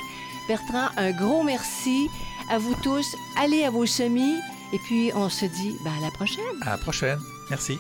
Bertrand, 0.48 0.90
un 0.98 1.12
gros 1.12 1.42
merci 1.42 2.08
à 2.52 2.60
vous 2.60 2.76
tous. 2.84 3.16
Allez 3.38 3.64
à 3.64 3.72
vos 3.72 3.88
semis. 3.88 4.36
Et 4.72 4.78
puis, 4.86 5.12
on 5.16 5.30
se 5.30 5.46
dit 5.46 5.76
ben, 5.84 5.94
à 5.98 6.02
la 6.02 6.12
prochaine. 6.12 6.44
À 6.62 6.72
la 6.72 6.78
prochaine. 6.78 7.20
Merci. 7.50 7.80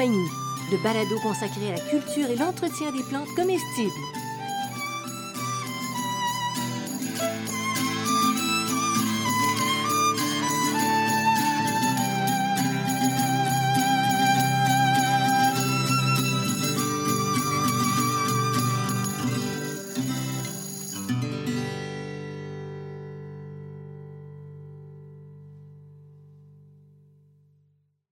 Compagnie, 0.00 0.30
le 0.70 0.78
balado 0.78 1.18
consacré 1.20 1.68
à 1.68 1.74
la 1.74 1.80
culture 1.80 2.30
et 2.30 2.36
l'entretien 2.36 2.90
des 2.90 3.02
plantes 3.02 3.28
comestibles. 3.36 4.19